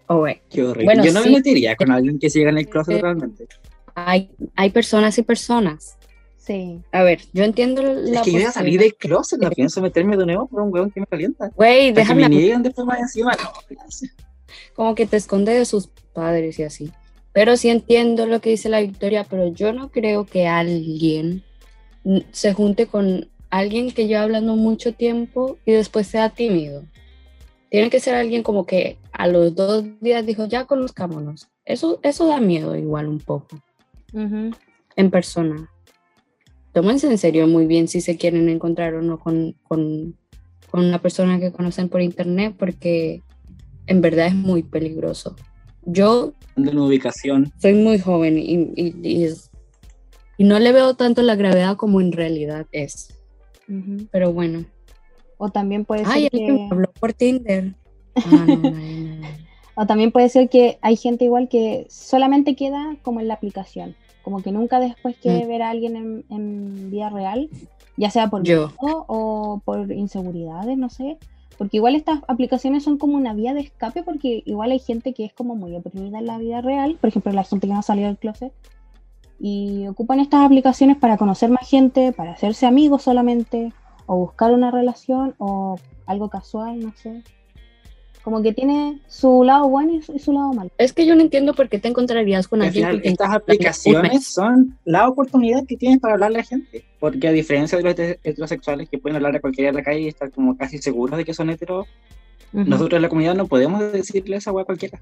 Oh, 0.08 0.18
güey. 0.20 0.42
Qué 0.50 0.64
horrible. 0.64 0.86
Bueno, 0.86 1.06
Yo 1.06 1.14
no 1.14 1.22
sí. 1.24 1.30
me 1.30 1.38
metería 1.38 1.76
con 1.76 1.92
alguien 1.92 2.20
que 2.20 2.30
siga 2.30 2.50
en 2.50 2.58
el 2.58 2.68
closet 2.68 2.98
Eh, 2.98 3.02
realmente. 3.02 3.48
Hay, 3.96 4.30
hay 4.56 4.70
personas 4.70 5.18
y 5.18 5.24
personas. 5.24 5.98
Sí. 6.38 6.80
A 6.92 7.04
ver, 7.04 7.22
yo 7.34 7.44
entiendo 7.44 7.82
la 7.84 8.20
Es 8.20 8.26
que 8.26 8.32
yo 8.32 8.38
voy 8.38 8.46
a 8.46 8.52
salir 8.52 8.80
del 8.80 8.96
closet, 8.96 9.40
no 9.40 9.50
pienso 9.52 9.82
meterme 9.82 10.18
de 10.18 10.26
nuevo 10.26 10.48
por 10.48 10.62
un 10.64 10.74
weón 10.74 10.90
que 10.92 11.00
me 11.00 11.06
calienta. 11.06 11.50
Güey, 11.56 11.94
Para 11.94 12.08
que 12.08 12.16
me 12.16 12.22
déjame 12.22 12.30
nieguen 12.30 12.64
después 12.64 12.86
más 12.88 13.00
encima. 13.00 13.32
No, 13.34 13.52
gracias. 13.70 14.12
como 14.74 14.96
que 14.96 15.06
te 15.06 15.18
esconde 15.18 15.54
de 15.54 15.66
sus 15.66 15.88
padres 16.14 16.58
y 16.60 16.64
así. 16.64 16.92
Pero 17.32 17.56
sí 17.58 17.70
entiendo 17.70 18.26
lo 18.26 18.42
que 18.42 18.50
dice 18.50 18.70
la 18.70 18.82
Victoria, 18.82 19.26
pero 19.30 19.54
yo 19.54 19.72
no 19.72 19.92
creo 19.92 20.26
que 20.26 20.48
alguien 20.48 21.44
se 22.32 22.54
junte 22.54 22.88
con 22.88 23.30
alguien 23.52 23.92
que 23.92 24.08
lleva 24.08 24.24
hablando 24.24 24.56
mucho 24.56 24.94
tiempo 24.94 25.58
y 25.66 25.72
después 25.74 26.08
sea 26.08 26.30
tímido. 26.30 26.84
Tiene 27.72 27.90
que 27.90 28.00
ser 28.00 28.14
alguien 28.16 28.44
como 28.44 28.66
que 28.68 28.98
a 29.14 29.28
los 29.28 29.56
dos 29.56 29.84
días 30.02 30.24
dijo, 30.26 30.46
ya 30.46 30.66
conozcámonos. 30.66 31.48
Eso, 31.66 32.00
eso 32.04 32.28
da 32.28 32.40
miedo 32.40 32.76
igual 32.76 33.08
un 33.08 33.20
poco 33.20 33.48
en 34.98 35.10
persona. 35.10 35.70
Tómense 36.74 37.08
en 37.10 37.18
serio 37.18 37.48
muy 37.48 37.66
bien 37.66 37.88
si 37.88 38.02
se 38.02 38.18
quieren 38.18 38.50
encontrar 38.50 38.94
o 38.96 39.02
no 39.02 39.20
con, 39.20 39.56
con, 39.64 40.16
con 40.70 40.86
una 40.86 41.02
persona 41.02 41.40
que 41.40 41.52
conocen 41.52 41.90
por 41.90 42.02
internet 42.02 42.56
porque 42.60 43.22
en 43.88 44.02
verdad 44.02 44.28
es 44.28 44.36
muy 44.36 44.63
peligroso. 44.63 45.36
Yo 45.86 46.34
De 46.56 46.69
una 46.72 46.84
ubicación. 46.84 47.52
soy 47.62 47.74
muy 47.74 48.00
joven 48.00 48.38
y, 48.38 48.72
y- 48.76 48.96
y 49.02 49.24
es- 49.24 49.50
y 50.38 50.44
no 50.44 50.60
le 50.60 50.72
veo 50.72 50.96
tanto 50.96 51.22
la 51.22 51.36
gravedad 51.36 51.78
como 51.78 52.02
en 52.02 52.12
realidad 52.12 52.65
es. 52.72 53.13
Pero 54.12 54.34
bueno. 54.34 54.65
O 55.44 55.50
también 55.50 55.85
puede 55.85 56.06
ser 56.06 56.13
Ay, 56.13 56.29
que... 56.29 56.52
me 56.52 56.67
habló 56.69 56.92
por 57.00 57.13
Tinder. 57.13 57.73
Ah, 58.13 58.46
no, 58.46 58.56
no, 58.58 58.69
no, 58.69 59.15
no. 59.15 59.27
O 59.73 59.87
también 59.87 60.12
puede 60.12 60.29
ser 60.29 60.50
que 60.50 60.77
hay 60.81 60.98
gente 60.98 61.25
igual 61.25 61.48
que 61.50 61.87
solamente 61.89 62.56
queda 62.56 62.96
como 63.02 63.21
en 63.21 63.27
la 63.27 63.33
aplicación, 63.33 63.96
como 64.21 64.44
que 64.44 64.52
nunca 64.52 64.79
después 64.79 65.15
quiere 65.19 65.46
Mm. 65.46 65.48
ver 65.48 65.62
a 65.63 65.69
alguien 65.71 65.96
en, 65.96 66.25
en 66.29 66.92
vida 66.92 67.10
real, 67.10 67.50
ya 67.98 68.12
sea 68.12 68.29
por 68.29 68.42
miedo 68.44 68.71
o 68.79 69.62
por 69.65 69.92
inseguridades, 69.92 70.77
no 70.77 70.89
sé. 70.89 71.17
Porque 71.58 71.77
igual 71.77 71.96
estas 71.96 72.19
aplicaciones 72.27 72.83
son 72.83 73.00
como 73.00 73.15
una 73.15 73.33
vía 73.33 73.56
de 73.56 73.62
escape, 73.62 74.04
porque 74.04 74.44
igual 74.46 74.71
hay 74.71 74.79
gente 74.79 75.13
que 75.13 75.25
es 75.25 75.33
como 75.33 75.56
muy 75.56 75.75
oprimida 75.75 76.19
en 76.19 76.27
la 76.27 76.37
vida 76.37 76.62
real, 76.62 76.98
por 77.02 77.08
ejemplo, 77.08 77.31
la 77.31 77.46
gente 77.46 77.65
que 77.65 77.73
no 77.73 77.79
ha 77.79 77.83
salido 77.83 78.10
del 78.10 78.17
closet, 78.17 78.54
y 79.39 79.87
ocupan 79.87 80.19
estas 80.19 80.46
aplicaciones 80.46 80.98
para 80.98 81.17
conocer 81.17 81.50
más 81.50 81.67
gente, 81.67 82.12
para 82.12 82.33
hacerse 82.33 82.67
amigos 82.67 83.02
solamente, 83.04 83.73
o 84.06 84.17
buscar 84.17 84.52
una 84.54 84.71
relación, 84.71 85.35
o 85.37 85.77
algo 86.06 86.29
casual, 86.29 86.79
no 86.79 86.93
sé. 86.95 87.23
Como 88.23 88.43
que 88.43 88.54
tiene 88.54 88.99
su 89.08 89.43
lado 89.43 89.67
bueno 89.67 89.93
y 89.95 90.02
su, 90.04 90.13
y 90.13 90.19
su 90.19 90.31
lado 90.31 90.54
malo. 90.54 90.69
Es 90.77 90.93
que 90.93 91.08
yo 91.08 91.15
no 91.15 91.21
entiendo 91.21 91.56
por 91.56 91.69
qué 91.69 91.79
te 91.79 91.87
encontrarías 91.87 92.47
con 92.47 92.62
Al 92.62 92.67
alguien 92.67 92.85
final, 92.87 93.02
estas 93.04 93.31
aplicaciones 93.31 94.27
son 94.27 94.77
la 94.85 95.10
oportunidad 95.10 95.65
que 95.65 95.75
tienes 95.75 95.99
para 95.99 96.13
hablarle 96.13 96.37
a 96.37 96.41
la 96.41 96.45
gente. 96.47 96.85
Porque 96.99 97.27
a 97.27 97.31
diferencia 97.31 97.79
de 97.79 97.83
los 97.83 97.95
heter- 97.95 98.19
heterosexuales 98.23 98.89
que 98.89 98.99
pueden 98.99 99.15
hablar 99.15 99.35
a 99.35 99.41
cualquiera 99.41 99.69
en 99.69 99.75
la 99.77 99.83
calle 99.83 100.02
y 100.02 100.08
estar 100.08 100.29
como 100.31 100.56
casi 100.56 100.77
seguros 100.77 101.17
de 101.17 101.25
que 101.25 101.33
son 101.33 101.49
heteros, 101.49 101.87
nosotros 102.54 102.97
en 102.97 103.02
la 103.02 103.10
comunidad 103.10 103.33
no 103.33 103.47
podemos 103.47 103.91
decirle 103.91 104.35
esa 104.37 104.52
weá 104.52 104.63
a 104.63 104.65
cualquiera. 104.65 105.02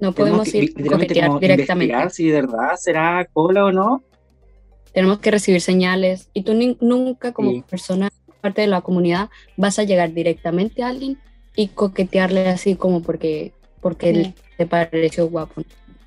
No 0.00 0.12
Tenemos 0.12 0.14
podemos 0.14 0.50
que 0.50 0.58
ir 0.58 0.64
literalmente 0.76 1.20
como 1.22 1.38
directamente. 1.38 1.92
investigar 1.92 2.10
si 2.10 2.28
de 2.30 2.40
verdad 2.40 2.70
será 2.78 3.28
cola 3.32 3.66
o 3.66 3.70
no. 3.70 4.02
Tenemos 4.92 5.20
que 5.20 5.30
recibir 5.30 5.60
señales. 5.60 6.30
Y 6.32 6.42
tú 6.42 6.54
ni- 6.54 6.76
nunca, 6.80 7.32
como 7.32 7.50
Sí. 7.52 7.62
persona 7.68 8.10
parte 8.40 8.60
de 8.62 8.66
la 8.66 8.80
comunidad, 8.80 9.30
vas 9.56 9.78
a 9.78 9.84
llegar 9.84 10.12
directamente 10.12 10.82
a 10.82 10.88
alguien 10.88 11.18
y 11.56 11.68
coquetearle 11.68 12.48
así 12.48 12.74
como 12.74 13.02
porque, 13.02 13.52
porque 13.80 14.12
Sí. 14.12 14.20
él 14.20 14.34
te 14.58 14.66
pareció 14.66 15.28
guapo. 15.28 15.62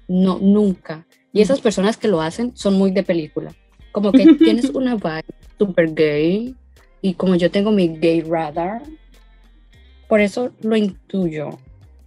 No, 0.07 0.39
nunca. 0.39 1.05
Y 1.31 1.41
esas 1.41 1.61
personas 1.61 1.97
que 1.97 2.07
lo 2.07 2.21
hacen 2.21 2.55
son 2.55 2.75
muy 2.75 2.91
de 2.91 3.03
película. 3.03 3.53
Como 3.91 4.11
que 4.11 4.25
tienes 4.37 4.69
una 4.71 4.95
vibe 4.95 5.23
super 5.57 5.93
gay 5.93 6.55
y 7.01 7.13
como 7.15 7.35
yo 7.35 7.49
tengo 7.51 7.71
mi 7.71 7.87
gay 7.97 8.21
radar, 8.21 8.81
por 10.07 10.21
eso 10.21 10.51
lo 10.61 10.75
intuyo. 10.75 11.57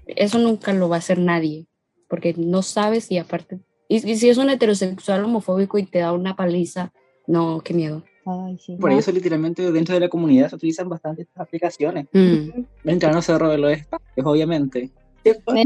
Eso 0.07 0.39
nunca 0.39 0.73
lo 0.73 0.89
va 0.89 0.97
a 0.97 0.99
hacer 1.01 1.19
nadie, 1.19 1.67
porque 2.09 2.35
no 2.37 2.63
sabes 2.63 3.11
y 3.11 3.19
aparte, 3.19 3.59
y, 3.89 3.97
y 4.09 4.17
si 4.17 4.29
es 4.29 4.39
un 4.39 4.51
heterosexual 4.51 5.25
homofóbico 5.25 5.79
y 5.79 5.85
te 5.85 5.99
da 5.99 6.13
una 6.13 6.37
paliza, 6.37 6.93
no, 7.27 7.61
qué 7.61 7.75
miedo. 7.75 8.05
Ay, 8.27 8.59
sí. 8.59 8.77
Por 8.77 8.91
No, 8.91 8.99
eso 8.99 9.13
literalmente 9.13 9.71
dentro 9.71 9.95
de 9.95 10.01
la 10.01 10.09
comunidad 10.09 10.49
se 10.51 10.57
utilizan 10.57 10.89
bastante 10.89 11.23
estas 11.23 11.43
aplicaciones. 11.47 12.07
Mm, 12.13 12.63
Mientras 12.83 13.15
no 13.15 13.23
se 13.23 13.39
robe 13.39 13.57
los 13.57 13.73
espacios, 13.73 14.27
obviamente. 14.27 14.91
¿Cierto? 15.23 15.55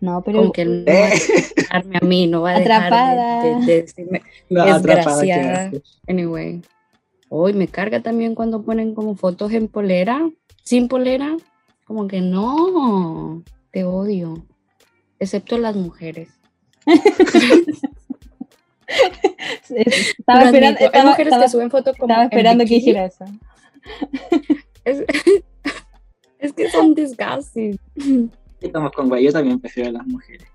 No, 0.00 0.20
pero 0.24 0.38
como 0.38 0.52
que 0.52 0.62
él 0.62 0.84
no 0.84 0.92
va 0.94 1.06
a 1.06 1.10
dejarme 1.56 1.98
a 2.02 2.04
mí, 2.04 2.26
no 2.26 2.42
va 2.42 2.50
a 2.50 2.58
dejar 2.58 2.92
Atrapada. 2.92 3.40
de, 3.40 3.54
de- 3.54 3.64
de 3.66 3.82
decirme, 3.82 4.22
No, 4.50 4.62
atrapada 4.64 5.20
Desgraciada. 5.22 5.72
anyway. 6.08 6.60
Hoy 7.28 7.52
me 7.52 7.68
carga 7.68 8.02
también 8.02 8.34
cuando 8.34 8.62
ponen 8.62 8.94
como 8.96 9.14
fotos 9.14 9.52
en 9.52 9.68
polera, 9.68 10.28
sin 10.64 10.88
polera, 10.88 11.36
como 11.84 12.08
que 12.08 12.20
no, 12.20 13.44
te 13.70 13.84
odio, 13.84 14.44
excepto 15.20 15.56
las 15.56 15.76
mujeres. 15.76 16.30
estaba 19.68 20.40
Lo 20.40 20.46
esperando, 20.46 20.78
admito, 20.78 20.80
hay 20.80 20.86
estaba, 20.86 21.10
mujeres 21.10 21.26
estaba- 21.26 21.44
que 21.44 21.50
suben 21.50 21.70
fotos 21.70 21.96
como 21.96 22.12
estaba 22.12 22.24
esperando 22.24 22.64
que 22.64 22.74
dijera 22.74 23.04
eso. 23.06 23.24
Es, 24.84 25.04
es 26.38 26.52
que 26.52 26.70
son 26.70 26.94
disgusting. 26.94 27.78
Estamos 28.60 28.92
con 28.92 29.08
güey, 29.08 29.24
yo 29.24 29.32
también 29.32 29.58
prefiero 29.60 29.90
a 29.90 29.92
las 29.92 30.06
mujeres. 30.06 30.46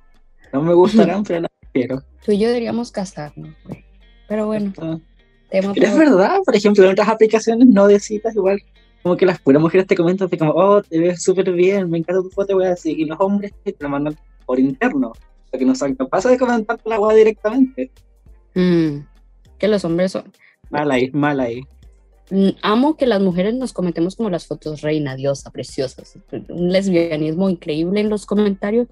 No 0.54 0.62
me 0.62 0.74
gustarán, 0.74 1.24
pero 1.28 1.42
las 1.42 1.52
prefiero. 1.60 2.04
Tú 2.26 2.32
y 2.32 2.40
yo 2.40 2.48
deberíamos 2.48 2.92
casarnos, 2.92 3.54
güey. 3.66 3.84
Pero 4.28 4.46
bueno, 4.48 4.74
tema 5.50 5.74
Pero 5.74 5.88
es 5.88 5.98
verdad, 5.98 6.40
por 6.46 6.56
ejemplo, 6.56 6.84
en 6.84 6.92
otras 6.92 7.08
aplicaciones 7.08 7.68
no 7.68 7.88
de 7.88 8.00
citas, 8.00 8.36
igual 8.36 8.62
como 9.04 9.16
que 9.16 9.26
las 9.26 9.40
puras 9.40 9.62
mujeres 9.62 9.88
te 9.88 9.96
comentan 9.96 10.28
como, 10.28 10.52
oh, 10.52 10.82
te 10.82 11.00
ves 11.00 11.24
súper 11.24 11.50
bien, 11.54 11.90
me 11.90 12.00
encanta 12.00 12.22
tu 12.22 12.30
foto, 12.30 12.56
voy 12.56 12.66
así. 12.66 12.92
Y 12.92 13.06
los 13.06 13.18
hombres 13.22 13.54
te 13.64 13.74
lo 13.80 13.88
mandan 13.88 14.18
por 14.46 14.60
interno, 14.60 15.14
porque 15.50 15.66
no 15.66 15.76
son 15.76 15.96
capaces 15.96 16.32
de 16.32 16.38
comentar 16.38 16.78
la 16.84 17.00
weá 17.00 17.16
directamente. 17.16 17.90
Mm, 18.58 19.06
que 19.60 19.68
los 19.68 19.86
hombres 19.86 20.14
son... 20.14 20.34
Mal 20.72 20.90
ahí, 20.92 21.12
mal 21.12 21.40
ahí. 21.40 21.62
Mm, 22.32 22.50
Amo 22.64 22.98
que 22.98 23.06
las 23.06 23.22
mujeres 23.22 23.54
nos 23.54 23.72
comentemos 23.72 24.16
como 24.16 24.32
las 24.32 24.48
fotos 24.48 24.82
reina, 24.82 25.16
diosa, 25.16 25.52
preciosas. 25.52 26.18
Un 26.50 26.72
lesbianismo 26.72 27.50
increíble 27.50 28.02
en 28.02 28.10
los 28.10 28.26
comentarios 28.26 28.88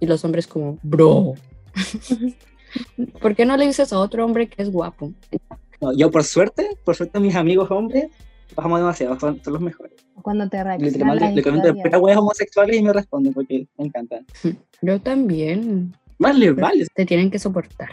y 0.00 0.06
los 0.06 0.24
hombres 0.24 0.46
como, 0.46 0.78
bro. 0.82 1.34
¿Por 3.20 3.36
qué 3.36 3.44
no 3.44 3.58
le 3.58 3.66
dices 3.66 3.92
a 3.92 3.98
otro 3.98 4.24
hombre 4.24 4.48
que 4.48 4.62
es 4.62 4.72
guapo? 4.72 5.12
No, 5.82 5.92
yo 5.92 6.10
por 6.10 6.24
suerte, 6.24 6.78
por 6.84 6.96
suerte 6.96 7.20
mis 7.20 7.34
amigos 7.34 7.70
hombres, 7.70 8.06
bajamos 8.56 8.80
demasiado, 8.80 9.20
son, 9.20 9.42
son 9.44 9.52
los 9.52 9.62
mejores. 9.62 9.96
Cuando 10.22 10.48
te 10.48 10.64
reaccionan 10.64 11.16
las 11.16 11.34
le 11.34 11.42
comento 11.42 12.00
weas 12.00 12.18
homosexuales 12.18 12.76
y 12.76 12.82
me 12.82 12.92
responden 12.92 13.34
porque 13.34 13.66
me 13.76 13.86
encantan. 13.86 14.24
Yo 14.80 14.98
también. 15.00 15.94
Vale, 16.18 16.52
vale. 16.52 16.86
Te 16.94 17.04
tienen 17.04 17.30
que 17.30 17.38
soportar. 17.38 17.90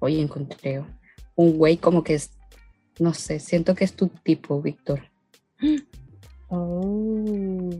Hoy 0.00 0.18
encontré 0.20 0.82
un 1.36 1.56
güey 1.56 1.76
como 1.76 2.02
que 2.02 2.14
es, 2.14 2.30
no 2.98 3.14
sé, 3.14 3.38
siento 3.38 3.74
que 3.74 3.84
es 3.84 3.92
tu 3.94 4.08
tipo, 4.08 4.60
Víctor. 4.60 5.02
Oh. 6.52 7.70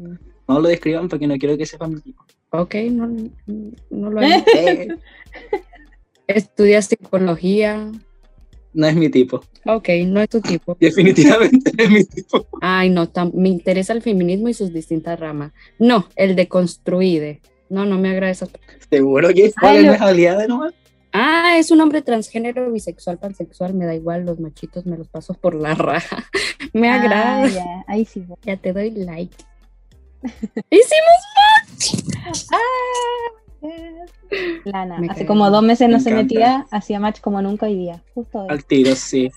No 0.46 0.60
lo 0.60 0.68
describan 0.68 1.08
porque 1.08 1.26
no 1.26 1.36
quiero 1.38 1.56
que 1.58 1.66
sepan 1.66 1.94
mi 1.94 2.00
tipo. 2.00 2.24
Ok, 2.50 2.76
no, 2.92 3.08
no 3.90 4.10
lo 4.10 4.20
hagas. 4.20 4.44
Eh, 4.56 4.88
Estudias 6.28 6.86
psicología. 6.86 7.90
no 8.72 8.86
es 8.86 8.94
mi 8.94 9.08
tipo. 9.08 9.40
Ok, 9.66 9.88
no 10.06 10.20
es 10.20 10.28
tu 10.28 10.40
tipo. 10.40 10.76
Definitivamente 10.80 11.72
no 11.76 11.82
es 11.84 11.90
mi 11.90 12.04
tipo. 12.04 12.46
Ay, 12.60 12.90
no, 12.90 13.10
me 13.34 13.48
interesa 13.48 13.92
el 13.92 14.02
feminismo 14.02 14.48
y 14.48 14.54
sus 14.54 14.72
distintas 14.72 15.18
ramas. 15.18 15.52
No, 15.80 16.06
el 16.14 16.36
de 16.36 16.46
construide. 16.46 17.40
No, 17.68 17.84
no 17.86 17.98
me 17.98 18.10
agrada 18.10 18.30
esas. 18.30 18.50
Seguro 18.88 19.28
que 19.34 19.46
es 19.46 19.54
Ay, 19.56 19.60
¿Cuál 19.60 19.86
lo- 19.86 19.92
es 19.94 20.00
habilidad 20.00 20.46
nomás. 20.48 20.74
Ah, 21.12 21.54
es 21.58 21.70
un 21.70 21.80
hombre 21.80 22.02
transgénero, 22.02 22.70
bisexual, 22.70 23.18
pansexual, 23.18 23.74
me 23.74 23.84
da 23.86 23.94
igual, 23.94 24.24
los 24.24 24.38
machitos 24.38 24.86
me 24.86 24.96
los 24.96 25.08
paso 25.08 25.34
por 25.34 25.54
la 25.54 25.74
raja. 25.74 26.24
Me 26.72 26.88
Ah, 26.88 26.94
agrada. 27.02 27.48
ya, 27.48 27.84
ahí 27.88 28.04
sí. 28.04 28.24
Ya 28.42 28.56
te 28.56 28.72
doy 28.72 28.92
like. 28.92 29.34
Hicimos 30.70 31.18
Lana, 34.64 34.98
Me 34.98 35.06
hace 35.08 35.20
cae 35.20 35.26
como 35.26 35.50
dos 35.50 35.62
meses 35.62 35.88
Me 35.88 35.94
no 35.94 36.00
se 36.00 36.10
encanta. 36.10 36.22
metía, 36.34 36.66
hacía 36.70 37.00
match 37.00 37.20
como 37.20 37.42
nunca 37.42 37.66
hoy 37.66 37.74
día. 37.76 38.02
Justo 38.14 38.38
hoy. 38.40 38.46
Al 38.50 38.64
tiro, 38.64 38.94
sí. 38.94 39.30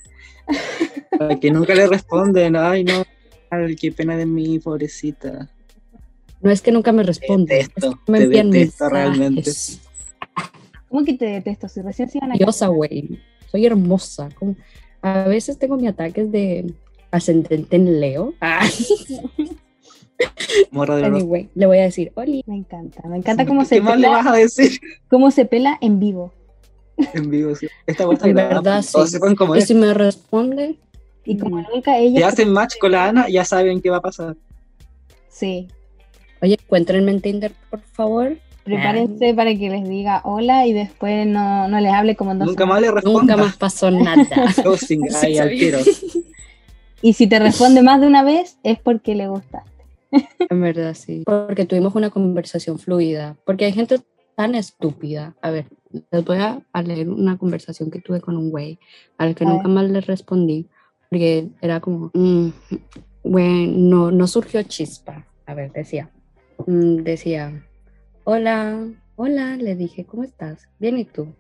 Para 1.18 1.40
que 1.40 1.52
nunca 1.52 1.74
le 1.76 1.88
responden. 1.88 2.56
Ay, 2.56 2.84
no. 2.84 3.04
Ay, 3.50 3.76
qué 3.76 3.92
pena 3.92 4.16
de 4.16 4.26
mí, 4.26 4.60
pobrecita. 4.60 5.50
No 6.42 6.52
es 6.52 6.62
que 6.62 6.72
nunca 6.72 6.92
me 6.92 7.04
responde. 7.04 7.60
Es 7.62 7.68
detesto, 7.70 8.00
que 8.06 8.12
me 8.12 8.18
te 8.20 8.24
envían 8.26 8.52
detesto 8.52 8.84
mensajes. 8.90 8.92
realmente. 9.18 9.52
¿Cómo 10.94 11.04
que 11.06 11.16
te 11.16 11.26
detesto? 11.26 11.68
Si 11.68 11.82
recién 11.82 12.08
se 12.08 12.20
iban 12.20 12.34
a 12.34 12.36
Diosa, 12.36 12.68
güey. 12.68 13.20
Soy 13.52 13.66
hermosa. 13.66 14.30
Como- 14.38 14.56
A 15.02 15.24
veces 15.24 15.58
tengo 15.58 15.76
mis 15.76 15.90
ataques 15.90 16.32
de 16.32 16.72
ascendente 17.10 17.76
en 17.78 18.00
Leo. 18.00 18.36
Ah, 18.40 18.62
Morra 20.70 20.98
de 20.98 21.06
anyway, 21.06 21.50
le 21.56 21.66
voy 21.66 21.80
a 21.80 21.82
decir, 21.82 22.12
Oli. 22.14 22.44
Me 22.46 22.56
encanta, 22.56 23.02
me 23.10 23.18
encanta 23.18 23.44
cómo 23.48 23.66
se, 23.66 23.78
¿Qué 23.78 23.82
más 23.82 23.98
le 23.98 24.04
pela, 24.06 24.18
vas 24.18 24.28
a 24.28 24.34
decir 24.34 24.80
cómo 25.10 25.32
se 25.32 25.46
pela 25.46 25.80
en 25.82 26.00
vivo. 26.00 26.32
en 27.16 27.28
vivo? 27.32 27.56
sí? 27.56 27.66
Esta 27.88 28.06
vuelta 28.06 28.28
En 28.28 28.36
verdad, 28.36 28.84
sí. 28.84 29.08
sepan 29.08 29.36
cómo 29.36 29.56
Y 29.56 29.60
es. 29.60 29.68
si 29.68 29.74
me 29.74 29.96
responde, 29.96 30.78
Y 31.26 31.40
como 31.40 31.60
nunca 31.60 31.98
ella... 31.98 32.18
Si 32.20 32.24
hacen 32.24 32.54
match 32.54 32.76
con 32.80 32.92
la 32.92 33.08
Ana, 33.08 33.30
ya 33.30 33.44
saben 33.46 33.82
qué 33.82 33.90
va 33.90 33.98
a 33.98 34.02
pasar. 34.02 34.38
Sí, 35.28 35.70
oye, 36.44 36.54
encuéntrenme 36.64 37.10
en 37.12 37.20
Tinder, 37.22 37.52
por 37.72 37.82
favor. 37.82 38.38
Prepárense 38.64 39.34
para 39.34 39.54
que 39.56 39.70
les 39.70 39.88
diga 39.88 40.22
hola 40.24 40.66
y 40.66 40.74
después 40.74 41.28
no, 41.28 41.68
no 41.68 41.80
les 41.80 41.92
hable 41.92 42.16
como 42.16 42.32
en 42.32 42.40
dos 42.40 42.48
Nunca 42.48 42.64
semanas. 42.64 42.82
más 42.82 42.90
le 42.90 42.96
responda. 42.96 43.20
Nunca 43.36 43.38
más 43.38 43.58
pasó 43.58 43.92
nada. 43.92 44.26
Ghosting, 44.64 45.10
Sí, 45.10 45.26
ahí 45.26 45.38
al 45.38 45.48
sabía. 45.50 45.60
tiro. 45.60 45.80
Y 47.02 47.14
si 47.14 47.28
te 47.28 47.40
responde 47.40 47.82
más 47.82 48.00
de 48.00 48.08
una 48.08 48.24
vez 48.24 48.58
es 48.64 48.80
porque 48.80 49.16
le 49.16 49.28
gusta. 49.28 49.64
En 50.50 50.62
verdad, 50.62 50.94
sí. 50.94 51.24
Porque 51.26 51.66
tuvimos 51.66 51.96
una 51.96 52.10
conversación 52.10 52.80
fluida. 52.80 53.36
Porque 53.46 53.66
hay 53.66 53.74
gente 53.74 54.00
tan 54.36 54.56
estúpida. 54.56 55.36
A 55.42 55.50
ver, 55.52 55.66
les 56.12 56.24
voy 56.24 56.38
a, 56.38 56.62
leer 56.82 57.10
una 57.10 57.38
conversación 57.38 57.92
que 57.92 58.00
tuve 58.00 58.22
con 58.22 58.38
un 58.38 58.50
güey 58.52 58.80
al 59.18 59.36
que 59.36 59.44
A 59.44 59.48
nunca 59.48 59.68
ver. 59.68 59.74
más 59.76 59.90
le 59.90 60.02
respondí. 60.02 60.68
Porque 61.10 61.50
era 61.62 61.80
como, 61.82 62.10
mm, 62.14 62.48
güey, 63.24 63.68
no, 63.68 64.12
no 64.12 64.26
surgió 64.28 64.64
chispa. 64.64 65.26
A 65.46 65.54
ver, 65.56 65.72
decía, 65.74 66.10
mm, 66.66 66.98
decía, 67.04 67.64
hola, 68.24 68.88
hola, 69.16 69.58
le 69.58 69.76
dije, 69.76 70.06
¿cómo 70.06 70.24
estás? 70.24 70.68
Bien, 70.80 70.98
¿y 70.98 71.06
tú? 71.06 71.34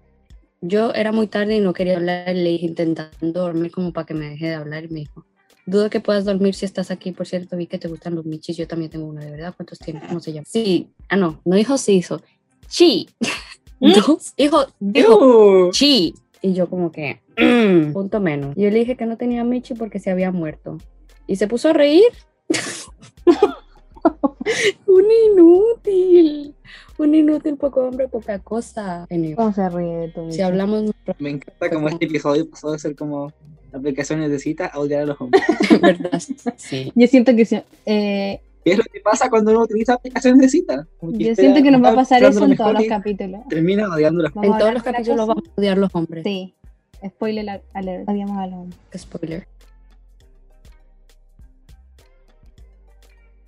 Yo 0.62 0.94
era 0.94 1.12
muy 1.12 1.28
tarde 1.28 1.58
y 1.58 1.60
no 1.60 1.74
quería 1.74 1.98
hablar, 1.98 2.34
le 2.36 2.50
dije 2.50 2.66
intentando 2.66 3.42
dormir 3.42 3.72
como 3.72 3.92
para 3.92 4.06
que 4.06 4.14
me 4.14 4.30
deje 4.30 4.48
de 4.48 4.56
hablar 4.56 4.86
y 4.86 4.90
me 4.90 5.00
dijo, 5.02 5.26
dudo 5.66 5.90
que 5.90 6.00
puedas 6.00 6.26
dormir 6.26 6.56
si 6.56 6.66
estás 6.66 6.92
aquí, 6.92 7.12
por 7.12 7.28
cierto, 7.28 7.58
vi 7.58 7.68
que 7.68 7.80
te 7.80 7.88
gustan 7.88 8.16
los 8.16 8.26
michis, 8.26 8.58
yo 8.58 8.68
también 8.68 8.92
tengo 8.92 9.06
una, 9.06 9.24
¿de 9.24 9.32
verdad? 9.32 9.54
¿Cuántos 9.56 9.80
tienes? 9.80 10.04
¿Cómo 10.08 10.20
se 10.20 10.34
llama? 10.34 10.46
Sí, 10.48 10.90
ah 11.10 11.18
no, 11.18 11.42
no 11.46 11.56
dijo 11.56 11.78
sí, 11.78 11.98
hizo 11.98 12.22
chi. 12.68 13.10
Dos, 13.80 14.34
dijo, 14.36 14.66
chi. 15.72 16.16
Y 16.46 16.54
yo 16.54 16.70
como 16.70 16.92
que, 16.92 17.22
mm, 17.38 17.94
punto 17.94 18.20
menos. 18.20 18.54
Yo 18.58 18.70
le 18.70 18.80
dije 18.80 18.98
que 18.98 19.06
no 19.06 19.16
tenía 19.16 19.46
michi 19.46 19.76
porque 19.76 20.00
se 20.00 20.12
había 20.12 20.30
muerto. 20.30 20.78
Y 21.26 21.38
se 21.38 21.48
puso 21.48 21.70
a 21.70 21.74
reír. 21.74 22.04
un 24.88 25.06
inútil. 25.32 26.56
Un 26.98 27.16
inútil, 27.16 27.58
poco 27.58 27.82
hombre, 27.88 28.08
poca 28.08 28.40
cosa. 28.40 29.08
Anyway, 29.10 29.36
¿Cómo 29.36 29.52
se 29.54 29.68
ríe 29.70 29.96
de 29.98 30.08
tu 30.10 30.32
si 30.32 30.42
hablamos 30.42 30.92
Me 31.20 31.32
encanta 31.32 31.70
como 31.70 31.90
este 31.90 32.06
episodio 32.06 32.48
pasó 32.50 32.72
de 32.72 32.80
ser 32.80 32.96
como 32.96 33.32
aplicaciones 33.74 34.30
de 34.30 34.38
cita 34.40 34.68
a 34.68 34.80
odiar 34.80 35.02
a 35.02 35.06
los 35.08 35.20
hombres. 35.20 35.42
verdad, 35.82 36.22
sí. 36.58 36.92
Yo 36.96 37.08
siento 37.08 37.36
que 37.36 37.46
si- 37.46 37.62
eh, 37.86 38.40
¿Qué 38.64 38.72
es 38.72 38.78
lo 38.78 38.84
que 38.86 39.02
pasa 39.02 39.30
cuando 39.30 39.52
uno 39.52 39.62
utiliza 39.62 39.96
aplicaciones 39.96 40.40
de 40.40 40.48
cita? 40.50 40.88
Yo 41.02 41.36
siento 41.36 41.62
que 41.64 41.72
nos 41.72 41.84
va 41.84 41.90
a 41.90 41.96
pasar 41.96 42.24
eso 42.24 42.46
en 42.46 42.56
todos 42.56 42.74
los 42.74 42.84
capítulos. 42.86 43.42
Termina 43.50 43.90
odiando 43.94 44.24
Vamos 44.24 44.38
a 44.44 44.46
En 44.54 44.58
todos 44.60 44.74
los 44.76 44.84
capítulos 44.84 45.28
vamos 45.28 45.44
a 45.50 45.60
odiar 45.60 45.78
los 45.78 45.94
hombres. 45.96 46.24
Sí. 46.24 46.54
Spoiler 47.06 47.50
al- 47.50 47.62
alert. 47.74 48.08
Odiamos 48.08 48.38
a 48.38 48.48
los 48.48 48.56
hombres. 48.60 48.80
Spoiler. 48.96 49.48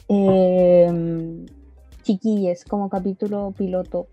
Eh, 0.10 1.45
chiquilles, 2.03 2.64
como 2.66 2.89
capítulo 2.89 3.53
piloto, 3.58 4.08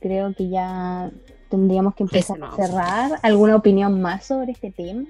creo 0.00 0.34
que 0.34 0.48
ya 0.48 1.10
tendríamos 1.48 1.94
que 1.94 2.04
empezar 2.04 2.38
no. 2.38 2.46
a 2.46 2.56
cerrar. 2.56 3.12
¿Alguna 3.22 3.56
opinión 3.56 4.00
más 4.00 4.26
sobre 4.26 4.52
este 4.52 4.70
tema? 4.70 5.04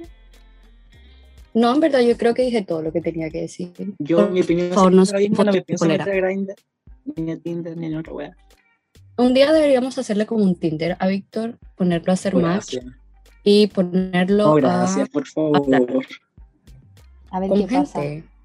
No, 1.53 1.75
en 1.75 1.81
verdad, 1.81 2.01
yo 2.01 2.17
creo 2.17 2.33
que 2.33 2.43
dije 2.43 2.63
todo 2.63 2.81
lo 2.83 2.93
que 2.93 3.01
tenía 3.01 3.29
que 3.29 3.41
decir. 3.43 3.73
Yo, 3.99 4.19
Por 4.19 4.31
mi 4.31 4.41
opinión 4.41 4.71
favor, 4.73 4.93
es 4.93 5.13
no 5.13 5.45
me 5.53 5.63
pienso 5.63 5.85
a 5.85 5.97
Grindr, 5.97 6.55
ni 7.17 7.33
a 7.33 7.39
Tinder, 7.39 7.77
ni 7.77 7.87
en 7.87 7.97
otra 7.97 8.13
wea. 8.13 8.37
Un 9.19 9.35
día 9.35 9.53
deberíamos 9.53 9.99
hacerle 9.99 10.27
como 10.27 10.45
un 10.45 10.55
Tinder 10.55 10.97
a 10.99 11.09
Víctor, 11.09 11.59
ponerlo 11.77 12.13
a 12.13 12.15
hacer 12.15 12.35
Gracias. 12.35 12.85
y 13.45 13.67
ponerlo 13.67 14.45
No, 14.45 14.53
a- 14.53 14.61
gracias, 14.61 15.09
por 15.11 15.27
favor. 15.27 15.61
A 17.31 17.41
ver 17.41 17.49
con 17.49 17.67
qué 17.67 17.75
pasa. 17.77 18.01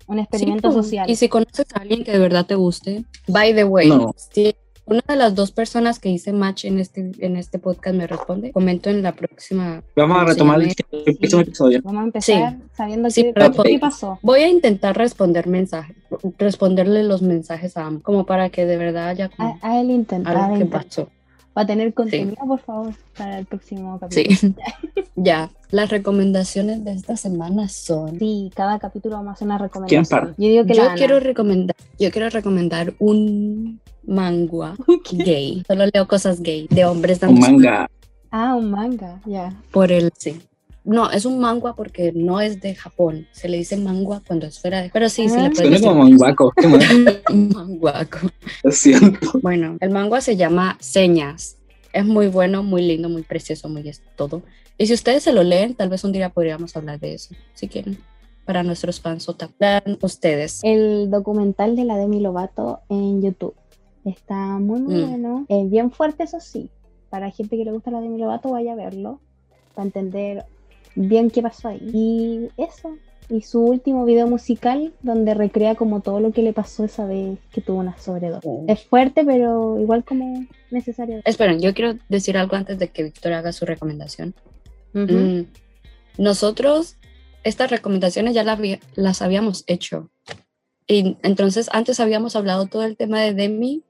Un 0.07 0.19
experimento 0.19 0.69
Sí, 0.71 0.75
po. 0.75 0.83
social. 0.83 1.09
Y 1.09 1.15
si 1.15 1.29
conoces 1.29 1.65
a 1.73 1.79
alguien 1.81 2.03
que 2.03 2.11
de 2.11 2.19
verdad 2.19 2.45
te 2.45 2.55
guste, 2.55 3.05
by 3.27 3.53
the 3.55 3.63
way, 3.63 3.89
No. 3.89 4.13
si 4.17 4.55
una 4.87 5.01
de 5.07 5.15
las 5.15 5.33
dos 5.33 5.51
personas 5.51 5.97
que 5.97 6.09
hice 6.09 6.31
match 6.31 6.65
en 6.65 6.77
este, 6.77 7.11
en 7.17 7.37
este 7.37 7.57
podcast 7.57 7.95
me 7.97 8.05
responde, 8.05 8.51
comento 8.51 8.91
en 8.91 9.01
la 9.01 9.13
próxima. 9.13 9.81
Vamos 9.95 10.15
a 10.17 10.19
¿Cómo 10.19 10.27
se 10.27 10.33
retomar 10.33 10.61
el, 10.61 10.67
el 11.07 11.17
próximo 11.17 11.41
episodio. 11.41 11.81
Vamos 11.83 12.01
a 12.01 12.05
empezar 12.05 12.57
sabiendo 12.77 13.09
Sí, 13.09 13.23
qué, 13.33 13.79
pasó. 13.79 14.19
Voy 14.21 14.41
a 14.41 14.47
intentar 14.47 14.95
responder 14.95 15.47
mensajes, 15.47 15.95
responderle 16.37 17.03
los 17.03 17.23
mensajes 17.23 17.77
a 17.77 17.87
ambos, 17.87 18.03
como 18.03 18.27
para 18.27 18.49
que 18.49 18.67
de 18.67 18.77
verdad 18.77 19.07
haya 19.07 19.29
como 19.29 19.57
A, 19.63 19.67
a 19.71 19.81
él 19.81 19.89
intenta. 19.89 20.29
algo 20.29 20.59
que 20.59 20.65
pasó. 20.65 21.09
Va 21.57 21.61
a 21.61 21.65
tener 21.65 21.93
contenido, 21.93 22.35
por 22.45 22.59
favor, 22.59 22.93
para 23.17 23.39
el 23.39 23.45
próximo 23.45 23.99
Sí. 24.09 24.25
capítulo. 24.25 24.53
ya, 25.15 25.49
las 25.71 25.89
recomendaciones 25.89 26.83
de 26.83 26.91
esta 26.91 27.15
semana 27.17 27.69
son. 27.69 28.19
Sí, 28.19 28.51
cada 28.55 28.77
capítulo 28.79 29.15
vamos 29.15 29.29
a 29.29 29.33
hacer 29.33 29.45
una 29.47 29.57
¿Quién 29.57 29.69
recomendación. 29.69 30.35
Yo 30.37 30.47
digo 30.49 30.65
que 30.65 30.73
Yo 30.73 30.83
quiero 30.95 31.19
recomendar, 31.19 31.75
yo 31.99 32.11
quiero 32.11 32.29
recomendar 32.29 32.93
un 32.99 33.79
manga 34.05 34.75
gay. 35.11 35.63
Solo 35.67 35.85
leo 35.93 36.07
cosas 36.07 36.41
gay 36.41 36.67
de 36.69 36.85
hombres 36.85 37.21
Un 37.23 37.39
dando 37.39 37.41
manga. 37.41 37.89
Ah, 38.31 38.55
un 38.55 38.69
manga, 38.71 39.21
ya. 39.25 39.53
por 39.71 39.91
el 39.91 40.11
sí. 40.17 40.41
No, 40.85 41.09
es 41.11 41.25
un 41.25 41.39
manga 41.39 41.73
porque 41.75 42.11
no 42.13 42.39
es 42.41 42.61
de 42.61 42.75
Japón. 42.75 43.27
Se 43.31 43.49
le 43.49 43.57
dice 43.57 43.75
manga 43.75 44.21
cuando 44.25 44.45
es 44.45 44.59
fuera 44.59 44.81
de. 44.83 44.89
Pero 44.91 45.09
sí, 45.09 45.27
sí 45.27 45.35
Ah. 45.37 45.43
le 45.43 45.49
puedes 45.49 45.57
Suena 45.57 45.71
decir 45.71 45.87
como 45.87 46.03
manguaco. 46.03 46.53
Manguaco. 47.33 48.19
Lo 48.63 48.71
siento. 48.71 49.31
Bueno, 49.41 49.77
el 49.79 49.89
manga 49.89 50.21
se 50.21 50.35
llama 50.35 50.77
Señas. 50.79 51.57
Es 51.93 52.05
muy 52.05 52.27
bueno, 52.27 52.61
muy 52.63 52.81
lindo, 52.81 53.09
muy 53.09 53.23
precioso, 53.23 53.69
muy 53.69 53.87
es 53.87 54.01
todo. 54.15 54.43
Y 54.77 54.87
si 54.87 54.93
ustedes 54.93 55.23
se 55.23 55.31
lo 55.33 55.43
leen, 55.43 55.73
tal 55.75 55.89
vez 55.89 56.03
un 56.03 56.11
día 56.11 56.29
podríamos 56.29 56.75
hablar 56.75 56.99
de 56.99 57.13
eso, 57.13 57.33
si 57.53 57.67
quieren, 57.69 57.97
para 58.45 58.61
nuestros 58.63 58.99
fans. 58.99 59.27
Vean 59.59 59.97
ustedes. 60.01 60.59
El 60.63 61.09
documental 61.09 61.75
de 61.75 61.85
la 61.85 61.95
Demi 61.97 62.19
Lovato 62.19 62.81
en 62.89 63.21
YouTube. 63.21 63.55
Está 64.03 64.35
muy, 64.59 64.81
muy 64.81 64.95
Mm. 65.03 65.09
bueno. 65.09 65.45
Es 65.47 65.69
bien 65.69 65.91
fuerte, 65.91 66.23
eso 66.23 66.39
sí. 66.39 66.69
Para 67.09 67.31
gente 67.31 67.55
que 67.57 67.63
le 67.65 67.71
gusta 67.71 67.89
la 67.91 68.01
Demi 68.01 68.19
Lovato, 68.19 68.51
vaya 68.51 68.73
a 68.73 68.75
verlo. 68.75 69.19
Para 69.73 69.85
entender 69.85 70.45
bien 70.95 71.29
qué 71.29 71.41
pasó 71.41 71.67
ahí. 71.69 71.89
Y 71.93 72.47
eso. 72.61 72.97
Y 73.27 73.41
su 73.41 73.59
último 73.61 74.05
video 74.05 74.27
musical, 74.27 74.93
donde 75.01 75.33
recrea 75.33 75.73
como 75.73 76.01
todo 76.01 76.19
lo 76.19 76.31
que 76.31 76.43
le 76.43 76.53
pasó 76.53 76.83
esa 76.83 77.05
vez 77.05 77.39
que 77.51 77.59
tuvo 77.61 77.79
una 77.79 77.97
sobredosis. 77.97 78.45
Oh. 78.45 78.65
Es 78.67 78.83
fuerte, 78.83 79.25
pero 79.25 79.79
igual 79.79 80.03
como 80.03 80.45
necesario. 80.69 81.21
Esperen, 81.25 81.59
yo 81.59 81.73
quiero 81.73 81.97
decir 82.07 82.37
algo 82.37 82.55
antes 82.55 82.77
de 82.77 82.89
que 82.89 83.01
Víctor 83.03 83.33
haga 83.33 83.51
su 83.51 83.65
recomendación. 83.65 84.35
Mm, 84.93 85.41
Nosotros 86.17 86.97
estas 87.43 87.69
recomendaciones 87.71 88.33
ya 88.33 88.43
la 88.43 88.53
había- 88.53 88.79
las 88.95 89.21
habíamos 89.21 89.63
hecho. 89.67 90.09
Y 90.87 91.17
entonces 91.23 91.69
antes 91.73 91.99
habíamos 91.99 92.35
hablado 92.35 92.67
todo 92.67 92.83
el 92.83 92.95
tema 92.95 93.19
de 93.21 93.33
Demi, 93.33 93.83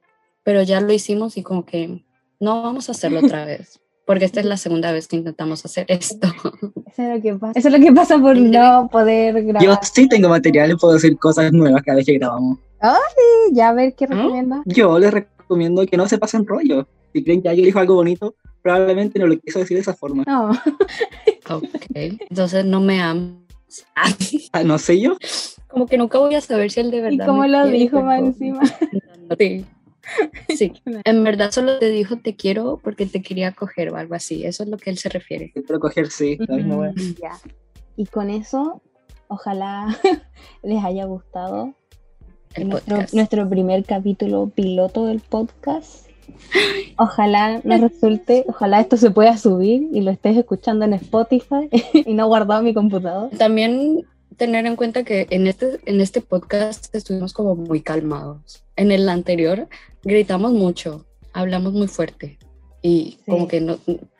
pero 0.43 0.64
ya 0.64 0.80
lo 0.82 0.91
hicimos 0.93 1.38
y 1.38 1.43
como 1.43 1.66
que 1.66 2.03
no 2.39 2.64
vamos 2.64 2.88
a 2.89 2.93
hacerlo 2.93 3.20
otra 3.20 3.45
vez, 3.45 3.80
porque 4.06 4.26
esta 4.26 4.39
es 4.39 4.45
la 4.45 4.58
segunda 4.58 4.91
vez 4.91 5.08
que 5.08 5.16
intentamos 5.16 5.66
hacer 5.66 5.86
esto. 5.89 6.28
Eso 6.86 7.01
es 7.01 7.16
lo 7.16 7.22
que 7.22 7.34
pasa. 7.36 7.60
Eso 7.60 7.68
es 7.70 7.80
lo 7.80 7.86
que 7.86 7.91
pasa 7.91 8.18
por 8.20 8.38
no 8.38 8.88
poder 8.91 9.43
grabar. 9.43 9.64
Yo 9.64 9.76
sí 9.82 10.08
tengo 10.08 10.30
material 10.30 10.72
y 10.72 10.76
puedo 10.76 10.93
decir 10.93 11.18
cosas 11.18 11.51
nuevas 11.51 11.82
cada 11.84 11.97
vez 11.97 12.06
que 12.06 12.14
grabamos. 12.14 12.60
Ya 13.51 13.70
a 13.70 13.74
ver 13.74 13.95
qué 13.95 14.06
¿Ah? 14.06 14.14
recomienda. 14.14 14.62
Yo 14.66 14.97
les 14.99 15.12
recomiendo 15.12 15.86
que 15.86 15.97
no 15.97 16.08
se 16.08 16.18
pasen 16.18 16.45
rollo. 16.45 16.88
Si 17.14 17.24
creen 17.24 17.41
que 17.41 17.49
alguien 17.49 17.66
dijo 17.66 17.80
algo 17.80 17.95
bonito, 17.95 18.36
probablemente 18.62 19.20
no 19.20 19.28
lo 19.28 19.39
quiso 19.39 19.60
decir 19.60 19.76
de 19.78 19.82
esa 19.82 19.93
forma. 19.93 20.24
No. 20.28 20.51
ok, 21.49 21.64
entonces 21.93 22.66
no 22.66 22.82
me 22.82 23.01
amas. 23.01 23.34
Ah, 24.53 24.64
no 24.64 24.78
sé 24.78 25.01
yo. 25.01 25.18
como 25.68 25.86
que 25.86 25.97
nunca 25.97 26.18
voy 26.18 26.36
a 26.36 26.39
saber 26.39 26.72
si 26.72 26.80
él 26.80 26.91
de 26.91 26.97
¿Y 26.97 27.01
verdad. 27.01 27.26
cómo 27.26 27.41
me 27.41 27.49
lo 27.49 27.64
quiere, 27.64 27.78
dijo 27.78 28.01
más 28.01 28.20
encima? 28.22 28.62
Sí. 29.38 29.66
Sí, 30.56 30.74
en 31.03 31.24
verdad 31.24 31.51
solo 31.51 31.80
te 31.80 31.89
dijo 31.89 32.18
te 32.18 32.36
quiero 32.36 32.80
porque 32.84 33.06
te 33.06 33.22
quería 33.22 33.51
coger 33.51 33.91
o 33.91 33.97
algo 33.97 34.16
así. 34.16 34.45
Eso 34.45 34.64
es 34.64 34.70
lo 34.70 34.78
que 34.78 34.89
él 34.89 34.97
se 34.97 35.10
refiere. 35.10 35.51
Quiero 35.51 35.80
coger, 35.80 36.10
sí, 36.10 36.38
la 36.39 36.56
misma 36.56 36.78
wea. 36.78 36.93
Ya. 37.22 37.39
Y 37.97 38.06
con 38.06 38.30
eso, 38.30 38.82
ojalá 39.28 39.97
les 40.64 40.84
haya 40.84 41.06
gustado 41.06 41.74
El 42.53 42.70
nuestro, 42.70 42.95
podcast. 42.95 43.14
nuestro 43.14 43.49
primer 43.49 43.86
capítulo 43.86 44.49
piloto 44.49 45.06
del 45.06 45.20
podcast. 45.20 46.06
Ojalá 46.97 47.62
nos 47.64 47.82
resulte, 47.82 48.45
ojalá 48.47 48.80
esto 48.82 48.97
se 48.97 49.12
pueda 49.12 49.38
subir 49.38 49.89
y 49.93 50.01
lo 50.01 50.10
estés 50.10 50.36
escuchando 50.38 50.84
en 50.86 50.93
Spotify 50.93 51.70
y 51.93 52.14
no 52.16 52.28
guardado 52.28 52.62
en 52.62 52.66
mi 52.66 52.74
computador. 52.74 53.30
También 53.38 54.06
tener 54.38 54.66
en 54.66 54.76
cuenta 54.76 55.03
que 55.03 55.28
en 55.30 55.47
este, 55.47 55.80
en 55.86 56.01
este 56.01 56.22
podcast 56.22 56.93
estuvimos 56.93 57.34
como 57.34 57.56
muy 57.56 57.82
calmados. 57.82 58.64
En 58.76 58.91
el 58.91 59.08
anterior 59.08 59.68
gritamos 60.06 60.53
mucho, 60.53 61.06
hablamos 61.34 61.74
muy 61.74 61.88
fuerte 61.88 62.39
y 62.82 63.18
Sí. 63.26 63.32
como 63.32 63.47
que 63.49 63.60
no, 63.60 63.78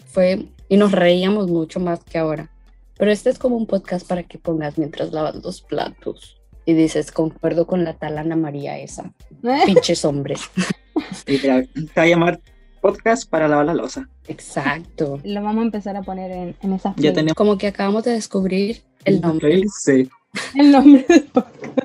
fue 0.08 0.48
y 0.68 0.78
nos 0.78 0.92
reíamos 0.92 1.48
mucho 1.48 1.80
más 1.80 2.04
que 2.04 2.18
ahora. 2.18 2.52
Pero 2.98 3.12
este 3.12 3.30
es 3.30 3.40
como 3.40 3.56
un 3.58 3.68
podcast 3.68 4.08
para 4.08 4.24
que 4.24 4.38
pongas 4.38 4.78
mientras 4.78 5.12
lavas 5.12 5.36
los 5.44 5.62
platos 5.62 6.42
y 6.66 6.74
dices, 6.74 7.12
concuerdo 7.12 7.68
con 7.68 7.84
la 7.84 7.94
tal 7.94 8.18
Ana 8.18 8.36
María 8.36 8.78
esa. 8.80 9.14
Pinches 9.66 10.04
hombres. 10.06 10.42
Literal. 11.28 11.70
Se 11.74 11.82
va 11.96 12.04
a 12.04 12.08
llamar 12.08 12.42
podcast 12.82 13.30
para 13.30 13.48
lavar 13.48 13.66
la 13.68 13.74
losa. 13.74 14.10
Exacto. 14.28 15.20
Lo 15.24 15.42
vamos 15.44 15.62
a 15.64 15.66
empezar 15.66 15.96
a 15.98 16.02
poner 16.04 16.32
en, 16.32 16.56
en 16.62 16.74
esas 16.74 16.96
Ya 16.98 17.14
tenemos 17.14 17.34
Como 17.34 17.58
que 17.58 17.68
acabamos 17.68 18.04
de 18.06 18.12
descubrir 18.12 18.84
el 19.04 19.22
nombre. 19.22 19.62
Sí. 19.84 20.10
el 20.56 20.72
nombre 20.72 21.06
del 21.08 21.24
podcast. 21.34 21.78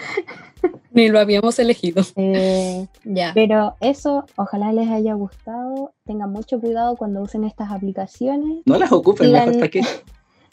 Ni 0.93 1.09
lo 1.09 1.21
habíamos 1.21 1.59
elegido. 1.59 2.03
Eh, 2.17 2.87
Ya. 3.05 3.33
Pero 3.35 3.77
eso, 3.81 4.25
ojalá 4.37 4.73
les 4.73 4.89
haya 4.91 5.15
gustado. 5.15 5.93
Tengan 6.05 6.33
mucho 6.33 6.61
cuidado 6.61 6.97
cuando 6.97 7.21
usen 7.23 7.45
estas 7.45 7.71
aplicaciones. 7.71 8.63
No 8.67 8.79
las 8.79 8.91
ocupen, 8.93 9.29
Digan- 9.29 9.47
mejor 9.47 9.71
para. 9.71 9.81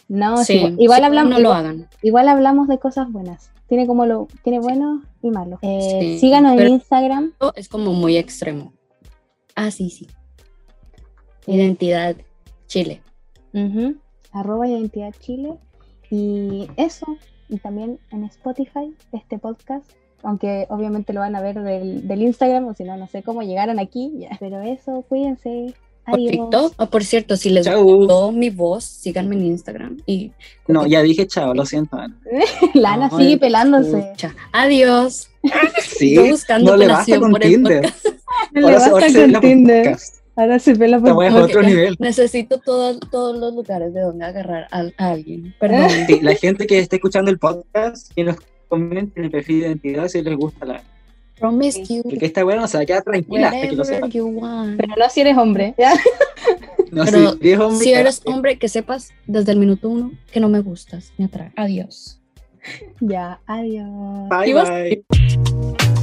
No, 0.10 0.38
Sí, 0.38 0.60
sí, 0.60 0.76
igual 0.80 1.00
sí, 1.00 1.06
hablamos, 1.06 1.32
No 1.32 1.36
lo 1.40 1.50
igual, 1.50 1.58
hagan. 1.66 1.90
igual 2.02 2.30
hablamos 2.30 2.68
de 2.70 2.78
cosas 2.80 3.12
buenas. 3.12 3.52
Tiene 3.68 3.86
como 3.88 4.06
lo, 4.06 4.30
tiene 4.42 4.60
buenos 4.60 5.04
y 5.22 5.32
malos. 5.32 5.60
Eh, 5.64 5.98
Sí, 6.00 6.20
síganos 6.20 6.54
pero- 6.56 6.68
en 6.68 6.74
Instagram. 6.76 7.34
Es 7.56 7.68
como 7.68 7.92
muy 7.92 8.16
extremo. 8.16 8.72
Ah, 9.56 9.70
sí, 9.70 9.90
sí. 9.90 10.08
Identidad 11.46 12.16
Chile. 12.68 13.02
arroba 14.32 14.68
identidad 14.68 15.14
chile. 15.20 15.56
Y 16.10 16.68
eso. 16.78 17.06
Y 17.50 17.58
también 17.58 18.00
en 18.12 18.24
Spotify, 18.26 18.94
este 19.12 19.40
podcast. 19.40 19.90
Aunque 20.28 20.66
obviamente 20.70 21.14
lo 21.14 21.22
van 21.22 21.38
a 21.38 21.42
ver 21.42 21.62
del, 21.62 22.06
del 22.06 22.22
Instagram, 22.22 22.68
o 22.68 22.74
si 22.74 22.84
no, 22.84 22.98
no 22.98 23.08
sé 23.08 23.24
cómo 23.24 23.44
llegaron 23.44 23.80
aquí. 23.80 24.12
ya. 24.20 24.30
Pero 24.42 24.60
eso, 24.62 25.06
cuídense. 25.08 25.74
Por 26.06 26.16
Adiós. 26.20 26.32
TikTok. 26.32 26.74
Ah, 26.78 26.86
por 26.86 27.04
cierto, 27.06 27.38
si 27.38 27.50
les 27.50 27.66
Chau. 27.66 27.82
gustó 27.84 28.32
mi 28.34 28.50
voz, 28.50 28.84
síganme 28.84 29.36
en 29.36 29.46
Instagram. 29.46 29.98
Y 30.06 30.32
No, 30.68 30.86
ya 30.86 31.02
dije 31.02 31.28
chao, 31.28 31.54
lo 31.54 31.66
siento. 31.66 31.96
Ana. 31.98 32.18
La 32.74 32.94
Ana 32.94 33.10
Ay, 33.12 33.18
sigue 33.18 33.38
pelándose. 33.38 34.00
Escucha. 34.00 34.36
Adiós. 34.52 35.30
Sí, 35.82 36.18
buscando 36.18 36.72
no 36.72 36.78
le 36.78 36.88
basta 36.88 37.20
con 37.20 37.32
por 37.32 37.44
el 37.44 37.50
Tinder. 37.52 37.82
podcast. 37.84 38.06
Le 38.54 38.62
basta 38.64 38.90
con 38.92 39.42
Tinder. 39.42 39.84
podcast. 39.86 40.16
Ahora 40.36 40.60
se 40.60 40.76
pela 40.76 41.00
por 41.00 41.24
es 41.26 41.34
otro 41.34 41.64
nivel. 41.64 41.96
Necesito 42.00 42.58
todo- 42.60 43.00
todos 43.00 43.38
los 43.38 43.54
lugares 43.56 43.94
de 43.94 44.02
donde 44.02 44.26
agarrar 44.26 44.68
a, 44.72 44.84
a 44.98 45.10
alguien. 45.12 45.56
Perdón. 45.60 45.90
Sí, 46.06 46.20
la 46.22 46.36
gente 46.36 46.68
que 46.68 46.80
esté 46.80 46.98
escuchando 46.98 47.32
el 47.32 47.40
podcast, 47.40 48.12
que 48.14 48.24
nos 48.26 48.36
comenten 48.68 49.12
en 49.16 49.24
el 49.26 49.32
perfil 49.32 49.62
de 49.62 49.68
identidad 49.68 50.08
si 50.08 50.22
les 50.22 50.36
gusta 50.36 50.66
la. 50.66 50.84
Promiscuous. 51.40 52.04
Porque 52.04 52.26
esta 52.26 52.44
weá 52.46 52.58
no 52.58 52.68
se 52.68 52.78
va 52.78 52.84
a 52.84 52.86
quedar 52.86 53.04
tranquila 53.04 53.50
hasta 53.50 53.68
que 53.70 53.76
lo 53.76 53.84
sepa. 53.84 54.08
Pero 54.10 54.94
no 54.98 55.10
si 55.10 55.22
eres 55.22 55.38
hombre. 55.38 55.76
¿ya? 55.78 55.94
No, 56.92 57.04
Pero 57.06 57.34
si 57.34 57.50
eres 57.50 57.60
hombre, 57.60 57.84
Si 57.84 57.90
eres 57.92 58.04
cagaste. 58.04 58.32
hombre, 58.32 58.58
que 58.58 58.70
sepas 58.70 59.12
desde 59.28 59.52
el 59.52 59.60
minuto 59.60 59.90
uno 59.90 60.12
que 60.32 60.40
no 60.40 60.50
me 60.50 60.62
gustas, 60.62 61.12
me 61.18 61.26
atrae. 61.26 61.52
Adiós. 61.56 62.20
Ya, 63.00 63.40
adiós. 63.46 64.30
Bye 64.30 64.54
bye. 64.54 65.97